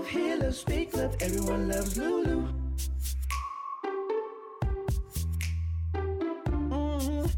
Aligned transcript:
love, 0.00 0.08
hear 0.08 0.36
love, 0.38 0.54
speak 0.54 0.96
love. 0.96 1.14
Everyone 1.20 1.68
loves 1.68 1.98
Lulu. 1.98 2.48
Mhm. 5.92 7.30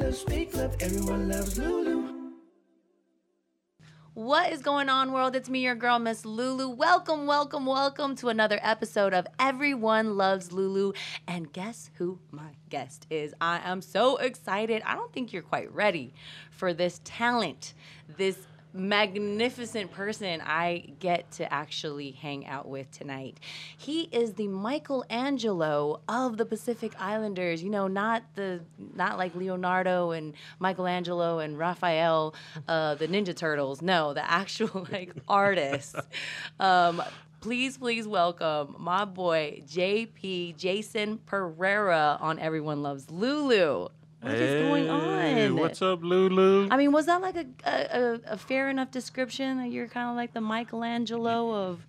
Love, 0.00 0.14
speak 0.14 0.54
love. 0.54 0.76
Everyone 0.80 1.28
loves 1.28 1.58
Lulu. 1.58 2.32
What 4.14 4.52
is 4.52 4.62
going 4.62 4.88
on, 4.88 5.10
world? 5.10 5.34
It's 5.34 5.48
me, 5.48 5.60
your 5.60 5.74
girl, 5.74 5.98
Miss 5.98 6.24
Lulu. 6.24 6.68
Welcome, 6.68 7.26
welcome, 7.26 7.66
welcome 7.66 8.14
to 8.16 8.28
another 8.28 8.60
episode 8.62 9.12
of 9.12 9.26
Everyone 9.40 10.16
Loves 10.16 10.52
Lulu. 10.52 10.92
And 11.26 11.52
guess 11.52 11.90
who 11.94 12.20
my 12.30 12.54
guest 12.68 13.08
is? 13.10 13.34
I 13.40 13.60
am 13.64 13.82
so 13.82 14.18
excited. 14.18 14.82
I 14.86 14.94
don't 14.94 15.12
think 15.12 15.32
you're 15.32 15.42
quite 15.42 15.72
ready 15.74 16.14
for 16.50 16.72
this 16.72 17.00
talent, 17.04 17.74
this 18.16 18.38
magnificent 18.72 19.90
person 19.92 20.40
I 20.40 20.92
get 20.98 21.30
to 21.32 21.52
actually 21.52 22.12
hang 22.12 22.46
out 22.46 22.68
with 22.68 22.90
tonight. 22.90 23.40
He 23.76 24.02
is 24.12 24.34
the 24.34 24.48
Michelangelo 24.48 26.00
of 26.08 26.36
the 26.36 26.44
Pacific 26.44 26.92
Islanders. 26.98 27.62
You 27.62 27.70
know, 27.70 27.88
not 27.88 28.22
the 28.34 28.60
not 28.94 29.18
like 29.18 29.34
Leonardo 29.34 30.10
and 30.10 30.34
Michelangelo 30.58 31.38
and 31.38 31.58
Raphael, 31.58 32.34
uh, 32.66 32.94
the 32.94 33.08
Ninja 33.08 33.34
Turtles. 33.34 33.82
No, 33.82 34.14
the 34.14 34.28
actual 34.30 34.86
like 34.92 35.14
artist. 35.28 35.96
Um, 36.60 37.02
please, 37.40 37.78
please 37.78 38.06
welcome 38.06 38.76
my 38.78 39.04
boy 39.04 39.62
JP 39.66 40.56
Jason 40.56 41.18
Pereira 41.18 42.18
on 42.20 42.38
Everyone 42.38 42.82
Loves 42.82 43.10
Lulu. 43.10 43.88
What 44.20 44.32
is 44.34 44.62
going 44.62 44.86
Hey, 44.86 45.46
on? 45.48 45.56
What's 45.56 45.80
up, 45.80 46.00
Lulu? 46.02 46.68
I 46.70 46.76
mean, 46.76 46.92
was 46.92 47.06
that 47.06 47.20
like 47.22 47.36
a 47.36 47.46
a, 47.64 47.70
a, 47.70 48.20
a 48.32 48.36
fair 48.38 48.68
enough 48.68 48.90
description 48.90 49.58
that 49.58 49.70
you're 49.70 49.86
kind 49.88 50.10
of 50.10 50.16
like 50.16 50.32
the 50.32 50.40
Michelangelo 50.40 51.54
of 51.54 51.86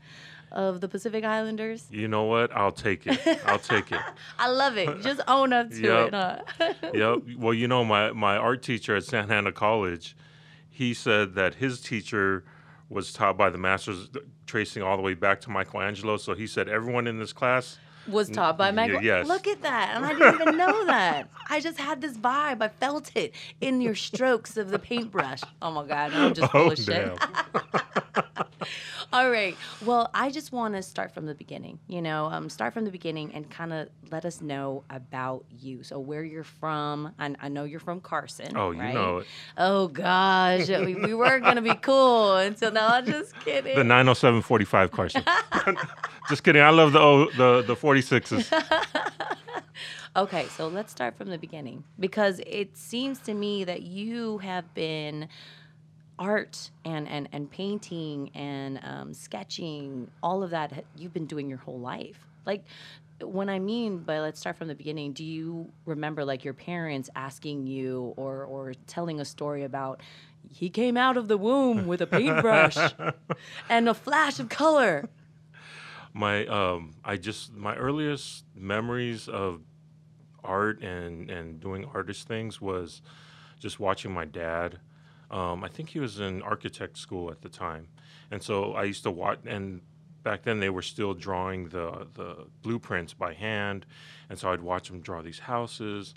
of 0.51 0.81
the 0.81 0.87
Pacific 0.87 1.23
Islanders? 1.23 1.87
you 1.91 2.07
know 2.07 2.23
what? 2.23 2.51
I'll 2.55 2.71
take 2.71 3.05
it. 3.07 3.19
I'll 3.45 3.59
take 3.59 3.91
it. 3.91 3.99
I 4.39 4.47
love 4.49 4.77
it. 4.77 5.01
Just 5.03 5.21
own 5.27 5.53
up 5.53 5.69
to 5.69 5.79
Yep. 5.81 6.07
it, 6.07 6.13
huh? 6.13 6.39
Yep. 6.93 7.19
Well, 7.37 7.53
you 7.53 7.67
know, 7.67 7.83
my, 7.85 8.11
my 8.13 8.35
art 8.37 8.63
teacher 8.63 8.95
at 8.95 9.03
Santa 9.03 9.33
Ana 9.35 9.51
College, 9.51 10.15
he 10.67 10.93
said 10.95 11.35
that 11.35 11.55
his 11.55 11.81
teacher 11.81 12.43
was 12.89 13.13
taught 13.13 13.37
by 13.37 13.51
the 13.51 13.59
masters 13.59 14.09
tracing 14.47 14.81
all 14.81 14.97
the 14.97 15.03
way 15.03 15.13
back 15.13 15.39
to 15.41 15.51
Michelangelo. 15.51 16.17
So 16.17 16.33
he 16.33 16.47
said 16.47 16.67
everyone 16.67 17.05
in 17.05 17.19
this 17.19 17.31
class. 17.33 17.77
Was 18.11 18.29
taught 18.29 18.57
by 18.57 18.71
Michael. 18.71 19.01
yes. 19.01 19.27
Look 19.27 19.47
at 19.47 19.61
that, 19.61 19.91
and 19.95 20.05
I 20.05 20.13
didn't 20.13 20.41
even 20.41 20.57
know 20.57 20.85
that. 20.87 21.29
I 21.49 21.59
just 21.59 21.77
had 21.79 22.01
this 22.01 22.17
vibe. 22.17 22.61
I 22.61 22.67
felt 22.67 23.11
it 23.15 23.33
in 23.61 23.81
your 23.81 23.95
strokes 23.95 24.57
of 24.57 24.69
the 24.71 24.79
paintbrush. 24.79 25.41
Oh 25.61 25.71
my 25.71 25.85
god, 25.85 26.13
I'm 26.13 26.33
just 26.33 26.51
full 26.51 26.61
Oh, 26.61 26.71
of 26.71 26.77
shit. 26.79 27.17
All 29.13 29.31
right. 29.31 29.57
Well, 29.83 30.09
I 30.13 30.29
just 30.29 30.51
want 30.51 30.75
to 30.75 30.83
start 30.83 31.13
from 31.13 31.25
the 31.25 31.33
beginning. 31.33 31.79
You 31.87 32.01
know, 32.01 32.25
um, 32.25 32.49
start 32.49 32.73
from 32.73 32.85
the 32.85 32.91
beginning 32.91 33.33
and 33.33 33.49
kind 33.49 33.73
of 33.73 33.89
let 34.11 34.23
us 34.23 34.39
know 34.39 34.83
about 34.89 35.45
you. 35.59 35.81
So, 35.81 35.99
where 35.99 36.23
you're 36.23 36.43
from. 36.43 37.13
I, 37.17 37.33
I 37.41 37.49
know 37.49 37.63
you're 37.63 37.79
from 37.79 38.01
Carson. 38.01 38.55
Oh, 38.55 38.71
you 38.71 38.81
know 38.81 39.17
it. 39.19 39.27
Oh 39.57 39.87
gosh, 39.87 40.69
we, 40.69 40.93
we 40.93 41.13
were 41.15 41.39
gonna 41.39 41.61
be 41.61 41.73
cool 41.75 42.35
until 42.35 42.71
now. 42.71 42.89
I'm 42.89 43.05
just 43.05 43.39
kidding. 43.39 43.75
The 43.75 43.83
90745 43.83 44.91
Carson. 44.91 45.23
Just 46.29 46.43
kidding. 46.43 46.61
I 46.61 46.69
love 46.69 46.91
the 46.93 46.99
oh, 46.99 47.31
the 47.31 47.63
the 47.63 47.75
46s. 47.75 48.51
Okay, 50.15 50.47
so 50.57 50.67
let's 50.67 50.91
start 50.91 51.17
from 51.17 51.29
the 51.29 51.37
beginning 51.37 51.83
because 51.99 52.41
it 52.45 52.75
seems 52.77 53.19
to 53.19 53.33
me 53.33 53.63
that 53.63 53.83
you 53.83 54.39
have 54.39 54.73
been 54.73 55.27
art 56.19 56.69
and 56.85 57.07
and 57.07 57.27
and 57.31 57.49
painting 57.49 58.29
and 58.35 58.79
um, 58.83 59.13
sketching, 59.15 60.11
all 60.21 60.43
of 60.43 60.51
that. 60.51 60.85
You've 60.95 61.13
been 61.13 61.25
doing 61.25 61.49
your 61.49 61.57
whole 61.59 61.79
life. 61.79 62.19
Like 62.45 62.65
when 63.21 63.49
I 63.49 63.59
mean 63.59 63.99
by 63.99 64.19
let's 64.19 64.39
start 64.39 64.57
from 64.57 64.67
the 64.67 64.75
beginning, 64.75 65.13
do 65.13 65.23
you 65.25 65.71
remember 65.85 66.23
like 66.25 66.43
your 66.45 66.53
parents 66.53 67.09
asking 67.15 67.65
you 67.67 68.13
or 68.17 68.43
or 68.45 68.73
telling 68.87 69.19
a 69.19 69.25
story 69.25 69.63
about? 69.63 70.01
He 70.51 70.69
came 70.69 70.97
out 70.97 71.17
of 71.17 71.27
the 71.27 71.37
womb 71.37 71.87
with 71.91 72.01
a 72.01 72.07
paintbrush 72.07 72.77
and 73.69 73.89
a 73.89 73.93
flash 73.93 74.39
of 74.39 74.49
color. 74.49 75.09
my 76.13 76.45
um 76.47 76.95
i 77.05 77.15
just 77.15 77.53
my 77.53 77.75
earliest 77.75 78.43
memories 78.55 79.27
of 79.27 79.61
art 80.43 80.81
and 80.81 81.29
and 81.29 81.59
doing 81.59 81.85
artist 81.93 82.27
things 82.27 82.59
was 82.59 83.01
just 83.59 83.79
watching 83.79 84.11
my 84.11 84.25
dad 84.25 84.79
um 85.31 85.63
i 85.63 85.67
think 85.67 85.89
he 85.89 85.99
was 85.99 86.19
in 86.19 86.41
architect 86.41 86.97
school 86.97 87.29
at 87.31 87.41
the 87.41 87.49
time. 87.49 87.87
And 88.31 88.41
so 88.43 88.73
i 88.73 88.83
used 88.83 89.03
to 89.03 89.11
watch 89.11 89.39
and 89.45 89.81
back 90.23 90.43
then 90.43 90.59
they 90.59 90.69
were 90.69 90.81
still 90.81 91.13
drawing 91.13 91.69
the 91.69 92.07
the 92.13 92.45
blueprints 92.61 93.13
by 93.13 93.33
hand. 93.33 93.85
And 94.29 94.37
so 94.39 94.51
i'd 94.51 94.61
watch 94.61 94.89
him 94.89 94.99
draw 95.01 95.21
these 95.21 95.39
houses. 95.39 96.13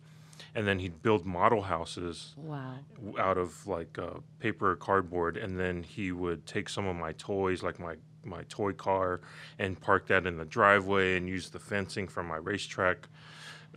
And 0.55 0.67
then 0.67 0.79
he'd 0.81 1.03
build 1.03 1.25
model 1.25 1.63
houses 1.63 2.35
Wow. 2.37 2.75
out 3.19 3.39
of 3.39 3.67
like 3.67 3.97
uh, 3.99 4.19
paper 4.41 4.73
or 4.73 4.77
cardboard, 4.77 5.37
and 5.37 5.59
then 5.59 5.83
he 5.85 6.11
would 6.11 6.47
take 6.47 6.69
some 6.69 6.87
of 6.87 6.97
my 6.97 7.13
toys, 7.13 7.63
like 7.63 7.79
my 7.79 7.95
my 8.25 8.43
toy 8.49 8.73
car, 8.73 9.21
and 9.59 9.81
park 9.81 10.07
that 10.09 10.27
in 10.27 10.37
the 10.39 10.45
driveway, 10.45 11.17
and 11.17 11.29
use 11.29 11.51
the 11.51 11.59
fencing 11.61 12.09
from 12.09 12.27
my 12.27 12.37
racetrack 12.39 13.09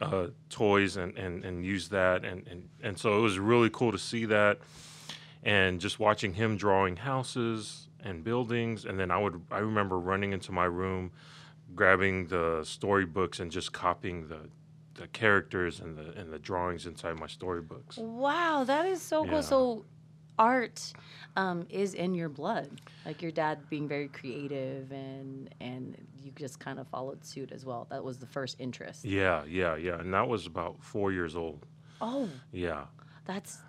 uh, 0.01 0.27
toys, 0.49 0.97
and, 0.97 1.15
and 1.17 1.45
and 1.45 1.63
use 1.65 1.89
that, 1.89 2.25
and, 2.25 2.47
and 2.47 2.67
and 2.81 2.97
so 2.97 3.17
it 3.17 3.21
was 3.21 3.37
really 3.37 3.69
cool 3.69 3.91
to 3.91 3.99
see 3.99 4.25
that, 4.25 4.57
and 5.45 5.79
just 5.79 5.99
watching 5.99 6.33
him 6.33 6.57
drawing 6.57 6.97
houses 6.97 7.87
and 8.03 8.23
buildings, 8.23 8.83
and 8.85 8.99
then 8.99 9.11
I 9.11 9.17
would 9.17 9.41
I 9.51 9.59
remember 9.59 9.97
running 9.99 10.33
into 10.33 10.51
my 10.51 10.65
room, 10.65 11.11
grabbing 11.75 12.27
the 12.27 12.61
storybooks 12.63 13.39
and 13.39 13.51
just 13.51 13.71
copying 13.71 14.27
the 14.27 14.49
the 14.95 15.07
characters 15.07 15.79
and 15.79 15.97
the 15.97 16.11
and 16.19 16.33
the 16.33 16.39
drawings 16.39 16.85
inside 16.85 17.17
my 17.19 17.27
storybooks. 17.27 17.97
Wow, 17.97 18.63
that 18.65 18.85
is 18.87 19.01
so 19.01 19.25
cool. 19.25 19.43
So, 19.43 19.85
art 20.39 20.93
um, 21.37 21.65
is 21.69 21.93
in 21.93 22.13
your 22.13 22.29
blood. 22.29 22.81
Like 23.05 23.21
your 23.21 23.31
dad 23.31 23.69
being 23.69 23.87
very 23.87 24.07
creative, 24.07 24.91
and 24.91 25.53
and 25.61 25.95
you 26.17 26.31
just 26.31 26.59
kind 26.59 26.79
of 26.79 26.87
followed 26.87 27.23
suit 27.23 27.51
as 27.51 27.65
well. 27.65 27.87
That 27.91 28.03
was 28.03 28.17
the 28.17 28.25
first 28.25 28.55
interest. 28.59 29.05
Yeah, 29.05 29.43
yeah, 29.47 29.75
yeah. 29.75 29.99
And 29.99 30.13
that 30.13 30.27
was 30.27 30.47
about 30.47 30.81
four 30.81 31.11
years 31.11 31.35
old. 31.35 31.65
Oh, 32.01 32.29
Yeah. 32.51 32.85
that's 33.25 33.59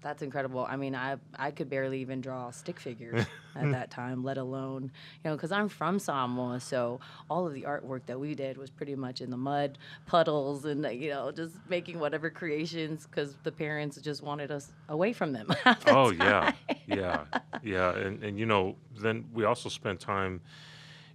that's 0.00 0.22
incredible. 0.22 0.66
I 0.68 0.76
mean, 0.76 0.94
I 0.94 1.16
I 1.36 1.50
could 1.50 1.68
barely 1.68 2.00
even 2.00 2.20
draw 2.20 2.50
stick 2.50 2.78
figures 2.78 3.26
at 3.56 3.70
that 3.72 3.90
time, 3.90 4.22
let 4.22 4.38
alone 4.38 4.84
you 4.84 5.30
know, 5.30 5.36
because 5.36 5.52
I'm 5.52 5.68
from 5.68 5.98
Samoa, 5.98 6.60
so 6.60 7.00
all 7.28 7.46
of 7.46 7.54
the 7.54 7.62
artwork 7.62 8.06
that 8.06 8.18
we 8.18 8.34
did 8.34 8.56
was 8.56 8.70
pretty 8.70 8.94
much 8.94 9.20
in 9.20 9.30
the 9.30 9.36
mud, 9.36 9.78
puddles, 10.06 10.64
and 10.64 10.84
you 11.00 11.10
know, 11.10 11.30
just 11.30 11.56
making 11.68 11.98
whatever 11.98 12.30
creations 12.30 13.06
because 13.06 13.34
the 13.42 13.52
parents 13.52 14.00
just 14.00 14.22
wanted 14.22 14.50
us 14.50 14.72
away 14.88 15.12
from 15.12 15.32
them. 15.32 15.48
the 15.64 15.76
Oh 15.88 16.10
yeah. 16.10 16.52
Yeah. 16.86 17.24
Yeah. 17.62 17.96
And 17.96 18.22
and 18.22 18.38
you 18.38 18.46
know, 18.46 18.76
then 18.96 19.26
we 19.32 19.44
also 19.44 19.68
spent 19.68 20.00
time 20.00 20.40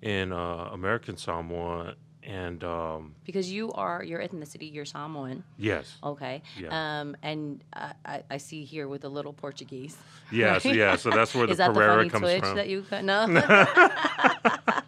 in 0.01 0.33
uh, 0.33 0.69
American 0.71 1.15
Samoa 1.15 1.95
and 2.25 2.63
um, 2.63 3.15
Because 3.25 3.51
you 3.51 3.71
are 3.73 4.03
your 4.03 4.19
ethnicity, 4.19 4.73
you're 4.73 4.85
Samoan, 4.85 5.43
yes. 5.57 5.97
okay? 6.03 6.41
Yeah. 6.57 7.01
Um, 7.01 7.17
and 7.21 7.63
I, 7.73 8.23
I, 8.29 8.37
see 8.37 8.63
here 8.63 8.87
with 8.87 9.03
a 9.03 9.09
little 9.09 9.33
Portuguese. 9.33 9.97
Yeah, 10.31 10.57
so 10.57 10.69
right? 10.69 10.77
yeah, 10.83 10.95
so 10.95 11.09
that's 11.09 11.35
where 11.35 11.47
the 11.47 11.55
that 11.55 11.73
Pereira 11.73 12.05
the 12.05 12.09
comes 12.09 12.21
twitch 12.21 12.43
from. 12.43 12.55
that 12.55 12.69
you 12.69 12.83
cut? 12.83 13.03
No. 13.03 13.27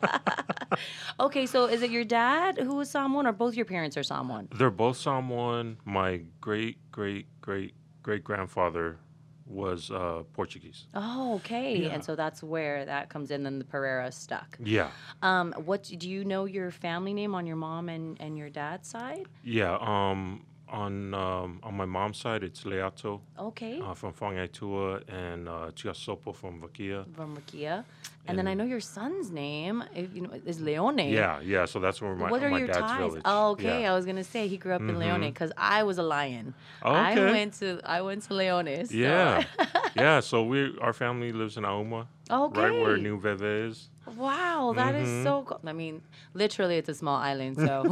okay, 1.20 1.46
so 1.46 1.66
is 1.66 1.82
it 1.82 1.92
your 1.92 2.06
dad 2.06 2.58
who 2.58 2.80
is 2.80 2.90
Samoan, 2.90 3.28
or 3.28 3.32
both 3.32 3.56
your 3.56 3.66
parents 3.66 3.98
are 3.98 4.04
Samoan? 4.04 4.48
They're 4.54 4.70
both 4.70 4.98
Samoan. 4.98 5.78
My 5.86 6.22
great 6.42 6.78
great 6.92 7.28
great 7.42 7.74
great 8.04 8.24
grandfather 8.24 8.98
was 9.48 9.92
uh, 9.92 10.24
Portuguese. 10.34 10.88
Oh, 10.96 11.36
okay. 11.36 11.84
Yeah. 11.84 11.90
And 11.90 12.04
so 12.04 12.16
that's 12.16 12.42
where 12.42 12.86
that 12.86 13.10
comes 13.10 13.32
in. 13.32 13.44
Then 13.44 13.60
the 13.60 13.66
Pereira 13.66 14.12
stuck. 14.12 14.58
Yeah. 14.64 14.90
Um, 15.22 15.54
what 15.66 15.84
do 15.84 16.10
you 16.10 16.26
know 16.26 16.46
your 16.46 16.72
family 16.72 17.14
name 17.14 17.36
on 17.36 17.46
your 17.46 17.56
mom 17.56 17.90
and, 17.90 18.20
and 18.20 18.38
your 18.38 18.50
dad's 18.50 18.90
side? 18.90 19.26
Yeah. 19.44 19.78
Um, 19.80 20.46
on 20.70 21.14
um, 21.14 21.60
on 21.64 21.76
my 21.76 21.86
mom's 21.86 22.18
side, 22.18 22.44
it's 22.44 22.66
Leato 22.66 23.22
Okay. 23.40 23.80
uh, 23.80 23.94
from 23.94 24.14
Fagaitua 24.14 25.04
and 25.08 25.48
uh, 25.48 25.72
Chiasopo 25.76 26.36
from 26.36 26.62
Vakia. 26.62 27.06
From 27.16 27.38
Rakia. 27.38 27.84
And 28.28 28.40
then 28.40 28.48
I 28.48 28.56
know 28.56 28.64
your 28.64 28.80
son's 28.80 29.30
name 29.30 29.84
if, 29.94 30.12
you 30.16 30.22
know, 30.22 30.32
is 30.48 30.60
Leone. 30.60 30.98
Yeah, 30.98 31.40
yeah. 31.42 31.66
So 31.66 31.80
that's 31.80 32.02
where 32.02 32.16
my, 32.16 32.32
what 32.32 32.42
are 32.42 32.50
my 32.50 32.58
your 32.58 32.66
dad's 32.68 32.80
ties? 32.80 32.98
village. 33.00 33.22
Oh, 33.24 33.52
okay. 33.52 33.84
Yeah. 33.84 33.92
I 33.92 33.96
was 33.96 34.06
gonna 34.08 34.24
say 34.24 34.48
he 34.48 34.58
grew 34.58 34.74
up 34.74 34.82
in 34.82 34.98
Leone 34.98 35.22
because 35.22 35.52
I 35.58 35.84
was 35.84 36.00
a 36.00 36.04
lion. 36.04 36.56
Oh, 36.82 36.92
I 36.92 37.14
went 37.16 37.54
to 37.60 37.80
I 37.86 38.02
went 38.02 38.24
to 38.24 38.34
Leone. 38.34 38.86
so- 38.88 38.96
Yeah, 38.96 39.44
yeah. 39.96 40.20
So 40.22 40.44
we 40.44 40.76
our 40.82 40.94
family 40.94 41.32
lives 41.32 41.58
in 41.58 41.64
Auma, 41.66 42.08
okay. 42.32 42.60
right 42.62 42.72
where 42.74 42.98
New 42.98 43.20
Veve 43.20 43.44
is. 43.70 43.90
Wow, 44.06 44.74
that 44.76 44.94
is 44.96 45.10
Mhm. 45.10 45.24
so 45.24 45.44
cool. 45.46 45.60
I 45.66 45.74
mean, 45.74 46.02
literally, 46.34 46.78
it's 46.78 46.90
a 46.90 46.94
small 46.94 47.18
island, 47.18 47.58
so 47.60 47.88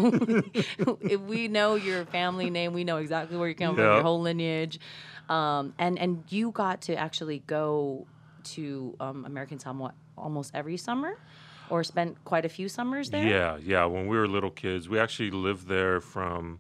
if 1.10 1.20
we 1.22 1.48
know 1.48 1.76
your 1.76 2.06
family 2.06 2.50
name, 2.50 2.74
we 2.74 2.84
know 2.84 2.98
exactly 2.98 3.36
where 3.38 3.48
you 3.50 3.56
come 3.56 3.76
from, 3.76 3.92
your 3.92 4.04
whole 4.04 4.22
lineage, 4.22 4.80
um, 5.30 5.74
and 5.80 5.98
and 6.00 6.32
you 6.32 6.52
got 6.52 6.82
to 6.84 6.96
actually 6.96 7.40
go 7.40 8.08
to 8.44 8.96
um, 9.00 9.26
American 9.26 9.58
Samoa 9.60 9.94
almost 10.18 10.52
every 10.54 10.78
summer, 10.78 11.12
or 11.68 11.84
spent 11.84 12.24
quite 12.26 12.46
a 12.46 12.50
few 12.50 12.70
summers 12.70 13.10
there. 13.10 13.32
Yeah, 13.32 13.58
yeah. 13.58 13.86
When 13.86 14.08
we 14.08 14.18
were 14.18 14.28
little 14.28 14.52
kids, 14.52 14.88
we 14.88 15.00
actually 15.00 15.32
lived 15.32 15.68
there 15.68 16.00
from 16.00 16.60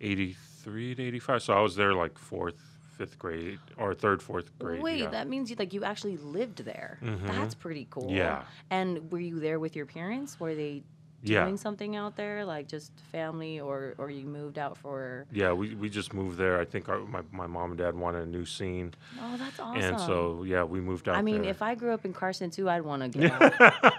'83 0.00 0.94
to 0.96 1.02
'85. 1.02 1.42
So 1.42 1.54
I 1.54 1.60
was 1.60 1.76
there 1.76 1.94
like 1.94 2.18
fourth, 2.18 2.69
fifth 3.00 3.18
grade, 3.18 3.58
or 3.78 3.94
third, 3.94 4.22
fourth 4.22 4.48
grade. 4.58 4.82
Wait, 4.82 5.00
yeah. 5.00 5.08
that 5.16 5.26
means 5.26 5.48
you 5.48 5.56
like 5.58 5.72
you 5.72 5.82
actually 5.84 6.18
lived 6.18 6.58
there. 6.64 6.98
Mm-hmm. 7.02 7.26
That's 7.28 7.54
pretty 7.54 7.86
cool. 7.90 8.10
Yeah. 8.12 8.42
And 8.68 9.10
were 9.10 9.18
you 9.30 9.40
there 9.40 9.58
with 9.58 9.74
your 9.74 9.86
parents? 9.86 10.38
Were 10.38 10.54
they 10.54 10.82
yeah, 11.22 11.44
doing 11.44 11.56
something 11.56 11.96
out 11.96 12.14
there, 12.16 12.44
like 12.44 12.68
just 12.68 12.92
family, 13.10 13.58
or 13.58 13.94
or 13.96 14.10
you 14.10 14.26
moved 14.26 14.58
out 14.58 14.76
for? 14.76 15.26
yeah. 15.32 15.50
We, 15.52 15.74
we 15.74 15.88
just 15.88 16.12
moved 16.12 16.36
there. 16.36 16.60
I 16.60 16.66
think 16.66 16.88
our, 16.90 17.00
my 17.00 17.22
my 17.32 17.46
mom 17.46 17.70
and 17.70 17.78
dad 17.78 17.94
wanted 17.94 18.22
a 18.28 18.30
new 18.38 18.44
scene, 18.44 18.92
Oh, 19.18 19.36
that's 19.38 19.58
awesome. 19.60 19.82
and 19.82 20.00
so 20.00 20.44
yeah, 20.44 20.62
we 20.64 20.80
moved 20.80 21.08
out. 21.08 21.16
I 21.16 21.22
mean, 21.22 21.42
there. 21.42 21.50
if 21.50 21.62
I 21.62 21.74
grew 21.74 21.92
up 21.92 22.04
in 22.04 22.12
Carson 22.12 22.50
too, 22.50 22.68
I'd 22.68 22.82
want 22.82 23.00
to 23.02 23.08
get 23.18 23.32
out. 23.60 23.94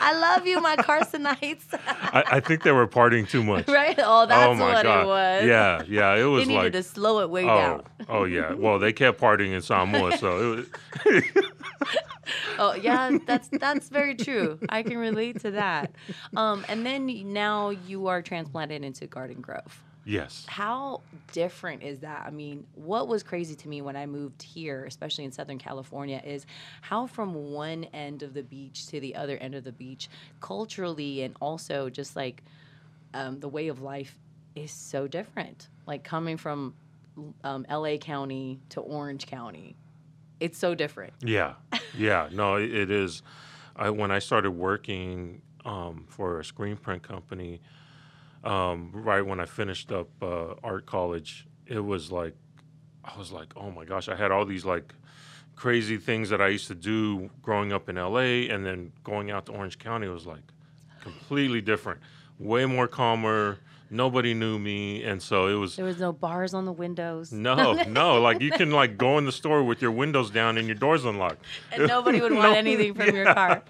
I 0.00 0.18
love 0.18 0.46
you, 0.46 0.60
my 0.60 0.76
Carsonites. 0.76 1.64
I, 1.86 2.24
I 2.32 2.40
think 2.40 2.62
they 2.62 2.72
were 2.72 2.86
partying 2.86 3.28
too 3.28 3.42
much. 3.42 3.68
right? 3.68 3.98
Oh, 4.02 4.26
that's 4.26 4.46
oh 4.46 4.54
my 4.54 4.74
what 4.74 4.82
god. 4.82 5.02
it 5.02 5.06
was. 5.06 5.44
Yeah, 5.46 5.82
yeah. 5.88 6.14
It 6.14 6.24
was 6.24 6.44
They 6.44 6.48
needed 6.48 6.62
like 6.62 6.72
to 6.72 6.82
slow 6.82 7.20
it 7.20 7.30
way 7.30 7.44
oh, 7.44 7.46
down. 7.46 7.82
oh 8.08 8.24
yeah. 8.24 8.52
Well, 8.66 8.78
they 8.78 8.92
kept 8.92 9.20
partying 9.20 9.52
in 9.52 9.62
Samoa, 9.62 10.16
so 10.18 10.56
it 10.56 10.66
was, 11.04 11.24
Oh 12.58 12.74
yeah, 12.74 13.18
that's 13.26 13.48
that's 13.48 13.88
very 13.88 14.14
true. 14.14 14.58
I 14.68 14.82
can 14.82 14.96
relate 14.96 15.40
to 15.40 15.52
that. 15.52 15.92
Um, 16.34 16.64
and 16.68 16.84
then 16.84 17.06
now 17.32 17.70
you 17.70 18.08
are 18.08 18.22
transplanted 18.22 18.82
into 18.82 19.06
Garden 19.06 19.40
Grove. 19.40 19.82
Yes. 20.06 20.46
How 20.48 21.02
different 21.32 21.82
is 21.82 22.00
that? 22.00 22.24
I 22.26 22.30
mean, 22.30 22.66
what 22.74 23.08
was 23.08 23.22
crazy 23.22 23.54
to 23.56 23.68
me 23.68 23.82
when 23.82 23.96
I 23.96 24.06
moved 24.06 24.42
here, 24.42 24.86
especially 24.86 25.24
in 25.24 25.32
Southern 25.32 25.58
California, 25.58 26.22
is 26.24 26.46
how 26.80 27.06
from 27.06 27.34
one 27.52 27.84
end 27.92 28.22
of 28.22 28.32
the 28.32 28.42
beach 28.42 28.86
to 28.86 29.00
the 29.00 29.14
other 29.14 29.36
end 29.36 29.54
of 29.54 29.64
the 29.64 29.72
beach, 29.72 30.08
culturally 30.40 31.22
and 31.22 31.36
also 31.40 31.90
just 31.90 32.16
like 32.16 32.42
um, 33.12 33.40
the 33.40 33.48
way 33.48 33.68
of 33.68 33.82
life 33.82 34.18
is 34.54 34.70
so 34.70 35.06
different. 35.06 35.68
Like 35.86 36.02
coming 36.02 36.36
from 36.36 36.74
um, 37.44 37.66
LA 37.70 37.96
County 37.96 38.60
to 38.70 38.80
Orange 38.80 39.26
County, 39.26 39.76
it's 40.40 40.58
so 40.58 40.74
different. 40.74 41.12
Yeah, 41.20 41.54
yeah. 41.96 42.28
No, 42.32 42.56
it, 42.56 42.90
is. 42.90 43.22
I 43.76 43.90
when 43.90 44.10
I 44.10 44.18
started 44.18 44.52
working 44.52 45.42
um, 45.64 46.06
for 46.08 46.40
a 46.40 46.44
screen 46.44 46.76
print 46.76 47.02
company, 47.02 47.60
um, 48.44 48.90
right 48.92 49.22
when 49.22 49.40
I 49.40 49.46
finished 49.46 49.92
up 49.92 50.08
uh, 50.22 50.54
art 50.62 50.86
college, 50.86 51.46
it 51.66 51.80
was 51.80 52.12
like 52.12 52.34
I 53.04 53.16
was 53.16 53.32
like, 53.32 53.52
oh 53.56 53.70
my 53.70 53.84
gosh, 53.84 54.08
I 54.08 54.16
had 54.16 54.30
all 54.30 54.44
these 54.44 54.64
like 54.64 54.94
crazy 55.54 55.96
things 55.96 56.28
that 56.30 56.40
I 56.40 56.48
used 56.48 56.68
to 56.68 56.74
do 56.74 57.30
growing 57.42 57.72
up 57.72 57.88
in 57.88 57.96
LA, 57.96 58.48
and 58.52 58.64
then 58.64 58.92
going 59.04 59.30
out 59.30 59.46
to 59.46 59.52
Orange 59.52 59.78
County 59.78 60.08
was 60.08 60.26
like 60.26 60.42
completely 61.00 61.60
different, 61.60 62.00
way 62.38 62.66
more 62.66 62.88
calmer. 62.88 63.58
Nobody 63.88 64.34
knew 64.34 64.58
me, 64.58 65.04
and 65.04 65.22
so 65.22 65.46
it 65.46 65.54
was 65.54 65.76
There 65.76 65.84
was 65.84 65.98
no 66.00 66.12
bars 66.12 66.54
on 66.54 66.64
the 66.64 66.72
windows. 66.72 67.30
no, 67.32 67.72
no. 67.84 68.20
Like 68.20 68.40
you 68.40 68.50
can 68.50 68.70
like 68.72 68.98
go 68.98 69.16
in 69.18 69.24
the 69.26 69.32
store 69.32 69.62
with 69.62 69.80
your 69.80 69.92
windows 69.92 70.30
down 70.30 70.58
and 70.58 70.66
your 70.66 70.74
doors 70.74 71.04
unlocked. 71.04 71.44
and 71.72 71.86
nobody 71.86 72.20
would 72.20 72.32
want 72.40 72.50
No, 72.52 72.58
anything 72.58 72.94
from 72.94 73.14
your 73.14 73.32
car. 73.32 73.62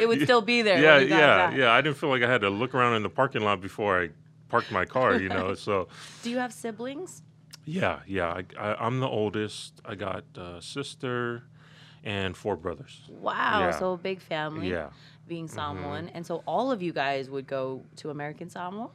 it 0.00 0.06
would 0.08 0.22
still 0.24 0.40
be 0.42 0.62
there. 0.62 0.82
Yeah, 0.82 0.94
when 0.94 1.02
you 1.04 1.08
got 1.10 1.52
yeah, 1.52 1.56
yeah. 1.58 1.70
I 1.72 1.80
didn't 1.80 1.98
feel 1.98 2.08
like 2.08 2.22
I 2.22 2.30
had 2.30 2.40
to 2.40 2.50
look 2.50 2.74
around 2.74 2.94
in 2.96 3.02
the 3.04 3.08
parking 3.10 3.42
lot 3.42 3.60
before 3.60 4.02
I 4.02 4.10
parked 4.48 4.72
my 4.72 4.84
car. 4.84 5.14
You 5.16 5.28
know, 5.28 5.54
so 5.54 5.86
Do 6.22 6.30
you 6.30 6.38
have 6.38 6.52
siblings? 6.52 7.22
yeah, 7.64 8.00
yeah. 8.06 8.28
I, 8.32 8.44
I, 8.58 8.86
I'm 8.86 8.98
the 9.00 9.08
oldest. 9.08 9.80
I 9.84 9.94
got 9.94 10.24
a 10.36 10.60
sister 10.60 11.44
and 12.02 12.36
four 12.36 12.56
brothers. 12.56 13.02
Wow, 13.08 13.60
Yeah. 13.60 13.70
so 13.78 13.92
a 13.92 13.96
big 13.96 14.20
family. 14.20 14.70
Yeah, 14.70 14.88
Being 15.28 15.46
mm-hmm. 15.46 15.54
Samoan, 15.54 16.08
and 16.14 16.24
so 16.26 16.42
all 16.46 16.72
of 16.72 16.80
you 16.82 16.92
guys 16.92 17.28
would 17.30 17.46
go 17.46 17.82
to 17.96 18.10
American 18.10 18.48
Samoa. 18.50 18.88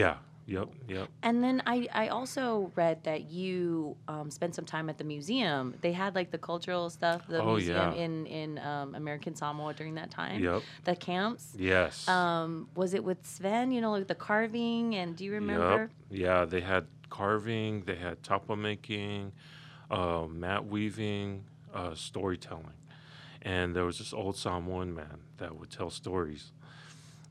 Yeah, 0.00 0.16
yep, 0.46 0.68
yep. 0.88 1.08
And 1.22 1.42
then 1.44 1.62
I, 1.66 1.86
I 1.92 2.08
also 2.08 2.72
read 2.74 3.04
that 3.04 3.30
you 3.30 3.96
um, 4.08 4.30
spent 4.30 4.54
some 4.54 4.64
time 4.64 4.88
at 4.88 4.96
the 4.98 5.04
museum. 5.04 5.74
They 5.80 5.92
had 5.92 6.14
like 6.14 6.30
the 6.30 6.38
cultural 6.50 6.90
stuff, 6.90 7.26
the 7.28 7.40
Oh, 7.42 7.54
museum 7.56 7.92
yeah. 7.94 8.04
in 8.04 8.26
in 8.26 8.50
um, 8.58 8.94
American 8.94 9.34
Samoa 9.34 9.74
during 9.74 9.94
that 10.00 10.10
time. 10.10 10.42
Yep. 10.42 10.62
The 10.84 10.96
camps. 10.96 11.54
Yes. 11.58 12.08
Um, 12.08 12.68
was 12.74 12.94
it 12.94 13.02
with 13.04 13.20
Sven? 13.34 13.70
You 13.74 13.80
know, 13.82 13.92
like 13.92 14.08
the 14.08 14.20
carving, 14.28 14.94
and 14.94 15.08
do 15.16 15.24
you 15.24 15.32
remember? 15.32 15.90
Yep. 16.10 16.20
Yeah, 16.24 16.44
they 16.44 16.60
had 16.60 16.86
carving, 17.10 17.82
they 17.84 17.96
had 17.96 18.22
tapa 18.22 18.56
making, 18.56 19.32
uh, 19.90 20.24
mat 20.26 20.66
weaving, 20.66 21.44
uh, 21.74 21.94
storytelling. 21.94 22.78
And 23.42 23.74
there 23.76 23.84
was 23.84 23.98
this 23.98 24.12
old 24.14 24.36
Samoan 24.36 24.94
man 24.94 25.18
that 25.38 25.56
would 25.58 25.70
tell 25.70 25.90
stories. 25.90 26.52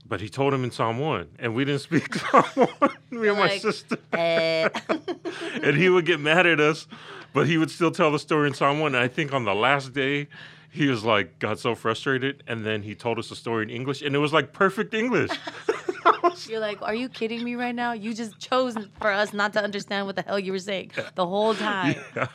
But 0.07 0.19
he 0.19 0.29
told 0.29 0.53
him 0.53 0.63
in 0.63 0.71
Samoan, 0.71 1.29
and 1.39 1.55
we 1.55 1.63
didn't 1.65 1.81
speak 1.81 2.13
Samoan, 2.31 2.67
me 3.11 3.27
and 3.27 3.37
my 3.37 3.57
sister. 3.57 3.97
Eh, 4.13 4.67
and 5.63 5.77
he 5.77 5.89
would 5.89 6.05
get 6.05 6.19
mad 6.19 6.45
at 6.47 6.59
us, 6.59 6.87
but 7.33 7.47
he 7.47 7.57
would 7.57 7.71
still 7.71 7.91
tell 7.91 8.11
the 8.11 8.19
story 8.19 8.47
in 8.47 8.53
Samoan. 8.53 8.95
And 8.95 9.03
I 9.03 9.07
think 9.07 9.33
on 9.33 9.45
the 9.45 9.53
last 9.55 9.93
day, 9.93 10.27
he 10.71 10.87
was 10.87 11.03
like, 11.03 11.37
got 11.39 11.59
so 11.59 11.75
frustrated. 11.75 12.43
And 12.47 12.65
then 12.65 12.81
he 12.81 12.95
told 12.95 13.19
us 13.19 13.29
the 13.29 13.35
story 13.35 13.63
in 13.63 13.69
English, 13.69 14.01
and 14.01 14.15
it 14.15 14.19
was 14.19 14.33
like 14.33 14.53
perfect 14.53 14.93
English. 14.93 15.31
You're 16.47 16.59
like, 16.59 16.81
are 16.81 16.95
you 16.95 17.09
kidding 17.09 17.43
me 17.43 17.55
right 17.55 17.75
now? 17.75 17.93
You 17.93 18.13
just 18.13 18.39
chose 18.39 18.75
for 18.99 19.11
us 19.11 19.33
not 19.33 19.53
to 19.53 19.63
understand 19.63 20.07
what 20.07 20.15
the 20.15 20.21
hell 20.21 20.39
you 20.39 20.51
were 20.51 20.59
saying 20.59 20.91
the 21.15 21.25
whole 21.25 21.53
time. 21.53 21.95
Yeah. 22.15 22.27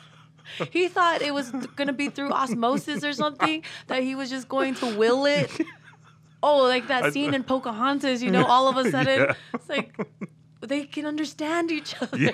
He 0.71 0.87
thought 0.87 1.21
it 1.21 1.33
was 1.33 1.51
gonna 1.75 1.93
be 1.93 2.09
through 2.09 2.31
osmosis 2.31 3.03
or 3.03 3.11
something 3.11 3.63
that 3.87 4.01
he 4.03 4.15
was 4.15 4.29
just 4.29 4.47
going 4.47 4.75
to 4.75 4.97
will 4.97 5.25
it. 5.25 5.51
Oh, 6.43 6.63
like 6.63 6.87
that 6.87 7.13
scene 7.13 7.33
in 7.33 7.43
Pocahontas, 7.53 8.21
you 8.23 8.31
know, 8.31 8.45
all 8.45 8.67
of 8.67 8.77
a 8.77 8.89
sudden 8.91 9.19
Yeah. 9.21 9.33
it's 9.53 9.69
like 9.69 9.95
they 10.61 10.85
can 10.85 11.05
understand 11.05 11.71
each 11.71 11.99
other. 12.01 12.17
Yeah. 12.17 12.31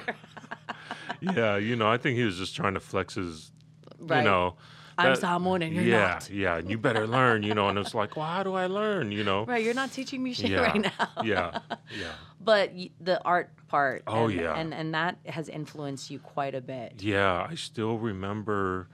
yeah, 1.21 1.57
you 1.57 1.75
know, 1.75 1.89
I 1.89 1.97
think 1.97 2.17
he 2.17 2.23
was 2.23 2.37
just 2.37 2.55
trying 2.55 2.73
to 2.73 2.79
flex 2.79 3.15
his, 3.15 3.51
Right. 3.99 4.19
you 4.19 4.23
know. 4.25 4.55
I'm 4.97 5.13
that- 5.13 5.19
Samoan 5.21 5.63
and 5.63 5.73
you're 5.73 5.83
yeah, 5.85 5.99
not. 6.07 6.29
Yeah, 6.29 6.57
and 6.57 6.69
you 6.69 6.77
better 6.77 7.07
learn, 7.07 7.41
you 7.41 7.55
know. 7.55 7.67
And 7.69 7.79
it's 7.79 7.95
like, 7.95 8.15
well, 8.15 8.27
how 8.27 8.43
do 8.43 8.53
I 8.53 8.67
learn, 8.67 9.11
you 9.11 9.23
know? 9.23 9.43
Right, 9.45 9.63
you're 9.63 9.73
not 9.73 9.91
teaching 9.91 10.21
me 10.21 10.33
shit 10.33 10.51
Yeah, 10.51 10.59
right 10.61 10.81
now. 10.81 11.09
yeah, 11.23 11.59
yeah, 11.99 12.11
But 12.39 12.73
the 13.01 13.19
art 13.23 13.49
part, 13.69 14.03
Oh, 14.05 14.25
and, 14.27 14.33
yeah. 14.39 14.53
and 14.55 14.71
and 14.73 14.93
that 14.93 15.17
has 15.25 15.49
influenced 15.49 16.11
you 16.11 16.19
quite 16.19 16.53
a 16.53 16.61
bit. 16.61 17.01
yeah. 17.01 17.47
I 17.49 17.55
still 17.55 17.97
remember 17.97 18.87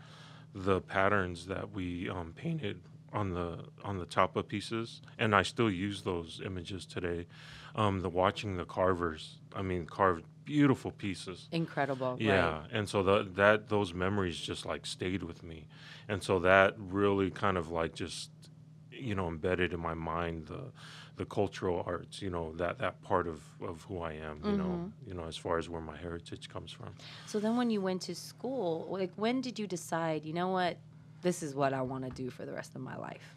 the 0.55 0.79
patterns 0.79 1.47
that 1.47 1.71
we 1.71 2.09
um, 2.09 2.31
painted 2.33 2.79
on 3.13 3.33
the 3.33 3.65
on 3.83 3.97
the 3.97 4.05
tapa 4.05 4.43
pieces, 4.43 5.01
and 5.17 5.35
I 5.35 5.43
still 5.43 5.69
use 5.69 6.01
those 6.03 6.41
images 6.45 6.85
today. 6.85 7.27
Um, 7.75 8.01
the 8.01 8.09
watching 8.09 8.57
the 8.57 8.65
carvers, 8.65 9.37
I 9.55 9.61
mean, 9.61 9.85
carved 9.85 10.25
beautiful 10.45 10.91
pieces. 10.91 11.47
Incredible. 11.51 12.17
Yeah, 12.19 12.61
Right. 12.61 12.67
and 12.71 12.89
so 12.89 13.03
the, 13.03 13.27
that 13.35 13.69
those 13.69 13.93
memories 13.93 14.37
just 14.39 14.65
like 14.65 14.85
stayed 14.85 15.23
with 15.23 15.43
me, 15.43 15.67
and 16.07 16.21
so 16.23 16.39
that 16.39 16.73
really 16.77 17.29
kind 17.31 17.57
of 17.57 17.69
like 17.71 17.93
just 17.93 18.31
you 18.91 19.15
know 19.15 19.27
embedded 19.27 19.71
in 19.73 19.79
my 19.79 19.93
mind 19.93 20.47
the 20.47 20.71
the 21.15 21.25
cultural 21.25 21.83
arts, 21.85 22.21
you 22.21 22.29
know 22.29 22.53
that 22.55 22.79
that 22.79 23.01
part 23.01 23.27
of 23.27 23.43
of 23.61 23.83
who 23.83 23.99
I 24.01 24.13
am, 24.13 24.39
you 24.43 24.55
know, 24.57 24.91
you 25.05 25.13
know 25.13 25.25
as 25.25 25.35
far 25.37 25.57
as 25.57 25.67
where 25.69 25.81
my 25.81 25.97
heritage 25.97 26.47
comes 26.49 26.71
from. 26.71 26.89
So 27.25 27.39
then 27.39 27.57
when 27.57 27.69
you 27.69 27.81
went 27.81 28.01
to 28.03 28.15
school, 28.15 28.87
like 28.89 29.11
when 29.17 29.41
did 29.41 29.59
you 29.59 29.67
decide, 29.67 30.23
you 30.25 30.33
know 30.33 30.47
what, 30.47 30.77
this 31.21 31.43
is 31.43 31.55
what 31.55 31.73
I 31.73 31.81
want 31.81 32.03
to 32.05 32.09
do 32.11 32.29
for 32.29 32.45
the 32.45 32.51
rest 32.53 32.75
of 32.75 32.81
my 32.81 32.95
life? 32.97 33.35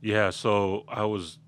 Yeah, 0.00 0.30
so 0.30 0.84
I 0.88 1.04
was 1.04 1.38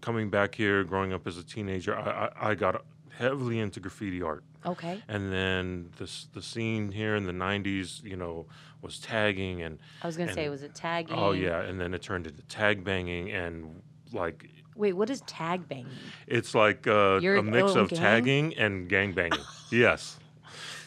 coming 0.00 0.30
back 0.30 0.54
here, 0.54 0.84
growing 0.84 1.12
up 1.12 1.26
as 1.26 1.38
a 1.38 1.44
teenager. 1.44 1.96
I 1.96 2.30
I, 2.40 2.50
I 2.50 2.54
got 2.54 2.84
heavily 3.16 3.58
into 3.58 3.80
graffiti 3.80 4.22
art. 4.22 4.44
Okay. 4.64 5.02
And 5.08 5.32
then 5.32 5.90
this 5.98 6.28
the 6.32 6.42
scene 6.42 6.90
here 6.90 7.16
in 7.16 7.24
the 7.24 7.32
'90s, 7.32 8.02
you 8.02 8.16
know, 8.16 8.46
was 8.82 8.98
tagging 8.98 9.62
and 9.62 9.78
I 10.02 10.06
was 10.06 10.16
going 10.16 10.28
to 10.28 10.34
say, 10.34 10.48
was 10.48 10.62
it 10.62 10.74
tagging? 10.74 11.16
Oh 11.16 11.32
yeah, 11.32 11.62
and 11.62 11.80
then 11.80 11.94
it 11.94 12.02
turned 12.02 12.26
into 12.26 12.42
tag 12.42 12.84
banging 12.84 13.30
and 13.30 13.82
like 14.12 14.48
Wait, 14.76 14.92
what 14.92 15.10
is 15.10 15.20
tag 15.22 15.68
banging? 15.68 15.88
it's 16.28 16.54
like 16.54 16.86
uh, 16.86 17.18
a 17.20 17.42
mix 17.42 17.74
of 17.74 17.88
gang? 17.88 17.98
tagging 17.98 18.54
and 18.56 18.88
gang 18.88 19.12
banging. 19.12 19.40
yes. 19.72 20.18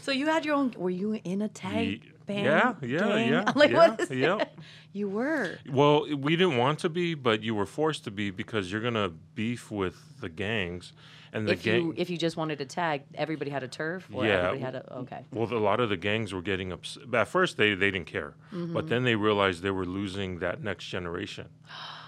So 0.01 0.11
you 0.11 0.27
had 0.27 0.45
your 0.45 0.55
own, 0.55 0.73
were 0.77 0.89
you 0.89 1.19
in 1.23 1.41
a 1.41 1.49
tag 1.49 2.10
bang? 2.25 2.45
yeah, 2.45 2.73
yeah, 2.81 3.15
yeah, 3.17 3.43
I'm 3.47 3.53
like, 3.59 3.71
what 3.73 3.99
yeah, 3.99 4.03
is 4.05 4.11
yeah. 4.11 4.45
You 4.93 5.07
were. 5.07 5.57
Well, 5.71 6.05
we 6.17 6.35
didn't 6.35 6.57
want 6.57 6.79
to 6.79 6.89
be, 6.89 7.13
but 7.13 7.41
you 7.43 7.55
were 7.55 7.65
forced 7.65 8.03
to 8.05 8.11
be 8.11 8.29
because 8.29 8.71
you're 8.71 8.81
gonna 8.81 9.09
beef 9.35 9.71
with 9.71 10.19
the 10.19 10.27
gangs 10.27 10.91
and 11.31 11.47
the 11.47 11.53
if 11.53 11.63
gang. 11.63 11.75
you 11.81 11.93
if 11.95 12.09
you 12.09 12.17
just 12.17 12.35
wanted 12.35 12.57
to 12.59 12.65
tag, 12.65 13.03
everybody 13.15 13.49
had 13.51 13.63
a 13.63 13.69
turf. 13.69 14.09
Or 14.13 14.25
Yeah, 14.25 14.31
Everybody 14.47 14.59
had 14.59 14.75
a 14.75 14.93
okay. 14.97 15.25
well, 15.31 15.51
a 15.53 15.55
lot 15.59 15.79
of 15.79 15.87
the 15.89 15.95
gangs 15.95 16.33
were 16.33 16.41
getting 16.41 16.73
upset. 16.73 17.03
At 17.13 17.29
first, 17.29 17.55
they, 17.55 17.73
they 17.73 17.89
didn't 17.89 18.07
care, 18.07 18.33
Mm-hmm. 18.53 18.73
but 18.73 18.89
then 18.89 19.05
they 19.05 19.15
realized 19.15 19.61
they 19.63 19.71
were 19.71 19.85
losing 19.85 20.39
that 20.39 20.61
next 20.61 20.85
generation. 20.87 21.47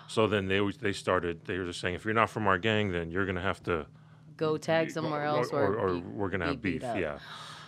So 0.09 0.27
then 0.27 0.47
they 0.49 0.59
they 0.81 0.91
started. 0.91 1.45
They 1.45 1.57
were 1.57 1.65
just 1.67 1.79
saying, 1.79 1.95
if 1.95 2.03
you're 2.03 2.13
not 2.13 2.29
from 2.29 2.47
our 2.47 2.57
gang, 2.57 2.91
then 2.91 3.11
you're 3.11 3.25
gonna 3.25 3.41
have 3.41 3.63
to 3.63 3.85
Go 4.35 4.57
tag 4.57 4.91
somewhere 4.91 5.23
else, 5.23 5.51
or, 5.53 5.75
or, 5.77 5.93
be- 5.93 6.01
we're 6.01 6.29
gonna 6.29 6.47
have 6.47 6.61
beef. 6.61 6.81
Yeah, 6.81 7.19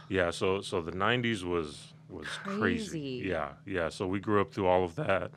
yeah. 0.09 0.29
So 0.31 0.59
so 0.61 0.81
the 0.81 0.91
'90s 0.91 1.43
was 1.43 1.93
was 2.09 2.27
Crazy. 2.43 2.59
crazy. 2.59 3.23
Yeah, 3.27 3.49
yeah. 3.65 3.89
So 3.89 4.07
we 4.07 4.19
grew 4.19 4.41
up 4.41 4.51
through 4.53 4.67
all 4.67 4.83
of 4.83 4.95
that, 4.95 5.31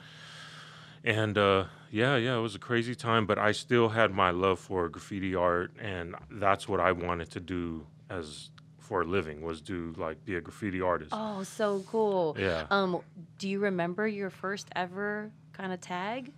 and 1.05 1.37
uh, 1.39 1.65
yeah, 1.91 2.17
yeah, 2.17 2.37
it 2.37 2.41
was 2.41 2.55
a 2.55 2.59
crazy 2.59 2.95
time. 2.95 3.27
But 3.27 3.39
I 3.39 3.53
still 3.53 3.89
had 3.89 4.13
my 4.13 4.31
love 4.31 4.59
for 4.59 4.89
graffiti 4.89 5.35
art, 5.35 5.73
and 5.81 6.15
that's 6.31 6.69
what 6.69 6.81
I 6.81 6.93
wanted 6.93 7.31
to 7.33 7.41
do 7.41 7.87
as 8.11 8.51
for 8.79 9.03
a 9.03 9.05
living 9.05 9.43
was 9.43 9.61
do 9.61 9.95
like 9.99 10.25
be 10.25 10.35
a 10.37 10.41
graffiti 10.41 10.81
artist. 10.81 11.11
Oh, 11.13 11.43
so 11.43 11.85
cool. 11.91 12.37
Yeah. 12.39 12.67
Um, 12.71 13.01
do 13.39 13.49
you 13.49 13.59
remember 13.61 14.07
your 14.09 14.31
first 14.31 14.69
ever 14.75 15.31
kind 15.53 15.73
of 15.73 15.81
tag? 15.81 16.33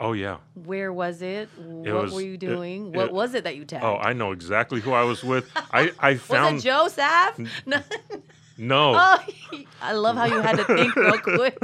Oh 0.00 0.12
yeah. 0.14 0.38
Where 0.64 0.92
was 0.92 1.22
it? 1.22 1.48
what 1.56 2.04
was- 2.04 2.12
were 2.14 2.22
you 2.22 2.34
it- 2.34 2.40
doing? 2.40 2.92
what 2.92 3.06
it- 3.08 3.12
was 3.12 3.34
it 3.34 3.44
that 3.44 3.56
you 3.56 3.64
tagged? 3.64 3.84
Oh, 3.84 3.96
I 3.98 4.14
know 4.14 4.32
exactly 4.32 4.80
who 4.80 4.92
I 4.92 5.04
was 5.04 5.22
with. 5.22 5.48
I 5.70 5.92
I 5.98 6.14
found 6.16 6.54
was 6.64 6.64
it 6.64 6.68
Joe 6.68 6.86
Saff? 6.90 8.22
No. 8.58 8.92
no. 8.92 9.18
Oh, 9.54 9.88
I 9.88 9.92
love 9.92 10.16
how 10.16 10.24
you 10.26 10.40
had 10.40 10.56
to 10.58 10.64
think 10.64 10.94
real 10.94 11.18
quick. 11.22 11.58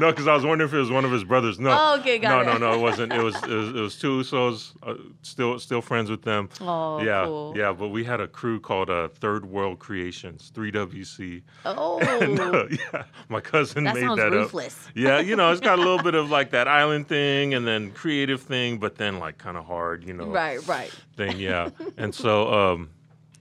No, 0.00 0.10
because 0.12 0.28
I 0.28 0.34
was 0.34 0.46
wondering 0.46 0.68
if 0.68 0.72
it 0.74 0.78
was 0.78 0.90
one 0.92 1.04
of 1.04 1.10
his 1.10 1.24
brothers. 1.24 1.58
No. 1.58 1.70
Oh, 1.76 1.98
okay, 1.98 2.18
got 2.18 2.46
no, 2.46 2.52
it. 2.52 2.58
no, 2.60 2.70
no, 2.70 2.78
it 2.78 2.80
wasn't. 2.80 3.12
It 3.12 3.20
was 3.22 3.34
it 3.42 3.48
was, 3.50 3.68
it 3.70 3.74
was 3.80 3.98
two 3.98 4.20
Usos. 4.20 4.72
Uh, 4.82 4.94
still 5.22 5.58
still 5.58 5.82
friends 5.82 6.08
with 6.08 6.22
them. 6.22 6.48
Oh, 6.60 7.02
yeah, 7.02 7.24
cool. 7.24 7.54
yeah. 7.56 7.72
But 7.72 7.88
we 7.88 8.04
had 8.04 8.20
a 8.20 8.28
crew 8.28 8.60
called 8.60 8.88
uh, 8.90 9.08
Third 9.08 9.44
World 9.44 9.78
Creations, 9.80 10.50
3WC. 10.54 11.42
Oh, 11.66 11.98
And, 11.98 12.38
uh, 12.40 12.66
yeah, 12.70 13.02
my 13.28 13.40
cousin 13.40 13.84
that 13.84 13.94
made 13.96 14.02
sounds 14.04 14.18
that 14.20 14.30
ruthless. 14.32 14.86
up. 14.86 14.92
Yeah, 14.94 15.18
you 15.18 15.34
know, 15.36 15.50
it's 15.50 15.60
got 15.60 15.78
a 15.78 15.82
little 15.82 16.02
bit 16.02 16.14
of 16.14 16.30
like 16.30 16.50
that 16.52 16.68
island 16.68 17.08
thing, 17.08 17.54
and 17.54 17.66
then 17.66 17.90
creative 17.90 18.40
thing, 18.40 18.78
but 18.78 18.96
then 18.96 19.18
like 19.18 19.36
kind 19.36 19.56
of 19.56 19.66
hard, 19.66 20.04
you 20.04 20.14
know, 20.14 20.26
Right, 20.26 20.64
right. 20.66 20.90
thing. 21.16 21.38
Yeah, 21.40 21.70
and 21.98 22.14
so 22.14 22.52
um, 22.52 22.90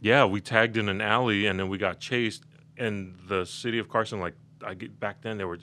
yeah, 0.01 0.25
we 0.25 0.41
tagged 0.41 0.75
in 0.75 0.89
an 0.89 1.01
alley, 1.01 1.45
and 1.45 1.57
then 1.59 1.69
we 1.69 1.77
got 1.77 1.99
chased. 1.99 2.43
And 2.77 3.17
the 3.27 3.45
city 3.45 3.79
of 3.79 3.89
Carson, 3.89 4.19
like 4.19 4.35
I 4.65 4.73
get 4.73 4.99
back 4.99 5.21
then, 5.21 5.37
there 5.37 5.47
were 5.47 5.59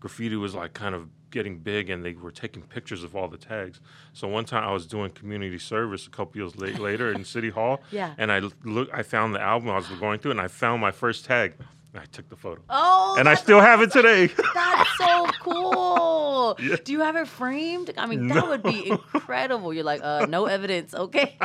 graffiti 0.00 0.36
was 0.36 0.54
like 0.54 0.72
kind 0.74 0.94
of 0.94 1.08
getting 1.30 1.58
big, 1.58 1.90
and 1.90 2.04
they 2.04 2.14
were 2.14 2.30
taking 2.30 2.62
pictures 2.62 3.04
of 3.04 3.14
all 3.14 3.28
the 3.28 3.36
tags. 3.36 3.80
So 4.14 4.26
one 4.28 4.44
time 4.46 4.64
I 4.64 4.72
was 4.72 4.86
doing 4.86 5.10
community 5.10 5.58
service 5.58 6.06
a 6.06 6.10
couple 6.10 6.40
years 6.40 6.56
late, 6.56 6.78
later 6.78 7.12
in 7.12 7.24
City 7.36 7.50
Hall, 7.50 7.82
Yeah. 7.90 8.14
and 8.16 8.32
I 8.32 8.38
look, 8.64 8.88
I 8.94 9.02
found 9.02 9.34
the 9.34 9.40
album 9.40 9.68
I 9.70 9.76
was 9.76 9.88
going 9.88 10.20
through, 10.20 10.30
and 10.32 10.40
I 10.40 10.48
found 10.48 10.80
my 10.80 10.90
first 10.90 11.24
tag. 11.26 11.54
I 11.94 12.04
took 12.04 12.28
the 12.28 12.36
photo, 12.36 12.60
Oh, 12.68 13.16
and 13.18 13.28
I 13.28 13.34
still 13.34 13.60
have 13.60 13.80
it 13.80 13.90
today. 13.90 14.26
That's 14.54 14.98
so 14.98 15.26
cool. 15.42 16.56
Yeah. 16.60 16.76
Do 16.82 16.92
you 16.92 17.00
have 17.00 17.16
it 17.16 17.28
framed? 17.28 17.92
I 17.98 18.06
mean, 18.06 18.28
that 18.28 18.34
No. 18.36 18.48
would 18.50 18.62
be 18.62 18.88
incredible. 19.14 19.74
You're 19.74 19.84
like, 19.84 20.00
uh, 20.02 20.24
no 20.26 20.46
evidence, 20.46 20.94
okay? 20.94 21.36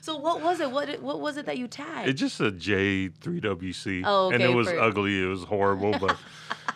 so 0.00 0.16
what 0.16 0.42
was 0.42 0.58
it? 0.60 0.70
What 0.70 1.00
what 1.00 1.20
was 1.20 1.36
it 1.36 1.46
that 1.46 1.58
you 1.58 1.68
tagged? 1.68 2.08
It 2.08 2.14
just 2.14 2.36
said 2.36 2.58
J3WC. 2.58 4.02
Oh, 4.04 4.30
And 4.30 4.42
it 4.42 4.48
was 4.52 4.68
for- 4.68 4.80
ugly. 4.80 5.22
It 5.22 5.26
was 5.26 5.44
horrible. 5.44 5.96
But, 5.98 6.16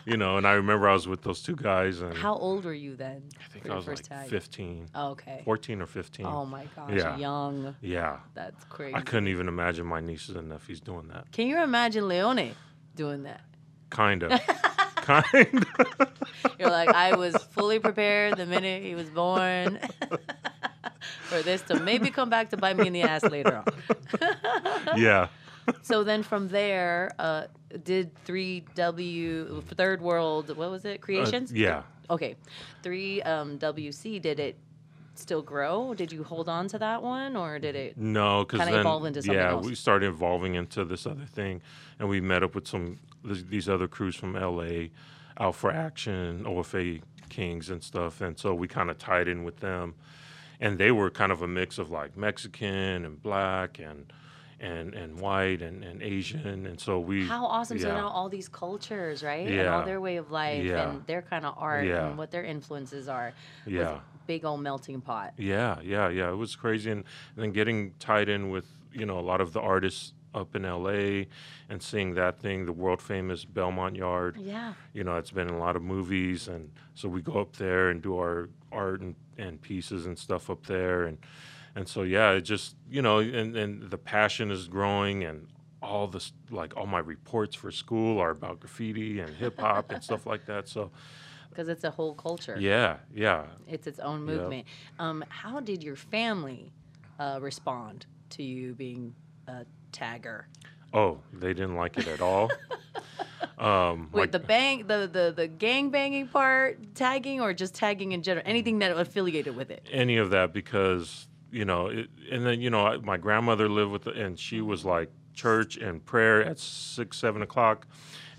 you 0.05 0.17
know, 0.17 0.37
and 0.37 0.47
I 0.47 0.53
remember 0.55 0.89
I 0.89 0.93
was 0.95 1.07
with 1.07 1.23
those 1.23 1.43
two 1.43 1.57
guys. 1.57 2.01
And 2.01 2.17
How 2.17 2.35
old 2.35 2.65
were 2.65 2.73
you 2.75 2.97
then? 2.97 3.23
I 3.41 3.53
think 3.53 3.69
I 3.71 3.75
was 3.77 3.87
like 3.87 4.03
tag? 4.03 4.29
15, 4.29 4.89
Oh, 4.95 5.11
okay. 5.11 5.43
14 5.45 5.81
or 5.83 5.87
15. 5.87 6.27
Oh 6.27 6.45
my 6.45 6.65
gosh, 6.77 6.93
Yeah. 6.95 7.17
young. 7.17 7.77
Yeah. 7.81 8.19
That's 8.35 8.65
crazy. 8.65 8.95
I 8.95 9.01
couldn't 9.01 9.29
even 9.29 9.49
imagine 9.49 9.87
my 9.87 10.01
nieces 10.01 10.37
and 10.37 10.49
nephews 10.49 10.81
doing 10.81 11.09
that. 11.09 11.31
Can 11.33 11.47
you 11.47 11.63
imagine 11.63 12.09
Leone 12.09 12.53
doing 12.97 13.23
that? 13.25 13.41
Kind 13.91 14.23
of. 14.23 14.41
kind 14.97 15.67
of. 15.79 16.09
You're 16.59 16.71
like, 16.71 16.89
I 16.91 17.17
was 17.17 17.37
fully 17.37 17.79
prepared 17.79 18.37
the 18.37 18.47
minute 18.47 18.83
he 18.83 18.95
was 18.95 19.11
born 19.11 19.79
for 21.23 21.43
this 21.43 21.63
to 21.63 21.79
maybe 21.81 22.11
come 22.11 22.31
back 22.31 22.51
to 22.51 22.57
bite 22.57 22.77
me 22.77 22.87
in 22.87 22.93
the 22.93 23.03
ass 23.03 23.23
later 23.25 23.57
on. 23.67 24.97
yeah. 24.97 25.29
So 25.83 26.05
then 26.05 26.23
from 26.23 26.49
there, 26.49 27.13
uh, 27.19 27.45
did 27.85 28.13
3W, 28.25 29.65
Third 29.65 30.01
World, 30.01 30.57
what 30.57 30.71
was 30.71 30.85
it? 30.85 31.01
Uh, 31.01 31.05
Creations? 31.05 31.53
yeah. 31.53 31.83
Okay. 32.11 32.37
3 32.83 33.23
um, 33.23 33.59
WC, 33.59 34.21
did 34.21 34.41
it 34.41 34.57
still 35.15 35.43
grow? 35.43 35.95
Did 35.95 36.13
you 36.13 36.25
hold 36.25 36.49
on 36.49 36.69
to 36.69 36.79
that 36.79 37.03
one 37.03 37.37
or 37.37 37.59
did 37.59 37.75
it? 37.75 37.97
No, 37.97 38.45
because 38.45 38.61
then 38.61 38.75
evolve 38.75 39.05
into 39.05 39.23
something 39.23 39.39
yeah, 39.39 39.51
else. 39.51 39.67
we 39.67 39.75
started 39.75 40.09
evolving 40.09 40.55
into 40.55 40.85
this 40.85 41.07
other 41.07 41.25
thing, 41.25 41.63
and 41.99 42.09
we 42.09 42.21
met 42.21 42.43
up 42.43 42.55
with 42.55 42.67
some 42.67 42.99
these 43.25 43.69
other 43.69 43.87
crews 43.87 44.17
from 44.17 44.35
LA, 44.35 44.89
Out 45.39 45.55
for 45.55 45.71
Action, 45.71 46.45
OFA 46.45 47.01
Kings, 47.29 47.71
and 47.71 47.83
stuff, 47.83 48.21
and 48.21 48.39
so 48.39 48.55
we 48.55 48.67
kind 48.67 48.91
of 48.91 48.99
tied 48.99 49.29
in 49.29 49.45
with 49.45 49.59
them, 49.61 49.95
and 50.61 50.79
they 50.79 50.91
were 50.91 51.11
kind 51.11 51.31
of 51.31 51.43
a 51.43 51.49
mix 51.49 51.79
of 51.79 51.91
like 51.91 52.17
Mexican 52.17 53.05
and 53.05 53.23
black 53.23 53.79
and 53.79 54.13
and 54.63 54.95
and 54.95 55.19
white 55.21 55.61
and, 55.61 55.83
and 55.85 56.01
Asian, 56.03 56.67
and 56.67 56.79
so 56.81 57.01
we 57.01 57.27
How 57.27 57.45
awesome. 57.45 57.79
So 57.79 57.89
now 57.89 58.09
all 58.09 58.29
these 58.29 58.49
cultures, 58.49 59.23
right? 59.23 59.47
And 59.47 59.57
Yeah. 59.57 59.77
all 59.77 59.85
their 59.85 60.01
way 60.01 60.17
of 60.17 60.31
life 60.31 60.65
Yeah. 60.65 60.89
and 60.91 61.07
their 61.07 61.21
kind 61.23 61.45
of 61.45 61.55
art 61.59 61.85
Yeah. 61.87 62.07
and 62.09 62.17
what 62.17 62.31
their 62.31 62.45
influences 62.45 63.09
are. 63.09 63.33
Yeah. 63.67 64.01
Big 64.27 64.45
old 64.45 64.61
melting 64.63 65.01
pot. 65.01 65.35
Yeah, 65.37 65.81
yeah, 65.83 66.09
yeah. 66.09 66.31
It 66.31 66.37
was 66.37 66.55
crazy, 66.55 66.91
and, 66.91 67.05
and 67.35 67.43
then 67.45 67.51
getting 67.53 67.93
tied 67.99 68.29
in 68.29 68.51
with 68.51 68.67
you 68.93 69.05
know 69.05 69.19
a 69.19 69.27
lot 69.33 69.41
of 69.41 69.53
the 69.53 69.61
artists 69.61 70.13
up 70.35 70.55
in 70.57 70.63
LA, 70.65 71.27
and 71.69 71.83
seeing 71.83 72.15
that 72.15 72.39
thing, 72.39 72.65
the 72.65 72.73
world 72.73 73.03
famous 73.03 73.45
Belmont 73.45 73.97
Yard. 73.97 74.39
Yeah. 74.41 74.73
You 74.95 75.05
know, 75.05 75.17
it's 75.17 75.31
been 75.33 75.49
in 75.49 75.55
a 75.55 75.59
lot 75.59 75.77
of 75.77 75.83
movies, 75.83 76.49
and 76.49 76.71
so 76.95 77.07
we 77.09 77.21
go 77.21 77.35
up 77.41 77.57
there 77.57 77.91
and 77.91 78.01
do 78.01 78.17
our 78.17 78.49
art 78.71 79.01
and, 79.03 79.15
and 79.37 79.61
pieces 79.61 80.07
and 80.07 80.17
stuff 80.19 80.49
up 80.49 80.65
there, 80.67 81.03
and 81.05 81.19
and 81.75 81.89
so 81.89 82.03
yeah, 82.03 82.33
it 82.33 82.43
just 82.43 82.77
you 82.91 83.03
know, 83.03 83.19
and 83.19 83.57
and 83.57 83.91
the 83.91 83.99
passion 83.99 84.51
is 84.51 84.69
growing, 84.69 85.25
and 85.25 85.49
all 85.83 86.07
this 86.07 86.33
like 86.51 86.77
all 86.77 86.87
my 86.87 86.99
reports 87.01 87.57
for 87.57 87.71
school 87.71 88.19
are 88.21 88.31
about 88.31 88.61
graffiti 88.61 89.21
and 89.21 89.35
hip 89.35 89.59
hop 89.61 89.91
and 89.91 90.03
stuff 90.05 90.27
like 90.27 90.47
that. 90.47 90.69
So 90.69 90.91
Because 91.51 91.69
it's 91.69 91.85
a 91.85 91.91
whole 91.91 92.15
culture. 92.15 92.57
yeah, 92.59 92.99
yeah, 93.15 93.47
It's 93.67 93.87
its 93.87 93.99
own 93.99 94.23
movement. 94.25 94.67
Um, 94.99 95.25
how 95.29 95.61
did 95.61 95.83
your 95.83 95.97
family 95.97 96.73
uh, 97.19 97.39
respond 97.43 98.07
to 98.31 98.43
you 98.43 98.75
being 98.75 99.15
a 99.49 99.65
tagger? 99.93 100.45
Oh, 100.95 101.19
they 101.33 101.53
didn't 101.55 101.75
like 101.77 101.99
it 101.99 102.07
at 102.07 102.21
all. 102.21 102.51
um, 103.59 104.09
Wait, 104.13 104.21
like- 104.21 104.33
the 104.33 104.39
bang, 104.39 104.87
the 104.87 105.09
the 105.13 105.33
the 105.35 105.49
gang 105.49 105.91
banging 105.91 106.29
part, 106.29 106.95
tagging, 106.95 107.41
or 107.41 107.53
just 107.53 107.75
tagging 107.75 108.13
in 108.13 108.23
general? 108.23 108.45
Anything 108.47 108.79
that 108.81 108.97
affiliated 108.97 109.57
with 109.57 109.71
it? 109.71 109.87
any 109.91 110.17
of 110.17 110.31
that 110.31 110.53
because 110.53 111.27
you 111.53 111.65
know, 111.65 111.87
it, 111.89 112.09
and 112.31 112.45
then 112.47 112.61
you 112.61 112.71
know, 112.71 112.87
I- 112.87 112.97
my 112.99 113.17
grandmother 113.19 113.69
lived 113.69 113.93
with, 113.93 114.07
and 114.07 114.39
she 114.39 114.61
was 114.61 114.85
like 114.85 115.11
church 115.35 115.77
and 115.77 116.05
prayer 116.05 116.43
at 116.45 116.59
six, 116.59 117.17
seven 117.19 117.43
o'clock, 117.43 117.87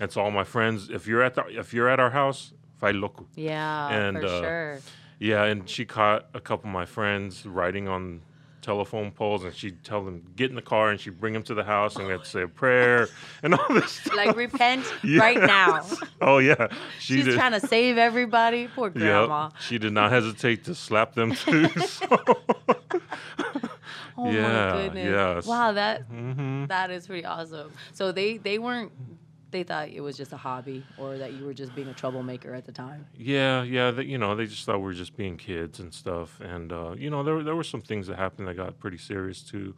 and 0.00 0.10
so 0.12 0.20
all 0.20 0.30
my 0.30 0.44
friends, 0.44 0.90
if 0.90 1.06
you're 1.06 1.22
at 1.22 1.34
the, 1.34 1.44
if 1.48 1.72
you're 1.72 1.88
at 1.88 2.00
our 2.00 2.10
house, 2.10 2.52
fai 2.78 2.92
lotu. 2.92 3.24
Yeah, 3.36 3.88
And, 3.88 4.18
for 4.20 4.26
uh, 4.26 4.40
sure. 4.40 4.80
Yeah, 5.20 5.44
and 5.44 5.68
she 5.68 5.84
caught 5.84 6.26
a 6.34 6.40
couple 6.40 6.68
of 6.68 6.72
my 6.72 6.84
friends 6.84 7.46
writing 7.46 7.88
on 7.88 8.22
telephone 8.64 9.10
poles, 9.12 9.44
and 9.44 9.54
she'd 9.54 9.84
tell 9.84 10.02
them 10.04 10.22
get 10.36 10.48
in 10.50 10.56
the 10.56 10.62
car, 10.62 10.90
and 10.90 10.98
she'd 10.98 11.20
bring 11.20 11.32
them 11.34 11.42
to 11.44 11.54
the 11.54 11.62
house, 11.64 11.96
and 11.96 12.06
we 12.06 12.12
had 12.12 12.24
to 12.24 12.28
say 12.30 12.42
a 12.42 12.48
prayer 12.48 13.08
and 13.42 13.54
all 13.54 13.68
this. 13.68 13.92
Stuff. 14.04 14.16
Like 14.16 14.36
repent 14.36 14.84
Yeah. 15.04 15.20
right 15.26 15.40
now. 15.40 15.86
Oh 16.20 16.38
yeah, 16.38 16.68
she 16.98 17.16
She's 17.16 17.24
did. 17.26 17.34
trying 17.34 17.52
to 17.52 17.60
save 17.60 17.98
everybody. 17.98 18.68
Poor 18.74 18.86
Yep. 18.88 18.94
grandma. 18.94 19.50
She 19.60 19.78
did 19.78 19.92
not 19.92 20.10
hesitate 20.10 20.64
to 20.64 20.74
slap 20.74 21.14
them 21.14 21.34
too. 21.34 21.68
so- 21.80 22.06
Oh 24.16 24.30
Yeah, 24.30 24.72
my 24.74 24.82
goodness. 24.82 25.04
yes. 25.10 25.46
Wow, 25.46 25.72
that 25.72 26.08
Mhm. 26.10 26.68
that 26.68 26.90
is 26.90 27.06
pretty 27.06 27.24
awesome. 27.24 27.72
So 27.92 28.12
they 28.12 28.36
they 28.38 28.58
weren't 28.58 28.92
they 29.54 29.62
thought 29.62 29.88
it 29.88 30.00
was 30.00 30.16
just 30.16 30.32
a 30.32 30.36
hobby 30.36 30.84
or 30.98 31.16
that 31.16 31.32
you 31.32 31.44
were 31.44 31.54
just 31.54 31.74
being 31.76 31.86
a 31.86 31.94
troublemaker 31.94 32.52
at 32.52 32.66
the 32.66 32.72
time. 32.72 33.06
Yeah, 33.16 33.62
yeah. 33.62 33.92
They, 33.92 34.02
you 34.02 34.18
know, 34.18 34.34
they 34.34 34.46
just 34.46 34.66
thought 34.66 34.78
we 34.78 34.84
were 34.84 34.92
just 34.92 35.16
being 35.16 35.36
kids 35.36 35.78
and 35.78 35.94
stuff. 35.94 36.40
And 36.40 36.72
uh, 36.72 36.94
you 36.98 37.08
know, 37.08 37.22
there 37.22 37.34
were 37.34 37.44
there 37.44 37.54
were 37.54 37.62
some 37.64 37.80
things 37.80 38.08
that 38.08 38.16
happened 38.18 38.48
that 38.48 38.56
got 38.56 38.78
pretty 38.80 38.98
serious 38.98 39.42
too. 39.42 39.76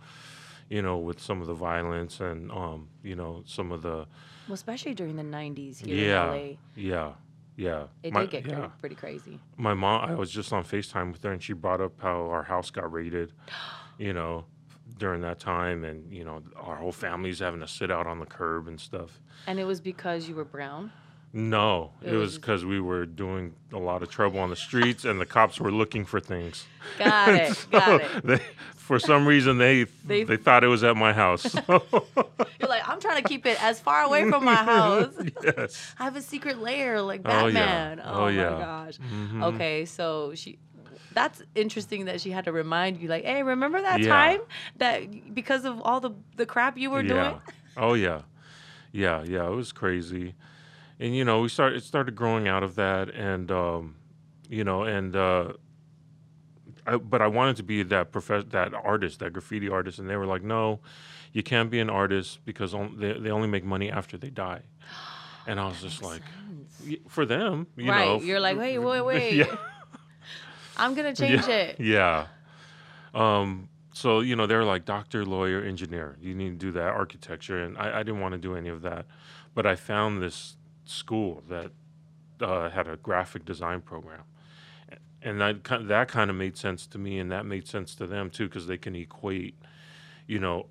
You 0.71 0.81
know, 0.81 0.97
with 0.97 1.21
some 1.21 1.43
of 1.43 1.47
the 1.47 1.55
violence 1.55 2.21
and 2.21 2.51
um, 2.51 2.89
you 3.05 3.15
know, 3.15 3.43
some 3.47 3.71
of 3.71 3.83
the 3.83 4.07
Well, 4.49 4.55
especially 4.55 4.95
during 4.95 5.17
the 5.17 5.23
90s 5.23 5.85
here 5.85 5.95
yeah, 5.95 6.33
in 6.33 6.41
LA. 6.41 6.57
yeah, 6.75 7.13
yeah. 7.57 7.85
It 8.03 8.15
my, 8.15 8.23
did 8.23 8.31
get 8.31 8.47
yeah. 8.47 8.69
pretty 8.81 8.97
crazy. 8.97 9.39
My 9.59 9.75
mom. 9.75 10.11
I 10.11 10.15
was 10.15 10.31
just 10.31 10.53
on 10.55 10.65
Facetime 10.65 11.13
with 11.13 11.23
her, 11.23 11.33
and 11.33 11.43
she 11.43 11.53
brought 11.53 11.83
up 11.83 12.01
how 12.01 12.31
our 12.31 12.45
house 12.45 12.71
got 12.71 12.91
raided. 12.91 13.33
You 13.99 14.13
know, 14.13 14.45
during 14.99 15.21
that 15.23 15.39
time, 15.39 15.85
and 15.85 16.13
you 16.13 16.25
know, 16.25 16.43
our 16.57 16.77
whole 16.77 16.93
family's 16.93 17.39
having 17.41 17.61
to 17.61 17.69
sit 17.69 17.91
out 17.91 18.07
on 18.07 18.19
the 18.19 18.27
curb 18.27 18.69
and 18.69 18.81
stuff. 18.81 19.21
And 19.47 19.59
it 19.59 19.65
was 19.65 19.81
because 19.81 20.29
you 20.29 20.35
were 20.35 20.45
brown. 20.45 20.93
No, 21.33 21.91
It 22.03 22.15
it, 22.15 22.17
was 22.17 22.37
because 22.37 22.65
we 22.65 22.81
were 22.81 23.05
doing 23.05 23.53
a 23.71 23.79
lot 23.79 24.03
of 24.03 24.09
trouble 24.11 24.39
on 24.41 24.49
the 24.49 24.57
streets, 24.57 25.05
and 25.05 25.21
the 25.21 25.27
cops 25.27 25.61
were 25.61 25.71
looking 25.73 26.07
for 26.07 26.19
things. 26.19 26.65
Got 26.99 27.29
it. 27.35 27.67
Got 27.71 28.01
it. 28.03 28.11
They, 28.25 28.41
for 28.75 28.99
some 29.01 29.27
reason, 29.27 29.59
they, 29.59 29.85
They- 30.07 30.23
they 30.25 30.37
thought 30.37 30.63
it 30.65 30.69
was 30.69 30.83
at 30.85 30.97
my 30.97 31.13
house. 31.13 31.55
You're 31.69 32.69
like, 32.69 32.89
I'm 32.89 33.01
trying 33.01 33.21
to 33.23 33.29
keep 33.29 33.45
it 33.45 33.63
as 33.63 33.81
far 33.81 34.03
away 34.05 34.31
from 34.31 34.45
my 34.45 34.55
house. 34.55 35.13
yes. 35.43 35.93
I 35.99 36.05
have 36.05 36.17
a 36.17 36.23
secret 36.23 36.59
lair 36.59 37.03
like 37.03 37.23
Batman. 37.23 37.43
Oh, 37.45 37.49
yeah. 37.49 37.65
Batman. 37.99 38.07
Oh, 38.07 38.21
my 38.25 38.31
yeah. 38.31 38.51
gosh. 38.51 38.99
Mhm. 38.99 39.43
Okay, 39.55 39.85
so 39.85 40.33
she 40.37 40.59
that's 41.17 41.43
interesting 41.57 42.05
that 42.05 42.21
she 42.21 42.31
had 42.31 42.45
to 42.45 42.53
remind 42.53 43.01
you 43.01 43.09
like, 43.09 43.25
"Hey, 43.25 43.43
remember 43.43 43.81
that 43.83 44.03
Yeah. 44.03 44.09
time 44.09 44.41
that 44.77 45.35
because 45.35 45.65
of 45.65 45.81
all 45.83 45.99
the 46.01 46.13
the 46.37 46.47
crap 46.47 46.79
you 46.79 46.91
were 46.91 47.03
yeah. 47.03 47.33
doing?" 47.33 47.41
Oh 47.77 47.95
yeah. 47.95 48.23
Yeah, 48.93 49.25
yeah, 49.25 49.47
it 49.47 49.55
was 49.55 49.73
crazy, 49.73 50.35
and 50.99 51.15
you 51.15 51.25
know, 51.25 51.41
we 51.43 51.49
started 51.49 51.77
it 51.79 51.85
started 51.85 52.15
growing 52.15 52.49
out 52.49 52.63
of 52.63 52.77
that, 52.77 53.11
and 53.11 53.51
um, 53.51 53.97
you 54.49 54.65
know, 54.65 54.85
and 54.85 55.15
uh, 55.15 55.53
I, 56.87 56.97
but 56.97 57.21
I 57.21 57.27
wanted 57.27 57.57
to 57.57 57.63
be 57.63 57.83
that 57.83 58.13
prof- 58.13 58.49
that 58.51 58.73
artist, 58.73 59.19
that 59.21 59.33
graffiti 59.35 59.69
artist, 59.69 59.99
and 59.99 60.09
they 60.09 60.17
were 60.17 60.25
like, 60.25 60.43
no, 60.43 60.81
you 61.33 61.43
can't 61.43 61.71
be 61.71 61.81
an 61.81 61.91
artist 61.91 62.39
because 62.47 62.73
on, 62.73 62.97
they 62.99 63.13
they 63.15 63.31
only 63.31 63.49
make 63.49 63.65
money 63.65 63.91
after 63.91 64.17
they 64.17 64.31
die, 64.31 64.63
and 65.47 65.61
I 65.61 65.67
was 65.69 65.81
just 65.83 66.03
like, 66.03 66.23
for 67.09 67.27
them, 67.27 67.67
you 67.77 67.91
right. 67.91 68.07
know, 68.07 68.23
You're 68.23 68.41
like, 68.41 68.57
wait, 68.57 68.79
wait, 68.79 69.01
wait. 69.03 69.33
yeah. 69.35 69.57
I'm 70.77 70.95
gonna 70.95 71.15
change 71.15 71.47
yeah, 71.47 71.55
it. 71.55 71.81
Yeah. 71.81 72.27
Um, 73.15 73.69
so 73.93 74.21
you 74.21 74.37
know 74.37 74.47
they're 74.47 74.65
like 74.65 74.85
doctor, 74.85 75.25
lawyer, 75.25 75.63
engineer. 75.63 76.17
You 76.21 76.35
need 76.35 76.61
to 76.61 76.67
do 76.67 76.73
that 76.73 76.89
architecture, 76.89 77.63
and 77.63 77.79
I, 77.79 78.01
I 78.01 78.03
didn't 78.03 78.21
want 78.21 78.33
to 78.33 78.39
do 78.39 78.55
any 78.55 78.69
of 78.69 78.83
that, 78.83 79.07
but 79.55 79.67
I 79.67 79.75
found 79.75 80.23
this 80.23 80.57
school 80.85 81.43
that 81.49 81.71
uh, 82.41 82.69
had 82.71 82.89
a 82.89 82.97
graphic 82.97 83.45
design 83.45 83.81
program, 83.81 84.25
and 85.23 85.41
that 85.41 85.65
ki- 85.65 85.85
that 85.85 86.09
kind 86.09 86.29
of 86.29 86.37
made 86.37 86.57
sense 86.59 86.87
to 86.89 86.99
me, 86.99 87.19
and 87.19 87.33
that 87.33 87.47
made 87.47 87.67
sense 87.67 87.95
to 87.95 88.07
them 88.07 88.29
too, 88.29 88.49
because 88.49 88.67
they 88.67 88.77
can 88.77 88.95
equate, 88.95 89.57
you 90.27 90.39
know, 90.39 90.67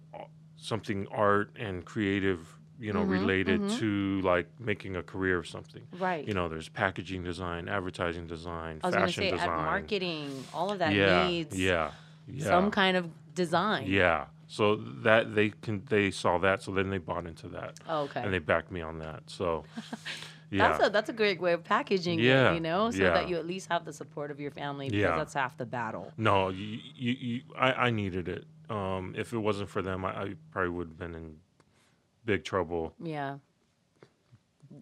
something 0.55 1.07
art 1.12 1.50
and 1.57 1.83
creative, 1.83 2.59
you 2.79 2.91
know, 2.94 3.03
related 3.03 3.70
to 3.79 4.22
like 4.22 4.48
making 4.60 4.96
a 4.96 5.03
career 5.03 5.38
of 5.39 5.48
something. 5.48 5.82
Right. 5.98 6.27
You 6.27 6.34
know, 6.34 6.50
there's 6.50 6.70
packaging 6.70 7.24
design, 7.24 7.70
advertising 7.70 8.27
design, 8.27 8.82
I 8.84 8.88
was 8.88 8.96
fashion 8.96 9.24
say, 9.24 9.32
design, 9.32 9.48
marketing, 9.48 10.44
all 10.53 10.72
of 10.72 10.79
that 10.79 10.94
yeah, 10.94 11.27
needs 11.27 11.58
yeah, 11.60 11.91
yeah, 12.27 12.44
some 12.46 12.72
kind 12.72 12.98
of 12.98 13.10
design. 13.34 13.86
yeah. 13.88 14.25
So 14.48 14.75
that 15.03 15.34
they 15.34 15.50
can 15.62 15.84
they 15.89 16.12
saw 16.12 16.38
that, 16.39 16.62
so 16.62 16.72
then 16.72 16.89
they 16.89 17.00
bought 17.00 17.25
into 17.25 17.48
that, 17.50 17.79
Oh, 17.89 18.01
okay. 18.03 18.22
and 18.22 18.32
they 18.32 18.39
backed 18.39 18.72
me 18.72 18.82
on 18.82 19.00
that. 19.00 19.24
So, 19.25 19.63
yeah, 20.51 20.67
That's 20.70 20.86
a 20.86 20.89
that's 20.91 21.10
a 21.10 21.13
great 21.13 21.41
way 21.41 21.53
of 21.53 21.63
packaging 21.63 22.20
Yeah, 22.20 22.51
it, 22.51 22.55
you 22.55 22.60
know, 22.60 22.91
so 22.91 22.98
yeah. 22.98 23.13
that 23.13 23.27
you 23.27 23.38
at 23.38 23.48
least 23.48 23.70
have 23.72 23.86
the 23.86 23.94
support 23.94 24.29
of 24.29 24.39
your 24.39 24.51
family 24.51 24.88
because 24.89 25.01
Yeah. 25.01 25.17
that's 25.17 25.34
half 25.34 25.58
the 25.58 25.65
battle. 25.65 26.12
no, 26.17 26.50
you, 26.50 26.77
you, 26.96 27.12
you 27.20 27.41
I, 27.58 27.72
I 27.88 27.89
needed 27.89 28.27
it. 28.29 28.46
Um, 28.70 29.13
if 29.17 29.34
it 29.34 29.38
wasn't 29.39 29.70
for 29.70 29.82
them, 29.82 30.05
I, 30.05 30.10
I 30.10 30.34
probably 30.51 30.70
would 30.70 30.88
have 30.89 30.98
been 31.00 31.15
in 31.15 31.38
big 32.25 32.44
trouble. 32.44 32.94
Yeah. 33.01 33.38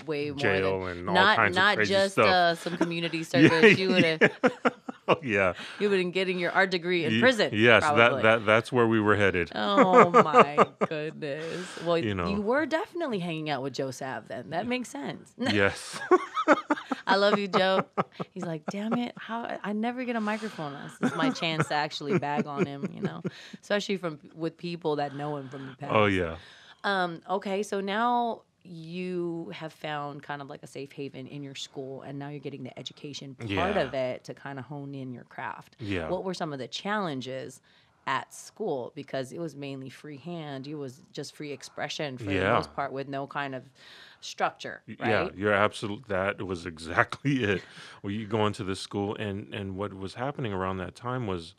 Way 0.08 0.30
more 0.32 0.38
Jail 0.40 0.86
than, 0.86 0.98
and 1.00 1.10
all 1.10 1.14
not 1.14 1.36
kinds 1.36 1.56
of 1.58 1.76
crazy 1.76 1.94
just 1.94 2.14
stuff. 2.14 2.26
uh, 2.26 2.56
some 2.56 2.78
community 2.78 3.22
service. 3.24 3.78
you 3.78 3.90
would 3.90 4.04
have 4.04 4.32
Oh 5.08 5.18
yeah, 5.22 5.54
you 5.80 5.90
would 5.90 5.98
have 5.98 6.04
been 6.04 6.12
getting 6.12 6.40
your 6.40 6.52
art 6.52 6.72
degree 6.72 7.04
in 7.04 7.12
Ye- 7.16 7.20
prison. 7.20 7.50
Yes, 7.54 7.84
probably. 7.84 8.22
that 8.24 8.40
that 8.40 8.46
that's 8.46 8.72
where 8.72 8.88
we 8.88 9.00
were 9.02 9.16
headed. 9.18 9.52
Oh 9.54 10.10
my 10.24 10.66
goodness. 10.88 11.68
Well, 11.86 11.98
You 11.98 12.16
know. 12.16 12.30
you, 12.30 12.42
were 12.42 12.66
definitely 12.66 13.20
hanging 13.20 13.50
out 13.50 13.62
with 13.62 13.74
Joe 13.74 13.92
Sav 13.92 14.30
then. 14.30 14.50
That 14.52 14.66
makes 14.66 14.88
sense. 14.90 15.34
yes. 15.38 16.00
I 17.06 17.18
love 17.18 17.38
you, 17.38 17.50
Joe. 17.50 17.84
He's 18.32 18.46
like, 18.46 18.64
damn 18.72 18.94
it, 18.94 19.14
how 19.18 19.60
I 19.62 19.74
never 19.74 20.06
get 20.06 20.16
a 20.16 20.22
microphone. 20.22 20.74
This 21.02 21.12
is 21.12 21.18
my 21.18 21.30
chance 21.32 21.68
to 21.68 21.76
actually 21.76 22.18
bag 22.18 22.48
on 22.48 22.66
him, 22.66 22.90
you 22.96 23.02
know, 23.02 23.22
especially 23.62 23.98
from 23.98 24.20
with 24.34 24.58
people 24.58 24.96
that 24.96 25.14
know 25.16 25.36
him 25.36 25.50
from 25.50 25.68
the 25.68 25.76
past. 25.76 25.92
oh 25.94 26.06
yeah. 26.06 26.38
Um, 26.84 27.22
okay, 27.30 27.64
so 27.64 27.80
now 27.82 28.42
you 28.66 29.52
have 29.54 29.74
found 29.74 30.24
kind 30.24 30.42
of 30.42 30.50
like 30.50 30.64
a 30.64 30.68
safe 30.68 30.92
haven 30.92 31.28
in 31.28 31.44
your 31.44 31.56
school, 31.56 32.02
and 32.04 32.18
now 32.18 32.30
you're 32.30 32.40
getting 32.40 32.64
the 32.64 32.78
education 32.80 33.36
part 33.36 33.76
Yeah. 33.76 33.82
of 33.82 33.94
it 33.94 34.24
to 34.26 34.34
kind 34.34 34.58
of 34.60 34.66
hone 34.66 34.96
in 34.96 35.12
your 35.12 35.26
craft. 35.26 35.76
Yeah. 35.80 36.08
What 36.10 36.24
were 36.24 36.34
some 36.34 36.54
of 36.54 36.60
the 36.60 36.68
challenges 36.68 37.62
at 38.08 38.34
school? 38.34 38.92
Because 38.96 39.32
it 39.32 39.40
was 39.40 39.56
mainly 39.56 39.90
freehand. 39.90 40.68
It 40.68 40.76
was 40.76 41.08
just 41.12 41.36
free 41.36 41.52
expression 41.52 42.18
for 42.18 42.26
the 42.26 42.50
most 42.52 42.74
part, 42.74 42.92
with 42.94 43.08
no 43.10 43.28
kind 43.28 43.54
of 43.56 43.64
structure, 44.22 44.84
right? 45.00 45.10
Yeah, 45.10 45.30
you're 45.36 45.54
absolute. 45.54 46.08
That 46.08 46.42
was 46.46 46.66
exactly 46.74 47.44
it. 47.44 47.64
Well, 48.02 48.12
you 48.12 48.28
go 48.28 48.46
into 48.48 48.64
this 48.64 48.80
school, 48.80 49.16
and 49.16 49.54
and 49.54 49.76
what 49.76 49.94
was 49.94 50.14
happening 50.16 50.54
around 50.54 50.78
that 50.78 50.96
time 50.96 51.28
was, 51.28 51.56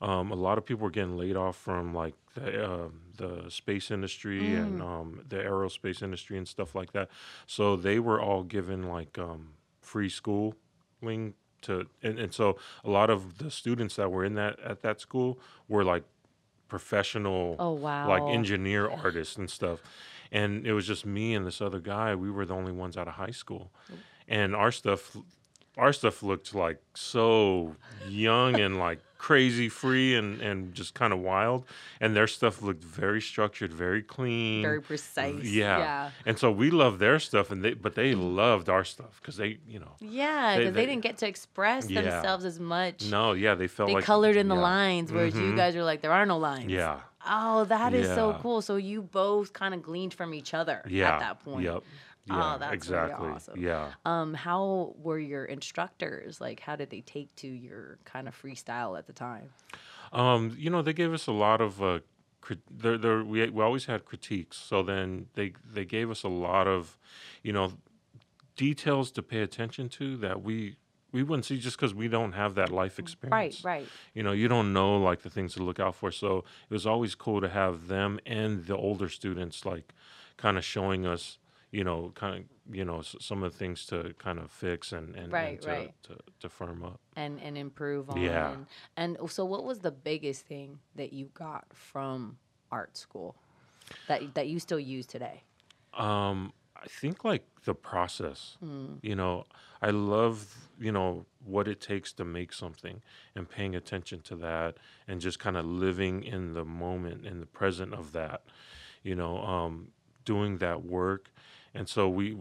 um, 0.00 0.30
a 0.32 0.36
lot 0.36 0.58
of 0.58 0.64
people 0.64 0.82
were 0.84 0.90
getting 0.90 1.16
laid 1.16 1.36
off 1.36 1.56
from 1.56 1.94
like 1.94 2.14
the 2.34 2.64
um 2.72 3.00
the 3.16 3.50
space 3.50 3.90
industry 3.90 4.52
Mm. 4.52 4.62
and 4.62 4.82
um, 4.82 5.20
the 5.28 5.36
aerospace 5.36 6.02
industry 6.02 6.38
and 6.38 6.48
stuff 6.48 6.74
like 6.74 6.92
that. 6.92 7.10
So 7.46 7.76
they 7.76 7.98
were 7.98 8.20
all 8.20 8.42
given 8.44 8.88
like 8.88 9.18
um, 9.18 9.48
free 9.82 10.08
schooling 10.08 11.34
to, 11.62 11.86
and, 12.02 12.18
and 12.18 12.32
so 12.32 12.56
a 12.84 12.88
lot 12.90 13.10
of 13.10 13.36
the 13.38 13.50
students 13.50 13.96
that 13.96 14.10
were 14.10 14.24
in 14.24 14.34
that 14.36 14.58
at 14.60 14.80
that 14.80 15.00
school 15.00 15.38
were 15.68 15.84
like 15.84 16.04
professional 16.68 17.56
Oh, 17.58 17.72
wow. 17.72 18.08
like 18.08 18.22
engineer 18.22 18.88
artists 18.88 19.36
and 19.36 19.50
stuff 19.50 19.80
and 20.32 20.64
it 20.66 20.72
was 20.72 20.86
just 20.86 21.04
me 21.04 21.34
and 21.34 21.44
this 21.46 21.60
other 21.60 21.80
guy 21.80 22.14
we 22.14 22.30
were 22.30 22.46
the 22.46 22.54
only 22.54 22.72
ones 22.72 22.96
out 22.96 23.08
of 23.08 23.14
high 23.14 23.32
school 23.32 23.70
and 24.28 24.54
our 24.54 24.70
stuff 24.70 25.16
our 25.76 25.92
stuff 25.92 26.22
looked 26.22 26.54
like 26.54 26.80
so 26.94 27.76
young 28.08 28.58
and 28.60 28.78
like 28.78 28.98
crazy 29.18 29.68
free 29.68 30.14
and 30.14 30.40
and 30.40 30.72
just 30.74 30.94
kind 30.94 31.12
of 31.12 31.18
wild 31.18 31.66
and 32.00 32.16
their 32.16 32.26
stuff 32.26 32.62
looked 32.62 32.82
very 32.82 33.20
structured 33.20 33.70
very 33.72 34.02
clean 34.02 34.62
Very 34.62 34.80
precise. 34.80 35.44
yeah. 35.44 35.78
Yeah. 35.78 36.10
and 36.24 36.38
so 36.38 36.50
we 36.50 36.70
loved 36.70 36.98
their 37.00 37.18
stuff 37.18 37.50
and 37.50 37.62
they 37.62 37.74
but 37.74 37.94
they 37.94 38.14
loved 38.14 38.70
our 38.70 38.82
stuff 38.82 39.20
because 39.20 39.36
they 39.36 39.58
you 39.68 39.78
know 39.78 39.92
Yeah, 40.00 40.52
They- 40.56 40.58
because 40.60 40.74
they, 40.74 40.80
they- 40.80 40.86
didn't 40.86 41.02
get 41.02 41.18
to 41.18 41.28
express 41.28 41.90
Yeah. 41.90 42.00
themselves 42.00 42.46
as 42.46 42.58
much. 42.58 43.10
no 43.10 43.32
yeah 43.34 43.54
they 43.54 43.68
felt 43.68 43.88
They 43.88 43.94
like 43.96 44.04
colored 44.04 44.36
in 44.36 44.48
the 44.48 44.54
lines, 44.54 45.12
whereas 45.12 45.34
you 45.34 45.52
Mhm. 45.52 45.56
guys 45.56 45.76
are 45.76 45.84
like, 45.84 46.00
there 46.00 46.12
are 46.12 46.24
no 46.26 46.38
lines. 46.38 46.70
yeah 46.70 47.00
Oh, 47.28 47.64
that 47.64 47.92
is 47.92 48.06
so 48.06 48.32
cool. 48.40 48.62
So 48.62 48.76
you 48.76 49.02
both 49.02 49.52
kind 49.52 49.74
of 49.74 49.82
gleaned 49.82 50.14
from 50.14 50.32
each 50.32 50.54
other 50.54 50.80
yeah 50.88 51.12
at 51.16 51.20
that 51.20 51.44
point. 51.44 51.64
yep 51.64 51.82
Oh, 52.28 52.36
yeah 52.36 52.56
that's 52.58 52.88
really 52.88 53.04
exactly 53.04 53.28
awesome. 53.28 53.60
yeah 53.60 53.92
Um, 54.04 54.34
how 54.34 54.94
were 54.98 55.18
your 55.18 55.44
instructors? 55.46 56.40
Like, 56.40 56.60
how 56.60 56.76
did 56.76 56.90
they 56.90 57.00
take 57.00 57.34
to 57.36 57.46
your 57.48 57.98
kind 58.04 58.28
of 58.28 58.40
freestyle 58.40 58.98
at 58.98 59.06
the 59.06 59.12
time? 59.12 59.50
Um, 60.12 60.54
you 60.58 60.70
know, 60.70 60.82
they 60.82 60.92
gave 60.92 61.12
us 61.14 61.26
a 61.26 61.32
lot 61.32 61.60
of 61.60 61.82
uh, 61.82 62.00
crit- 62.40 62.58
there, 62.70 62.98
there, 62.98 63.22
we 63.24 63.48
we 63.48 63.62
always 63.62 63.86
had 63.86 64.04
critiques. 64.04 64.56
So 64.58 64.82
then 64.82 65.26
they 65.34 65.52
they 65.72 65.84
gave 65.84 66.10
us 66.10 66.22
a 66.22 66.28
lot 66.28 66.66
of, 66.66 66.98
you 67.42 67.52
know, 67.52 67.72
details 68.56 69.10
to 69.12 69.22
pay 69.22 69.40
attention 69.40 69.88
to 69.88 70.16
that 70.18 70.42
we 70.42 70.76
we 71.12 71.22
wouldn't 71.22 71.44
see 71.44 71.58
just 71.58 71.76
because 71.76 71.94
we 71.94 72.06
don't 72.08 72.32
have 72.32 72.54
that 72.54 72.70
life 72.70 72.98
experience. 72.98 73.64
Right, 73.64 73.80
right. 73.80 73.88
You 74.14 74.22
know, 74.22 74.32
you 74.32 74.46
don't 74.46 74.72
know 74.72 74.96
like 74.96 75.22
the 75.22 75.30
things 75.30 75.54
to 75.54 75.62
look 75.62 75.80
out 75.80 75.96
for. 75.96 76.12
So 76.12 76.44
it 76.68 76.72
was 76.72 76.86
always 76.86 77.14
cool 77.14 77.40
to 77.40 77.48
have 77.48 77.88
them 77.88 78.20
and 78.24 78.66
the 78.66 78.76
older 78.76 79.08
students 79.08 79.64
like 79.64 79.92
kind 80.36 80.56
of 80.56 80.64
showing 80.64 81.06
us, 81.06 81.38
you 81.70 81.84
know, 81.84 82.12
kind 82.14 82.36
of 82.38 82.74
you 82.74 82.84
know 82.84 82.98
s- 83.00 83.16
some 83.20 83.42
of 83.42 83.52
the 83.52 83.58
things 83.58 83.86
to 83.86 84.14
kind 84.18 84.38
of 84.38 84.50
fix 84.50 84.92
and 84.92 85.14
and, 85.16 85.32
Right, 85.32 85.52
and 85.52 85.60
to, 85.62 85.68
right. 85.68 85.94
to 86.04 86.16
to 86.40 86.48
firm 86.48 86.82
up. 86.84 87.00
And 87.16 87.40
and 87.40 87.56
improve 87.56 88.10
on. 88.10 88.20
Yeah. 88.20 88.52
And, 88.96 89.16
and 89.18 89.30
so, 89.30 89.44
what 89.44 89.64
was 89.64 89.80
the 89.80 89.90
biggest 89.92 90.46
thing 90.46 90.78
that 90.96 91.12
you 91.12 91.30
got 91.34 91.64
from 91.74 92.38
art 92.70 92.96
school 92.96 93.34
that 94.08 94.34
that 94.34 94.48
you 94.48 94.58
still 94.60 94.80
use 94.80 95.06
today? 95.06 95.42
Um, 95.94 96.52
I 96.76 96.86
think 96.86 97.24
like 97.24 97.44
the 97.64 97.74
process. 97.74 98.56
Hmm. 98.60 98.94
You 99.02 99.14
know, 99.16 99.44
I 99.82 99.90
love 99.90 100.68
you 100.78 100.92
know 100.92 101.26
what 101.44 101.68
it 101.68 101.80
takes 101.80 102.12
to 102.14 102.24
make 102.24 102.52
something 102.52 103.02
and 103.34 103.48
paying 103.48 103.74
attention 103.74 104.20
to 104.22 104.36
that 104.36 104.76
and 105.08 105.20
just 105.20 105.38
kind 105.38 105.56
of 105.56 105.64
living 105.66 106.22
in 106.24 106.54
the 106.54 106.64
moment 106.64 107.26
in 107.26 107.40
the 107.40 107.46
present 107.46 107.92
of 107.94 108.12
that. 108.12 108.42
You 109.02 109.14
know, 109.14 109.38
um, 109.42 109.88
doing 110.24 110.58
that 110.58 110.84
work, 110.84 111.30
and 111.74 111.88
so 111.88 112.08
we. 112.08 112.36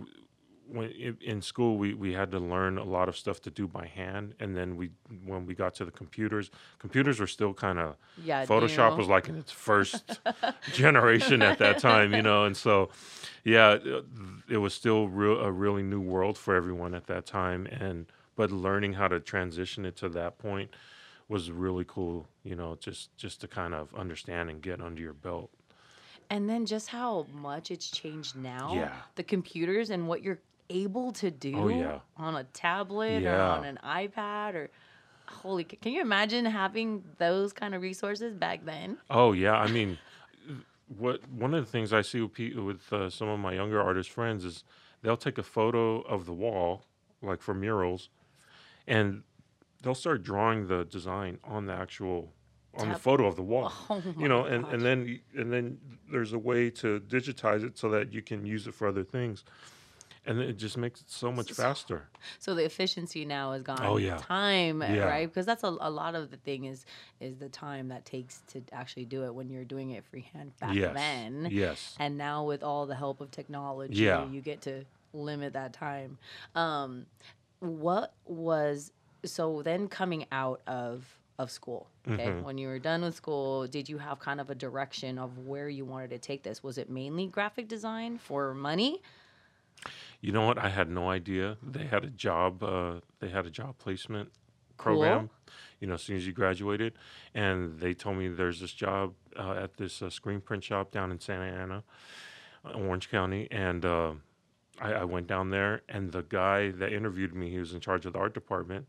When 0.71 0.91
in- 0.91 1.41
school, 1.41 1.79
we, 1.79 1.95
we 1.95 2.13
had 2.13 2.29
to 2.29 2.37
learn 2.37 2.77
a 2.77 2.83
lot 2.83 3.09
of 3.09 3.17
stuff 3.17 3.41
to 3.41 3.49
do 3.49 3.67
by 3.67 3.87
hand, 3.87 4.35
and 4.39 4.55
then 4.55 4.77
we 4.77 4.91
when 5.25 5.47
we 5.47 5.55
got 5.55 5.73
to 5.75 5.83
the 5.85 5.89
computers, 5.89 6.51
computers 6.77 7.19
were 7.19 7.25
still 7.25 7.55
kind 7.55 7.79
of 7.79 7.95
Yeah, 8.23 8.45
Photoshop 8.45 8.91
new. 8.91 8.97
was 8.97 9.07
like 9.07 9.27
in 9.29 9.35
its 9.35 9.51
first 9.51 10.19
generation 10.71 11.41
at 11.41 11.57
that 11.57 11.79
time, 11.79 12.13
you 12.13 12.21
know, 12.21 12.45
and 12.45 12.55
so 12.55 12.89
yeah, 13.43 13.69
uh, 13.69 13.79
it- 13.83 14.05
it 14.47 14.57
was 14.57 14.75
still 14.75 15.07
real, 15.07 15.39
a 15.39 15.51
really 15.51 15.81
new 15.81 16.01
world 16.01 16.37
for 16.37 16.53
everyone 16.53 16.93
at 16.93 17.07
that 17.07 17.25
time, 17.25 17.65
and 17.65 18.05
but 18.35 18.51
learning 18.51 18.93
how 18.93 19.07
to 19.07 19.19
transition 19.19 19.85
it 19.85 19.95
to 19.95 20.09
that 20.09 20.37
point 20.37 20.69
was 21.27 21.49
really 21.51 21.85
cool, 21.87 22.27
you 22.43 22.55
know, 22.55 22.75
just 22.79 23.17
just 23.17 23.41
to 23.41 23.47
kind 23.47 23.73
of 23.73 23.91
understand 23.95 24.51
and 24.51 24.61
get 24.61 24.79
under 24.81 25.01
your 25.01 25.13
belt. 25.13 25.49
And 26.29 26.47
then 26.49 26.65
just 26.65 26.87
how 26.89 27.25
much 27.33 27.71
it's 27.71 27.89
changed 27.89 28.35
now. 28.35 28.73
Yeah. 28.75 28.91
The 29.15 29.23
computers 29.23 29.89
and 29.89 30.07
what 30.07 30.21
you're 30.21 30.39
able 30.69 31.11
to 31.13 31.31
do 31.31 31.55
Oh, 31.57 31.67
yeah. 31.69 31.99
on 32.17 32.35
a 32.35 32.43
tablet 32.43 33.23
or 33.25 33.35
on 33.35 33.65
an 33.65 33.79
iPad 33.83 34.53
or 34.53 34.69
holy 35.25 35.63
can 35.63 35.91
you 35.93 36.01
imagine 36.01 36.43
having 36.45 37.03
those 37.17 37.53
kind 37.53 37.73
of 37.75 37.81
resources 37.81 38.33
back 38.35 38.65
then? 38.65 38.97
Oh 39.09 39.33
yeah, 39.33 39.53
I 39.53 39.67
mean, 39.67 39.97
what 40.97 41.27
one 41.29 41.53
of 41.53 41.65
the 41.65 41.71
things 41.71 41.91
I 41.93 42.01
see 42.01 42.21
with, 42.21 42.55
with 42.55 42.93
uh, 42.93 43.09
some 43.09 43.27
of 43.29 43.39
my 43.39 43.53
younger 43.53 43.81
artist 43.81 44.09
friends 44.11 44.45
is 44.45 44.63
they'll 45.01 45.17
take 45.17 45.37
a 45.37 45.43
photo 45.43 46.01
of 46.01 46.25
the 46.25 46.33
wall, 46.33 46.83
like 47.21 47.41
for 47.41 47.53
murals, 47.53 48.09
and 48.87 49.23
they'll 49.81 49.95
start 49.95 50.23
drawing 50.23 50.67
the 50.67 50.85
design 50.85 51.39
on 51.43 51.65
the 51.65 51.73
actual 51.73 52.31
on 52.75 52.89
the 52.89 52.95
photo 52.99 53.25
of 53.27 53.35
the 53.35 53.41
wall. 53.43 53.71
Oh 53.89 54.01
you 54.17 54.27
know, 54.27 54.45
and, 54.45 54.63
gosh. 54.63 54.73
and 54.73 54.81
then 54.83 55.19
and 55.35 55.51
then 55.51 55.77
there's 56.11 56.33
a 56.33 56.39
way 56.39 56.69
to 56.71 56.99
digitize 57.01 57.63
it 57.63 57.77
so 57.77 57.89
that 57.89 58.13
you 58.13 58.21
can 58.21 58.45
use 58.45 58.67
it 58.67 58.73
for 58.73 58.87
other 58.87 59.03
things, 59.03 59.43
and 60.25 60.39
it 60.39 60.57
just 60.57 60.77
makes 60.77 61.01
it 61.01 61.09
so 61.09 61.31
much 61.31 61.51
faster. 61.51 62.07
So 62.39 62.53
the 62.55 62.65
efficiency 62.65 63.25
now 63.25 63.51
is 63.53 63.63
gone. 63.63 63.79
Oh, 63.81 63.97
yeah. 63.97 64.17
time 64.17 64.81
Yeah. 64.81 64.99
right 65.05 65.27
because 65.27 65.45
that's 65.45 65.63
a, 65.63 65.75
a 65.79 65.89
lot 65.89 66.15
of 66.15 66.29
the 66.31 66.37
thing 66.37 66.65
is 66.65 66.85
is 67.19 67.37
the 67.37 67.49
time 67.49 67.87
that 67.89 68.05
takes 68.05 68.41
to 68.53 68.61
actually 68.71 69.05
do 69.05 69.23
it 69.25 69.33
when 69.33 69.49
you're 69.49 69.63
doing 69.65 69.91
it 69.91 70.03
freehand 70.05 70.51
back 70.59 70.75
yes, 70.75 70.93
then. 70.95 71.47
yes, 71.51 71.95
And 71.99 72.17
now 72.17 72.43
with 72.45 72.63
all 72.63 72.85
the 72.85 72.95
help 72.95 73.21
of 73.21 73.31
technology, 73.31 73.95
Yeah. 73.95 74.27
you 74.29 74.41
get 74.41 74.61
to 74.61 74.85
limit 75.13 75.53
that 75.53 75.73
time. 75.73 76.17
Um, 76.55 77.05
what 77.59 78.13
was 78.25 78.91
so 79.25 79.61
then 79.63 79.87
coming 79.89 80.25
out 80.31 80.61
of 80.67 81.18
of 81.39 81.49
school? 81.49 81.87
Okay, 82.07 82.27
Mhm. 82.27 82.43
when 82.43 82.57
you 82.57 82.67
were 82.67 82.77
done 82.79 83.01
with 83.01 83.15
school, 83.15 83.65
did 83.65 83.87
you 83.89 83.97
have 83.97 84.19
kind 84.19 84.39
of 84.41 84.49
a 84.49 84.55
direction 84.55 85.17
of 85.17 85.37
where 85.39 85.69
you 85.69 85.85
wanted 85.85 86.09
to 86.11 86.19
take 86.19 86.43
this? 86.43 86.61
Was 86.61 86.77
it 86.77 86.89
mainly 86.89 87.25
graphic 87.27 87.67
design 87.67 88.17
for 88.19 88.53
money? 88.53 89.01
You 90.19 90.33
know 90.33 90.45
what? 90.45 90.57
I 90.57 90.67
had 90.67 90.89
no 90.89 91.09
idea. 91.09 91.57
They 91.63 91.85
had 91.85 92.03
a 92.03 92.09
job. 92.09 92.61
Uh, 92.61 92.99
they 93.19 93.29
had 93.29 93.45
a 93.45 93.49
job 93.49 93.77
placement 93.77 94.29
Cool. 94.77 94.97
program. 94.99 95.29
You 95.79 95.87
know, 95.87 95.93
as 95.93 96.03
soon 96.03 96.17
as 96.17 96.27
you 96.27 96.33
graduated, 96.33 96.93
and 97.33 97.79
they 97.79 97.93
told 97.93 98.17
me 98.17 98.27
there's 98.27 98.59
this 98.59 98.73
job 98.73 99.15
uh, 99.37 99.53
at 99.53 99.77
this 99.77 100.01
uh, 100.01 100.09
screen 100.09 100.41
print 100.41 100.63
shop 100.65 100.91
down 100.91 101.09
in 101.09 101.19
Santa 101.21 101.45
Ana, 101.45 101.83
uh, 102.65 102.71
Orange 102.71 103.09
County, 103.09 103.47
and 103.49 103.85
uh, 103.85 104.13
I, 104.81 104.91
I 104.91 105.03
went 105.05 105.27
down 105.27 105.51
there, 105.51 105.83
and 105.87 106.11
the 106.11 106.23
guy 106.23 106.71
that 106.71 106.91
interviewed 106.91 107.33
me, 107.33 107.49
he 107.49 107.59
was 107.59 107.73
in 107.73 107.79
charge 107.79 108.05
of 108.05 108.11
the 108.13 108.19
art 108.19 108.33
department. 108.33 108.87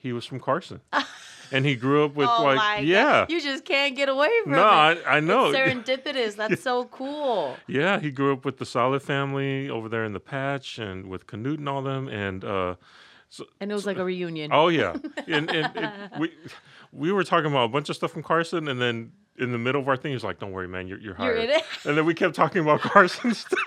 He 0.00 0.12
was 0.12 0.24
from 0.24 0.40
Carson, 0.40 0.80
and 1.52 1.64
he 1.66 1.76
grew 1.76 2.04
up 2.04 2.14
with 2.14 2.28
oh 2.28 2.42
like 2.42 2.56
my 2.56 2.76
God. 2.78 2.84
yeah. 2.86 3.26
you 3.28 3.40
just 3.40 3.64
can't 3.64 3.94
get 3.94 4.08
away 4.08 4.30
from 4.42 4.52
No, 4.52 4.58
it. 4.66 5.02
I, 5.06 5.16
I 5.16 5.20
know. 5.20 5.50
It's 5.52 5.58
serendipitous. 5.58 6.36
That's 6.36 6.62
so 6.70 6.86
cool. 6.86 7.56
Yeah, 7.68 8.00
he 8.00 8.10
grew 8.10 8.32
up 8.32 8.44
with 8.44 8.58
the 8.58 8.66
Solid 8.66 9.02
family 9.02 9.68
over 9.70 9.88
there 9.88 10.04
in 10.04 10.12
the 10.12 10.20
patch 10.20 10.78
and 10.78 11.06
with 11.06 11.26
Canute 11.26 11.58
and 11.58 11.68
all 11.68 11.82
them. 11.82 12.08
And 12.08 12.44
uh, 12.44 12.76
And 13.60 13.70
it 13.70 13.74
was 13.74 13.84
like 13.86 13.98
a 13.98 14.04
reunion. 14.04 14.50
oh 14.52 14.68
yeah, 14.68 14.96
and, 15.28 15.50
and, 15.50 15.76
and 15.76 15.92
we 16.18 16.32
we 16.92 17.12
were 17.12 17.22
talking 17.24 17.50
about 17.50 17.64
a 17.66 17.68
bunch 17.68 17.88
of 17.90 17.96
stuff 17.96 18.10
from 18.12 18.22
Carson, 18.22 18.66
and 18.66 18.80
then 18.80 19.12
in 19.40 19.52
the 19.52 19.58
middle 19.58 19.80
of 19.80 19.88
our 19.88 19.96
thing, 19.96 20.12
he's 20.12 20.22
like, 20.24 20.38
"Don't 20.38 20.52
worry, 20.52 20.68
man, 20.68 20.86
you're 20.86 20.98
you're 21.00 21.16
You're 21.18 21.36
in 21.36 21.50
it. 21.50 21.64
And 21.84 21.96
then 21.96 22.04
we 22.06 22.14
kept 22.14 22.34
talking 22.34 22.62
about 22.62 22.80
Carson 22.80 23.34
stuff. 23.34 23.58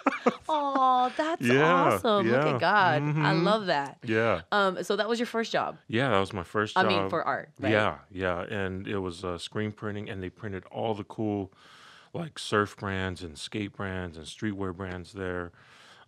Oh, 0.48 1.12
that's 1.18 1.42
Yeah, 1.42 1.74
awesome. 1.74 2.30
Look 2.30 2.46
at 2.46 2.60
God. 2.60 3.02
I 3.02 3.06
Mhm. 3.34 3.44
love 3.44 3.66
that. 3.66 3.98
yeah, 4.04 4.42
Um, 4.52 4.84
so 4.84 4.96
that 4.96 5.10
was 5.10 5.20
your 5.20 5.26
first 5.26 5.52
job. 5.52 5.78
yeah, 5.88 6.10
that 6.10 6.20
was 6.20 6.32
my 6.34 6.44
first 6.44 6.76
job. 6.76 6.86
I 6.86 6.88
mean, 6.88 7.10
for 7.10 7.24
art, 7.24 7.50
right? 7.60 7.72
Yeah, 7.72 7.98
yeah, 8.12 8.42
and 8.44 8.88
it 8.88 9.00
was 9.00 9.24
uh, 9.26 9.38
screen 9.38 9.72
printing, 9.72 10.10
and 10.10 10.22
they 10.24 10.30
printed 10.30 10.64
all 10.72 10.94
the 10.94 11.04
cool, 11.04 11.52
like 12.14 12.38
surf 12.40 12.78
brands 12.78 13.24
and 13.24 13.38
skate 13.38 13.74
brands 13.74 14.16
and 14.18 14.26
streetwear 14.26 14.76
brands 14.76 15.14
there, 15.14 15.52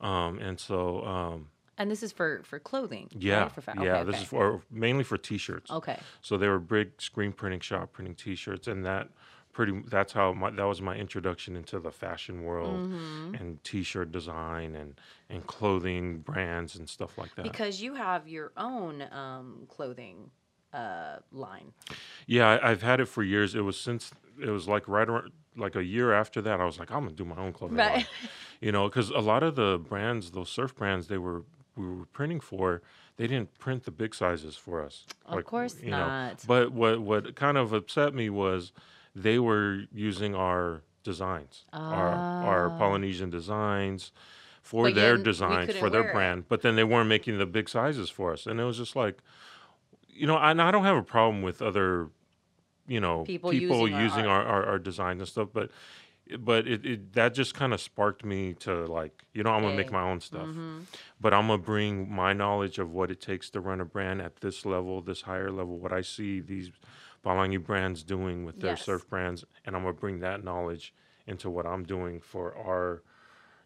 um, 0.02 0.38
and 0.40 0.60
so 0.60 1.04
um, 1.06 1.48
And 1.78 1.90
this 1.90 2.04
is 2.04 2.12
for 2.12 2.42
for 2.44 2.60
clothing. 2.60 3.10
right? 3.14 3.22
yeah, 3.24 3.48
For 3.50 3.62
fa- 3.62 3.74
yeah, 3.78 3.96
okay, 3.98 4.04
this 4.06 4.16
okay. 4.16 4.24
is 4.24 4.30
for 4.30 4.62
mainly 4.70 5.04
for 5.04 5.18
T-shirts. 5.18 5.72
Okay. 5.72 5.98
So 6.22 6.38
they 6.38 6.48
were 6.48 6.60
big 6.60 7.02
screen 7.02 7.34
printing 7.34 7.60
shop 7.62 7.92
printing 7.94 8.16
T-shirts, 8.16 8.68
and 8.68 8.86
that 8.86 9.10
pretty 9.56 9.82
that's 9.88 10.12
how 10.12 10.34
my 10.34 10.50
that 10.52 10.66
was 10.66 10.82
my 10.82 10.96
introduction 10.96 11.56
into 11.56 11.80
the 11.80 11.92
fashion 11.92 12.44
world 12.44 12.76
Mm-hmm. 12.92 13.36
and 13.36 13.64
T-shirt 13.64 14.12
design 14.12 14.76
and 14.76 15.00
and 15.30 15.48
clothing 15.48 16.20
brands 16.20 16.76
and 16.76 16.88
stuff 16.90 17.18
like 17.18 17.34
that. 17.36 17.44
Because 17.44 17.82
you 17.82 17.96
have 17.96 18.28
your 18.28 18.52
own 18.58 19.02
um, 19.12 19.66
clothing 19.70 20.30
uh, 20.74 21.18
line. 21.32 21.72
Yeah, 22.28 22.50
I, 22.50 22.72
I've 22.72 22.82
had 22.82 23.00
it 23.00 23.06
for 23.06 23.24
years. 23.24 23.56
It 23.56 23.62
was 23.62 23.80
since 23.80 24.12
it 24.42 24.50
was 24.50 24.68
like 24.68 24.88
right 24.90 25.08
around 25.10 25.32
like 25.56 25.76
a 25.78 25.84
year 25.84 26.12
after 26.14 26.42
that. 26.42 26.60
I 26.60 26.66
was 26.66 26.78
like, 26.78 26.92
I'm 26.92 27.06
gonna 27.06 27.16
do 27.16 27.24
my 27.26 27.38
own 27.38 27.54
clothing 27.54 27.78
line. 27.78 27.88
Right. 27.88 28.08
You 28.60 28.72
know, 28.74 28.88
because 28.90 29.10
a 29.10 29.20
lot 29.20 29.42
of 29.42 29.56
the 29.56 29.78
brands, 29.78 30.32
those 30.32 30.50
surf 30.50 30.76
brands, 30.76 31.08
they 31.08 31.18
were 31.18 31.44
we 31.78 31.88
were 31.88 32.06
printing 32.06 32.40
for, 32.42 32.82
they 33.18 33.28
didn't 33.28 33.58
print 33.58 33.84
the 33.84 33.92
big 33.92 34.14
sizes 34.16 34.56
for 34.58 34.84
us. 34.84 35.06
Of 35.26 35.44
course 35.46 35.78
you 35.82 35.92
know. 35.92 36.08
not. 36.08 36.44
But 36.46 36.72
what 36.74 37.00
what 37.02 37.36
kind 37.36 37.58
of 37.58 37.72
upset 37.74 38.14
me 38.14 38.30
was 38.30 38.74
they 39.16 39.40
were 39.40 39.84
using 39.94 40.36
our 40.36 40.82
designs, 41.04 41.66
our 41.74 42.14
our 42.14 42.70
Ah. 42.70 42.78
Polynesian 42.78 43.30
designs. 43.30 44.12
For 44.62 44.86
But 44.86 44.96
their 44.96 45.16
designs, 45.18 45.76
for 45.76 45.92
their 45.92 46.02
wear 46.02 46.10
it. 46.10 46.14
brand, 46.14 46.48
but 46.50 46.64
then 46.64 46.76
they 46.76 46.84
weren't 46.84 47.08
making 47.08 47.38
the 47.38 47.46
big 47.46 47.70
sizes 47.70 48.10
for 48.10 48.34
us, 48.34 48.48
and 48.48 48.60
it 48.60 48.64
was 48.64 48.78
just 48.78 48.96
like, 48.96 49.20
you 50.10 50.26
know, 50.26 50.38
and 50.40 50.60
I 50.60 50.72
don't 50.72 50.86
have 50.86 50.98
a 50.98 51.04
problem 51.04 51.44
with 51.44 51.62
other, 51.62 52.10
you 52.88 53.00
know, 53.00 53.24
People 53.26 53.52
people, 53.52 53.88
using 53.88 53.94
our 53.96 54.02
using, 54.02 54.26
art. 54.26 54.48
our, 54.48 54.54
our, 54.64 54.66
our 54.72 54.80
designs 54.80 55.22
and 55.22 55.28
stuff. 55.30 55.50
But, 55.54 55.70
but 56.40 56.68
it, 56.68 56.84
it 56.84 57.14
that 57.14 57.36
just 57.36 57.54
kind 57.54 57.76
of 57.76 57.80
sparked 57.80 58.26
me 58.26 58.54
to 58.62 58.88
like, 58.88 59.24
you 59.36 59.44
know, 59.44 59.52
I'm 59.52 59.62
gonna 59.62 59.76
make 59.76 59.92
my 59.92 60.02
own 60.02 60.20
stuff, 60.20 60.48
Mm-hmm. 60.48 60.80
but 61.22 61.32
I'm 61.32 61.46
gonna 61.46 61.60
bring 61.62 62.12
my 62.12 62.34
knowledge 62.34 62.80
of 62.80 62.92
what 62.92 63.12
it 63.12 63.22
takes 63.22 63.52
to 63.52 63.60
run 63.60 63.80
a 63.80 63.86
brand 63.86 64.20
at 64.20 64.38
this 64.38 64.66
level, 64.66 65.00
this 65.00 65.22
higher 65.22 65.52
level, 65.52 65.78
what 65.78 65.94
I 65.94 66.02
see 66.02 66.40
these 66.40 66.72
Palangi 67.26 67.62
brands 67.62 68.04
doing 68.04 68.46
with 68.46 68.60
their 68.62 68.72
Yes. 68.72 68.86
surf 68.86 69.10
brands, 69.10 69.44
and 69.66 69.76
I'm 69.76 69.82
gonna 69.82 69.94
bring 69.94 70.20
that 70.20 70.44
knowledge 70.44 70.94
into 71.26 71.50
what 71.50 71.66
I'm 71.66 71.84
doing 71.84 72.22
for 72.22 72.56
our, 72.56 73.02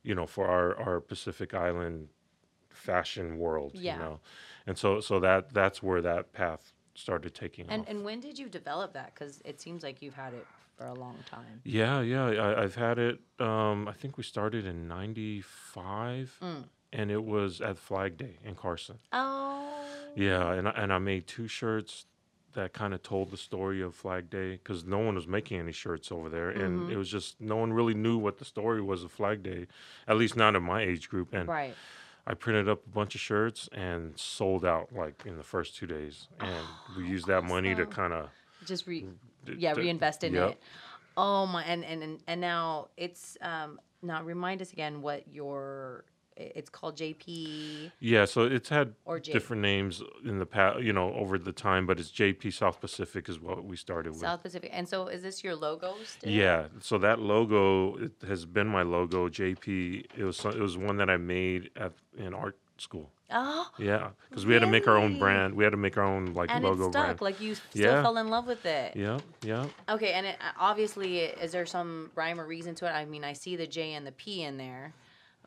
you 0.02 0.16
know, 0.16 0.26
for 0.26 0.48
our 0.48 0.80
our 0.80 1.02
Pacific 1.02 1.54
Island 1.54 2.08
fashion 2.70 3.38
world, 3.38 3.72
Yeah. 3.76 3.94
you 3.96 4.00
know, 4.00 4.20
and 4.66 4.78
so 4.78 5.02
so 5.02 5.20
that 5.20 5.54
that's 5.54 5.84
where 5.84 6.02
that 6.02 6.32
path 6.32 6.74
started 6.96 7.36
taking 7.36 7.70
And 7.70 7.82
off. 7.82 7.90
and 7.90 8.06
when 8.06 8.20
did 8.22 8.40
you 8.40 8.48
develop 8.48 8.94
that? 8.94 9.14
Because 9.14 9.42
it 9.44 9.60
seems 9.60 9.84
like 9.84 10.02
you've 10.02 10.16
had 10.16 10.34
it 10.34 10.48
for 10.78 10.86
a 10.86 10.94
long 10.94 11.18
time. 11.26 11.62
Yeah, 11.66 12.00
yeah, 12.00 12.26
I, 12.26 12.64
I've 12.64 12.76
had 12.76 12.98
it. 12.98 13.20
Um, 13.40 13.88
I 13.90 13.94
think 13.94 14.18
we 14.18 14.24
started 14.24 14.66
in 14.66 14.88
'95, 14.88 16.38
Mm. 16.42 16.64
and 16.94 17.12
it 17.12 17.24
was 17.24 17.60
at 17.60 17.78
Flag 17.78 18.16
Day 18.18 18.38
in 18.44 18.56
Carson. 18.56 19.00
Oh. 19.12 19.86
Yeah, 20.16 20.54
and 20.54 20.68
I, 20.70 20.72
and 20.72 20.94
I 20.94 20.98
made 21.00 21.28
two 21.28 21.48
shirts 21.48 22.06
that 22.54 22.74
kind 22.74 22.94
of 22.94 23.04
told 23.04 23.32
the 23.32 23.38
story 23.38 23.82
of 23.82 23.96
Flag 23.96 24.30
Day 24.30 24.54
because 24.54 24.84
no 24.84 25.00
one 25.00 25.16
was 25.16 25.28
making 25.28 25.60
any 25.60 25.72
shirts 25.72 26.12
over 26.12 26.30
there, 26.30 26.50
and 26.50 26.88
Mhm. 26.88 26.92
it 26.92 26.98
was 26.98 27.10
just 27.10 27.40
no 27.40 27.56
one 27.58 27.74
really 27.74 27.94
knew 27.94 28.18
what 28.18 28.38
the 28.38 28.46
story 28.46 28.82
was 28.82 29.04
of 29.04 29.12
Flag 29.12 29.44
Day, 29.44 29.68
at 30.08 30.18
least 30.18 30.36
not 30.36 30.56
in 30.56 30.64
my 30.64 30.82
age 30.82 31.10
group. 31.10 31.34
And 31.34 31.48
Right. 31.48 31.76
I 32.26 32.34
printed 32.34 32.70
up 32.70 32.86
a 32.86 32.90
bunch 32.90 33.16
of 33.16 33.22
shirts 33.22 33.70
and 33.72 34.18
sold 34.20 34.64
out 34.66 34.94
like 34.94 35.26
in 35.26 35.38
the 35.38 35.44
first 35.44 35.76
two 35.76 35.88
days, 35.88 36.28
and 36.40 36.68
we 36.96 37.08
used 37.08 37.28
that 37.28 37.44
money 37.44 37.74
to 37.76 37.86
kind 37.86 38.14
of 38.14 38.30
Just 38.66 38.88
re 38.88 39.06
yeah 39.46 39.74
d- 39.74 39.82
reinvest 39.82 40.24
in 40.24 40.34
yep. 40.34 40.52
it. 40.52 40.62
Oh 41.18 41.46
my 41.46 41.64
and 41.64 41.84
and 41.84 42.22
and, 42.28 42.42
now 42.42 42.90
it's 42.98 43.38
um 43.42 43.80
now 44.02 44.22
remind 44.24 44.62
us 44.62 44.72
again 44.74 45.02
what 45.02 45.28
your 45.34 46.06
it's 46.40 46.70
called 46.70 46.98
JP 46.98 47.92
Yeah, 48.00 48.26
so 48.26 48.44
it's 48.44 48.70
had 48.70 48.96
or 49.06 49.20
different 49.20 49.62
names 49.62 50.02
in 50.26 50.40
the 50.40 50.46
past, 50.46 50.82
you 50.82 50.94
know, 50.94 51.14
over 51.14 51.38
the 51.38 51.52
time, 51.52 51.86
but 51.86 52.00
it's 52.00 52.10
JP 52.12 52.54
South 52.54 52.80
Pacific 52.80 53.28
is 53.30 53.40
what 53.40 53.64
we 53.66 53.76
started 53.76 54.12
with. 54.12 54.22
South 54.22 54.42
Pacific. 54.42 54.70
And 54.74 54.88
so 54.88 55.08
is 55.08 55.22
this 55.22 55.44
your 55.44 55.56
logo 55.56 55.96
still? 56.06 56.32
Yeah, 56.32 56.68
so 56.80 56.98
that 57.00 57.20
logo 57.20 57.96
it 57.98 58.12
has 58.28 58.46
been 58.46 58.68
my 58.68 58.82
logo, 58.84 59.28
JP. 59.30 60.06
It 60.18 60.24
was 60.24 60.44
it 60.46 60.60
was 60.60 60.78
one 60.78 60.98
that 60.98 61.10
I 61.10 61.18
made 61.18 61.70
at 61.76 61.94
in 62.18 62.34
art 62.34 62.58
school. 62.78 63.12
Oh, 63.32 63.68
Yeah, 63.78 64.10
because 64.28 64.48
we 64.48 64.54
had 64.54 64.62
to 64.62 64.68
make 64.68 64.88
our 64.88 64.98
own 64.98 65.20
brand. 65.20 65.54
We 65.54 65.64
had 65.64 65.70
to 65.72 65.78
make 65.78 65.98
our 65.98 66.04
own 66.04 66.34
like 66.34 66.50
and 66.50 66.64
logo 66.64 66.88
it 66.88 66.92
stuck. 66.94 67.04
brand. 67.04 67.22
Like 67.22 67.40
you 67.40 67.54
still 67.54 67.82
Yeah. 67.82 68.02
fell 68.02 68.18
in 68.18 68.30
love 68.30 68.48
with 68.48 68.66
it. 68.66 68.96
Yeah, 68.96 69.20
yeah. 69.44 69.68
Okay, 69.88 70.14
and 70.14 70.26
it, 70.26 70.38
uh, 70.42 70.52
obviously, 70.58 71.20
is 71.20 71.52
there 71.52 71.68
some 71.68 72.10
rhyme 72.16 72.40
or 72.42 72.48
reason 72.48 72.74
to 72.76 72.86
it? 72.88 72.90
I 72.92 73.06
mean, 73.06 73.24
I 73.24 73.34
see 73.34 73.56
the 73.56 73.68
J 73.68 73.94
and 73.94 74.08
the 74.08 74.12
P 74.14 74.42
in 74.42 74.58
there, 74.58 74.94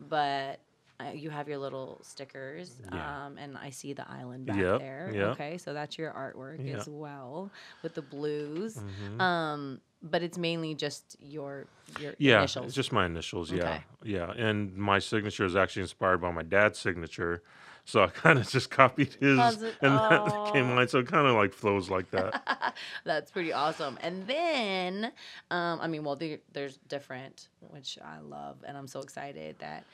but 0.00 0.60
you 1.10 1.30
have 1.30 1.48
your 1.48 1.58
little 1.58 1.98
stickers, 2.02 2.80
Yeah. 2.92 3.26
um, 3.26 3.38
and 3.38 3.58
I 3.58 3.70
see 3.70 3.92
the 3.92 4.08
island 4.08 4.46
back 4.46 4.56
Yep, 4.56 4.78
there. 4.80 5.10
yep. 5.12 5.26
Okay, 5.32 5.58
so 5.58 5.72
that's 5.74 5.98
your 5.98 6.12
artwork 6.12 6.64
Yep. 6.66 6.78
as 6.80 6.88
well 6.88 7.50
with 7.82 7.94
the 7.94 8.02
blues. 8.02 8.76
mhm. 8.76 9.20
Um, 9.20 9.80
but 10.02 10.22
it's 10.22 10.38
mainly 10.38 10.74
just 10.74 11.16
your 11.20 11.66
your 12.00 12.14
Yeah, 12.18 12.38
initials. 12.38 12.66
it's 12.66 12.74
just 12.74 12.92
my 12.92 13.06
initials. 13.06 13.50
Yeah, 13.52 13.62
Okay. 13.62 13.84
yeah. 14.04 14.30
And 14.32 14.74
my 14.76 14.98
signature 14.98 15.44
is 15.44 15.54
actually 15.56 15.82
inspired 15.82 16.18
by 16.20 16.30
my 16.32 16.42
dad's 16.42 16.78
signature, 16.78 17.42
so 17.84 18.02
I 18.02 18.06
kind 18.24 18.38
of 18.38 18.48
just 18.48 18.70
copied 18.70 19.14
his, 19.14 19.62
it- 19.62 19.76
and 19.82 19.94
that 19.94 20.24
became 20.24 20.70
oh. 20.70 20.74
mine. 20.74 20.88
So 20.88 20.98
it 21.00 21.06
kind 21.08 21.26
of 21.28 21.34
like 21.36 21.52
flows 21.52 21.88
like 21.90 22.10
that. 22.12 22.74
That's 23.04 23.30
pretty 23.30 23.52
awesome. 23.52 23.96
And 24.00 24.26
then, 24.26 25.12
um, 25.50 25.78
I 25.80 25.86
mean, 25.88 26.02
well, 26.04 26.16
there, 26.16 26.38
there's 26.52 26.78
different, 26.88 27.48
which 27.60 27.98
I 28.04 28.18
love, 28.20 28.56
and 28.66 28.76
I'm 28.76 28.88
so 28.88 29.00
excited 29.00 29.56
that 29.60 29.84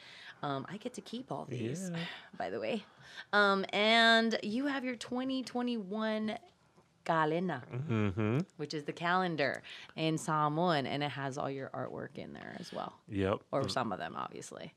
um, 0.43 0.67
I 0.71 0.77
get 0.77 0.95
to 0.95 1.01
keep 1.01 1.31
all 1.33 1.47
these. 1.49 1.91
Yeah. 1.93 1.99
By 2.39 2.51
the 2.51 2.61
way, 2.61 2.85
um, 3.33 3.65
and 3.73 4.39
you 4.43 4.67
have 4.67 4.85
your 4.85 4.97
2021 4.97 6.39
Kalena, 7.05 7.63
mm-hmm. 7.91 8.39
which 8.59 8.75
is 8.75 8.85
the 8.85 8.93
calendar 8.93 9.63
in 9.97 10.19
Samoan, 10.19 10.87
and 10.87 11.03
it 11.03 11.11
has 11.11 11.39
all 11.39 11.51
your 11.51 11.71
artwork 11.71 12.19
in 12.19 12.33
there 12.35 12.55
as 12.61 12.73
well, 12.73 12.93
Yep. 13.09 13.41
or 13.51 13.69
some 13.69 13.93
of 13.93 13.99
them, 13.99 14.15
obviously. 14.17 14.75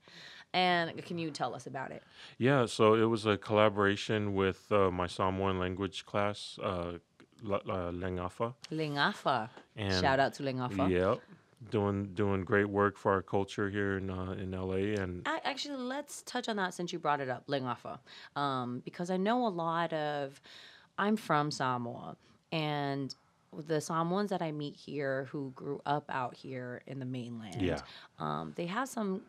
And 0.53 1.03
can 1.05 1.17
you 1.17 1.29
tell 1.31 1.53
us 1.55 1.67
about 1.67 1.91
it? 1.91 2.03
Yeah, 2.37 2.65
so 2.65 2.95
it 2.95 3.05
was 3.05 3.25
a 3.25 3.37
collaboration 3.37 4.33
with 4.33 4.69
uh, 4.71 4.91
my 4.91 5.07
Samoan 5.07 5.59
language 5.59 6.05
class. 6.05 6.57
Uh, 6.61 6.93
La- 7.43 7.57
uh, 7.57 7.91
Lengafa. 7.91 8.53
Lingafa. 8.71 9.49
And 9.75 9.99
Shout 9.99 10.19
out 10.19 10.33
to 10.35 10.43
Lingafa. 10.43 10.89
Yep, 10.91 11.19
doing 11.69 12.05
doing 12.15 12.43
great 12.43 12.69
work 12.69 12.97
for 12.97 13.11
our 13.11 13.21
culture 13.21 13.69
here 13.69 13.97
in 13.97 14.09
uh, 14.09 14.31
in 14.31 14.51
LA. 14.51 14.99
And 15.01 15.27
Actually, 15.43 15.77
let's 15.77 16.21
touch 16.23 16.49
on 16.49 16.55
that 16.57 16.73
since 16.73 16.91
you 16.93 16.99
brought 16.99 17.19
it 17.19 17.29
up, 17.29 17.45
Lingafa, 17.47 17.99
um, 18.35 18.81
because 18.85 19.09
I 19.09 19.17
know 19.17 19.45
a 19.45 19.49
lot 19.49 19.93
of. 19.93 20.41
I'm 20.97 21.15
from 21.15 21.51
Samoa, 21.51 22.15
and 22.51 23.13
the 23.67 23.81
Samoans 23.81 24.29
that 24.29 24.41
I 24.41 24.51
meet 24.51 24.75
here 24.75 25.27
who 25.31 25.51
grew 25.55 25.81
up 25.85 26.05
out 26.09 26.35
here 26.35 26.81
in 26.85 26.99
the 26.99 27.05
mainland, 27.05 27.61
Yeah. 27.61 27.79
um, 28.19 28.53
they 28.55 28.65
have 28.67 28.87
some. 28.89 29.21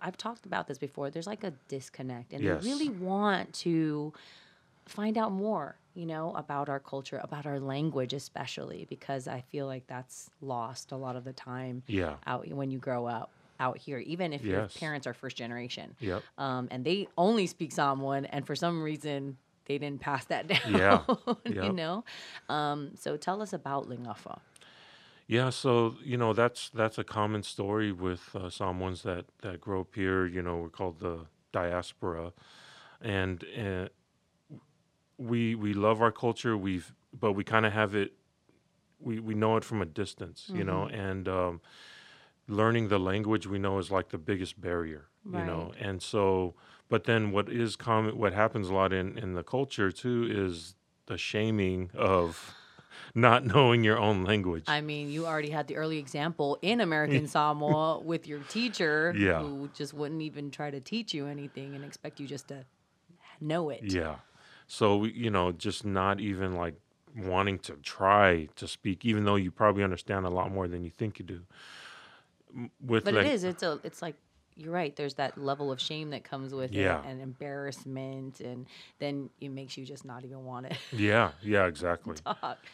I've 0.00 0.16
talked 0.16 0.46
about 0.46 0.68
this 0.68 0.78
before. 0.78 1.10
There's 1.10 1.26
like 1.26 1.42
a 1.44 1.52
disconnect, 1.68 2.32
and 2.32 2.42
Yes. 2.42 2.62
they 2.62 2.68
really 2.70 2.88
want 2.88 3.52
to 3.54 4.12
find 4.86 5.16
out 5.18 5.32
more, 5.32 5.76
you 5.94 6.06
know, 6.06 6.32
about 6.34 6.68
our 6.68 6.80
culture, 6.80 7.20
about 7.22 7.46
our 7.46 7.60
language, 7.60 8.12
especially 8.12 8.86
because 8.88 9.28
I 9.28 9.42
feel 9.50 9.66
like 9.66 9.86
that's 9.86 10.30
lost 10.40 10.92
a 10.92 10.96
lot 10.96 11.16
of 11.16 11.24
the 11.24 11.32
time 11.32 11.82
yeah, 11.86 12.14
out 12.26 12.48
when 12.48 12.70
you 12.70 12.78
grow 12.78 13.06
up 13.06 13.30
out 13.60 13.78
here, 13.78 13.98
even 13.98 14.32
if 14.32 14.44
your 14.44 14.66
parents 14.68 15.06
are 15.06 15.14
first 15.14 15.36
generation. 15.36 15.94
yep, 16.00 16.22
Um, 16.38 16.66
and 16.70 16.84
they 16.84 17.06
only 17.16 17.46
speak 17.46 17.70
Samoan, 17.72 18.24
and 18.26 18.44
for 18.46 18.56
some 18.56 18.82
reason 18.82 19.36
they 19.66 19.78
didn't 19.78 20.00
pass 20.00 20.24
that 20.26 20.46
down. 20.52 20.74
Yeah. 20.74 21.04
you 21.46 21.72
know. 21.72 22.04
Um, 22.48 22.90
so 22.98 23.16
tell 23.16 23.40
us 23.40 23.52
about 23.52 23.88
Lingafa. 23.88 24.40
yeah. 25.28 25.50
So 25.50 25.94
you 26.02 26.16
know 26.16 26.32
that's 26.32 26.70
that's 26.70 26.98
a 26.98 27.04
common 27.04 27.42
story 27.44 27.92
with 27.92 28.34
uh, 28.34 28.50
Samoans 28.50 29.02
that 29.02 29.26
that 29.42 29.60
grow 29.60 29.82
up 29.82 29.94
here. 29.94 30.26
You 30.26 30.42
know, 30.42 30.56
we're 30.56 30.68
called 30.68 30.98
the 30.98 31.26
diaspora, 31.52 32.32
and 33.00 33.44
uh, 33.56 33.88
we 35.22 35.54
we 35.54 35.72
love 35.74 36.02
our 36.02 36.12
culture. 36.12 36.56
We've 36.56 36.92
but 37.18 37.32
we 37.32 37.44
kind 37.44 37.66
of 37.66 37.72
have 37.72 37.94
it. 37.94 38.12
We 38.98 39.20
we 39.20 39.34
know 39.34 39.56
it 39.56 39.64
from 39.64 39.82
a 39.82 39.86
distance. 39.86 40.50
You 40.54 40.64
know, 40.64 40.86
and 40.86 41.28
um, 41.28 41.60
learning 42.48 42.88
the 42.88 42.98
language 42.98 43.46
we 43.46 43.58
know 43.58 43.78
is 43.78 43.90
like 43.90 44.08
the 44.10 44.18
biggest 44.18 44.60
barrier. 44.60 45.08
You 45.30 45.44
know, 45.44 45.72
and 45.78 46.02
so 46.02 46.54
but 46.88 47.04
then 47.04 47.30
what 47.30 47.48
is 47.48 47.76
common 47.76 48.18
what 48.18 48.32
happens 48.34 48.68
a 48.68 48.74
lot 48.74 48.92
in 48.92 49.16
in 49.16 49.34
the 49.34 49.44
culture 49.44 49.92
too 49.92 50.26
is 50.28 50.74
the 51.06 51.16
shaming 51.16 51.90
of 51.94 52.54
not 53.14 53.46
knowing 53.46 53.84
your 53.84 53.98
own 53.98 54.24
language. 54.24 54.64
I 54.66 54.80
mean, 54.80 55.10
you 55.10 55.24
already 55.26 55.50
had 55.50 55.68
the 55.68 55.76
early 55.76 55.98
example 55.98 56.58
in 56.60 56.80
American 56.80 57.26
Samoa 57.34 58.00
with 58.00 58.26
your 58.26 58.40
teacher 58.40 59.14
Yeah. 59.16 59.38
who 59.42 59.70
just 59.74 59.94
wouldn't 59.94 60.22
even 60.22 60.50
try 60.50 60.70
to 60.70 60.80
teach 60.80 61.14
you 61.14 61.26
anything 61.26 61.74
and 61.76 61.84
expect 61.84 62.18
you 62.20 62.26
just 62.26 62.48
to 62.48 62.64
know 63.40 63.70
it. 63.70 63.82
Yeah. 63.84 64.16
So 64.72 65.04
you 65.04 65.28
know, 65.28 65.52
just 65.52 65.84
not 65.84 66.18
even 66.18 66.56
like 66.56 66.76
wanting 67.14 67.58
to 67.58 67.74
try 67.74 68.48
to 68.56 68.66
speak, 68.66 69.04
even 69.04 69.24
though 69.24 69.34
you 69.34 69.50
probably 69.50 69.84
understand 69.84 70.24
a 70.24 70.30
lot 70.30 70.50
more 70.50 70.66
than 70.66 70.82
you 70.82 70.88
think 70.88 71.18
you 71.18 71.26
do. 71.26 71.42
With 72.80 73.04
But 73.04 73.12
like, 73.12 73.26
it 73.26 73.32
is. 73.32 73.44
It's 73.44 73.62
a. 73.62 73.78
It's 73.84 74.00
like 74.00 74.14
you're 74.56 74.72
right. 74.72 74.96
There's 74.96 75.12
that 75.14 75.36
level 75.36 75.70
of 75.70 75.78
shame 75.78 76.08
that 76.10 76.24
comes 76.24 76.54
with 76.54 76.72
Yeah. 76.72 77.00
it, 77.00 77.04
and 77.06 77.20
embarrassment, 77.20 78.40
and 78.40 78.64
then 78.98 79.28
it 79.42 79.50
makes 79.50 79.76
you 79.76 79.84
just 79.84 80.06
not 80.06 80.24
even 80.24 80.42
want 80.46 80.70
to 80.70 80.76
Yeah, 80.96 81.32
yeah, 81.42 81.66
exactly. 81.66 82.16
talk. 82.24 82.64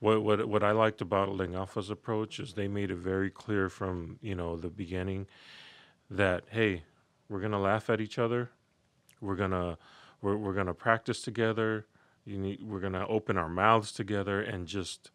What 0.00 0.24
what 0.24 0.48
what 0.48 0.64
I 0.64 0.72
liked 0.72 1.00
about 1.00 1.28
Lingafa's 1.28 1.88
approach 1.88 2.40
is 2.40 2.54
they 2.54 2.66
made 2.66 2.90
it 2.90 2.96
very 2.96 3.30
clear 3.30 3.68
from 3.68 4.18
you 4.20 4.34
know 4.34 4.56
the 4.56 4.70
beginning 4.70 5.28
that 6.10 6.46
hey, 6.50 6.82
we're 7.28 7.40
gonna 7.40 7.60
laugh 7.60 7.90
at 7.90 8.00
each 8.00 8.18
other, 8.18 8.50
we're 9.20 9.36
gonna 9.36 9.78
we're 10.20 10.36
we're 10.36 10.54
gonna 10.54 10.74
practice 10.74 11.22
together. 11.22 11.86
Need 12.26 12.62
we're 12.62 12.80
gonna 12.80 13.06
open 13.08 13.38
our 13.38 13.48
mouths 13.48 13.92
together 13.92 14.40
and 14.40 14.66
just 14.66 15.10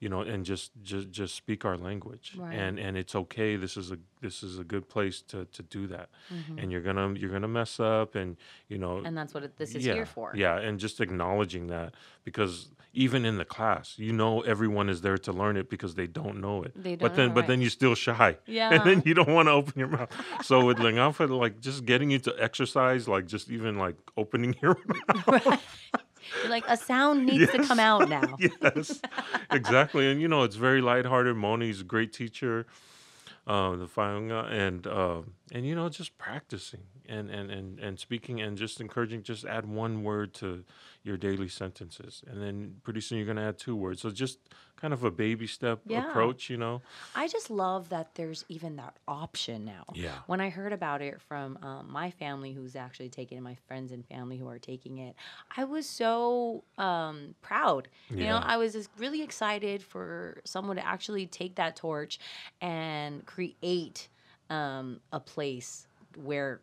you 0.00 0.08
know 0.08 0.20
and 0.20 0.44
just 0.44 0.70
just 0.82 1.10
just 1.10 1.34
speak 1.34 1.64
our 1.64 1.76
language 1.76 2.34
Right. 2.36 2.54
and 2.54 2.78
and 2.78 2.96
it's 2.96 3.14
okay 3.14 3.56
this 3.56 3.76
is 3.76 3.90
a 3.90 3.98
this 4.20 4.42
is 4.42 4.58
a 4.58 4.64
good 4.64 4.88
place 4.88 5.20
to 5.22 5.44
to 5.56 5.62
do 5.62 5.86
that 5.88 6.08
Mm-hmm. 6.32 6.58
and 6.58 6.70
you're 6.72 6.82
gonna 6.82 7.14
you're 7.14 7.30
gonna 7.30 7.48
mess 7.48 7.80
up 7.80 8.14
and 8.14 8.36
you 8.68 8.78
know 8.78 8.98
And 9.04 9.16
that's 9.16 9.34
what 9.34 9.42
it, 9.44 9.56
this 9.56 9.74
is 9.74 9.84
yeah, 9.86 9.94
here 9.94 10.06
for. 10.06 10.32
Yeah, 10.36 10.56
and 10.66 10.78
just 10.78 11.00
acknowledging 11.00 11.66
that 11.68 11.94
because 12.24 12.68
even 12.94 13.24
in 13.24 13.36
the 13.38 13.44
class, 13.44 13.94
you 13.98 14.12
know 14.12 14.40
everyone 14.42 14.88
is 14.88 15.00
there 15.02 15.18
to 15.18 15.32
learn 15.32 15.56
it 15.56 15.68
because 15.68 15.94
they 15.94 16.06
don't 16.06 16.40
know 16.40 16.62
it. 16.66 16.72
They 16.74 16.96
but 16.96 16.98
don't 16.98 16.98
but 17.08 17.16
then 17.16 17.28
know, 17.28 17.34
but 17.34 17.40
right. 17.40 17.48
then 17.48 17.60
you're 17.60 17.70
still 17.82 17.94
shy. 17.94 18.36
Yeah. 18.46 18.72
And 18.74 18.80
then 18.88 19.02
you 19.06 19.14
don't 19.14 19.32
want 19.38 19.46
to 19.48 19.52
open 19.52 19.74
your 19.76 19.88
mouth. 19.88 20.10
So 20.42 20.64
with 20.64 20.78
Lingafa, 20.78 21.28
like 21.44 21.60
just 21.60 21.84
getting 21.84 22.10
you 22.10 22.18
to 22.20 22.32
exercise, 22.38 23.06
like 23.08 23.26
just 23.26 23.50
even 23.50 23.78
like 23.78 23.96
opening 24.16 24.54
your 24.62 24.76
mouth. 25.08 25.62
You're 26.42 26.50
like 26.50 26.64
a 26.68 26.76
sound 26.76 27.26
needs 27.26 27.50
to 27.52 27.62
come 27.64 27.80
out 27.80 28.08
now. 28.08 28.36
yes. 28.38 29.00
Exactly. 29.50 30.10
And 30.10 30.20
you 30.20 30.28
know, 30.28 30.42
it's 30.42 30.56
very 30.56 30.80
lighthearted. 30.80 31.36
Moni's 31.36 31.80
a 31.80 31.84
great 31.84 32.12
teacher. 32.12 32.66
Uh, 33.46 33.76
the 33.76 33.86
Faunga 33.86 34.44
and 34.52 34.86
uh, 34.86 35.22
and 35.52 35.66
you 35.66 35.74
know 35.74 35.88
just 35.88 36.18
practicing 36.18 36.82
and, 37.08 37.30
and, 37.30 37.50
and, 37.50 37.78
and 37.78 37.98
speaking 37.98 38.42
and 38.42 38.58
just 38.58 38.78
encouraging 38.78 39.22
just 39.22 39.46
add 39.46 39.64
one 39.64 40.02
word 40.02 40.34
to 40.34 40.64
your 41.08 41.16
daily 41.16 41.48
sentences 41.48 42.22
and 42.28 42.40
then 42.40 42.76
pretty 42.84 43.00
soon 43.00 43.18
you're 43.18 43.26
gonna 43.26 43.48
add 43.48 43.58
two 43.58 43.74
words 43.74 44.02
so 44.02 44.10
just 44.10 44.38
kind 44.76 44.94
of 44.94 45.02
a 45.02 45.10
baby 45.10 45.46
step 45.46 45.80
Yeah. 45.86 46.08
approach 46.08 46.50
you 46.50 46.56
know 46.56 46.82
I 47.14 47.28
just 47.28 47.50
love 47.50 47.88
that 47.88 48.14
there's 48.14 48.44
even 48.48 48.76
that 48.76 48.96
option 49.06 49.64
now. 49.64 49.84
Yeah. 49.94 50.18
When 50.26 50.40
I 50.40 50.50
heard 50.50 50.72
about 50.72 51.02
it 51.02 51.20
from 51.20 51.58
um, 51.62 51.90
my 51.90 52.10
family, 52.10 52.52
who's 52.52 52.76
actually 52.76 53.08
taking 53.08 53.38
it, 53.38 53.40
my 53.40 53.56
friends 53.66 53.92
and 53.92 54.06
family 54.06 54.36
who 54.36 54.48
are 54.48 54.58
taking 54.58 54.98
it, 54.98 55.16
I 55.56 55.64
was 55.64 55.88
so 55.88 56.64
um, 56.76 57.34
proud. 57.42 57.88
You 58.10 58.26
know, 58.26 58.40
I 58.42 58.56
was 58.56 58.72
just 58.72 58.90
really 58.98 59.22
excited 59.22 59.82
for 59.82 60.40
someone 60.44 60.76
to 60.76 60.86
actually 60.86 61.26
take 61.26 61.56
that 61.56 61.76
torch 61.76 62.18
and 62.60 63.24
create 63.26 64.08
um, 64.50 65.00
a 65.12 65.20
place 65.20 65.86
where 66.16 66.60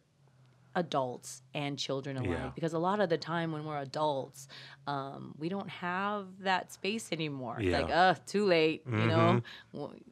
adults 0.76 1.42
and 1.54 1.78
children 1.80 2.18
alike. 2.18 2.30
Yeah. 2.32 2.52
because 2.54 2.74
a 2.74 2.80
lot 2.80 3.00
of 3.00 3.10
the 3.10 3.18
time 3.18 3.52
when 3.52 3.64
we're 3.66 3.80
adults 3.80 4.48
um, 4.88 5.34
we 5.38 5.50
don't 5.50 5.70
have 5.70 6.28
that 6.42 6.72
space 6.72 7.12
anymore. 7.12 7.58
It's 7.60 7.72
like 7.74 7.88
Yeah. 7.88 8.02
uh 8.02 8.16
too 8.28 8.46
late 8.46 8.84
you 8.86 9.08
know? 9.08 9.42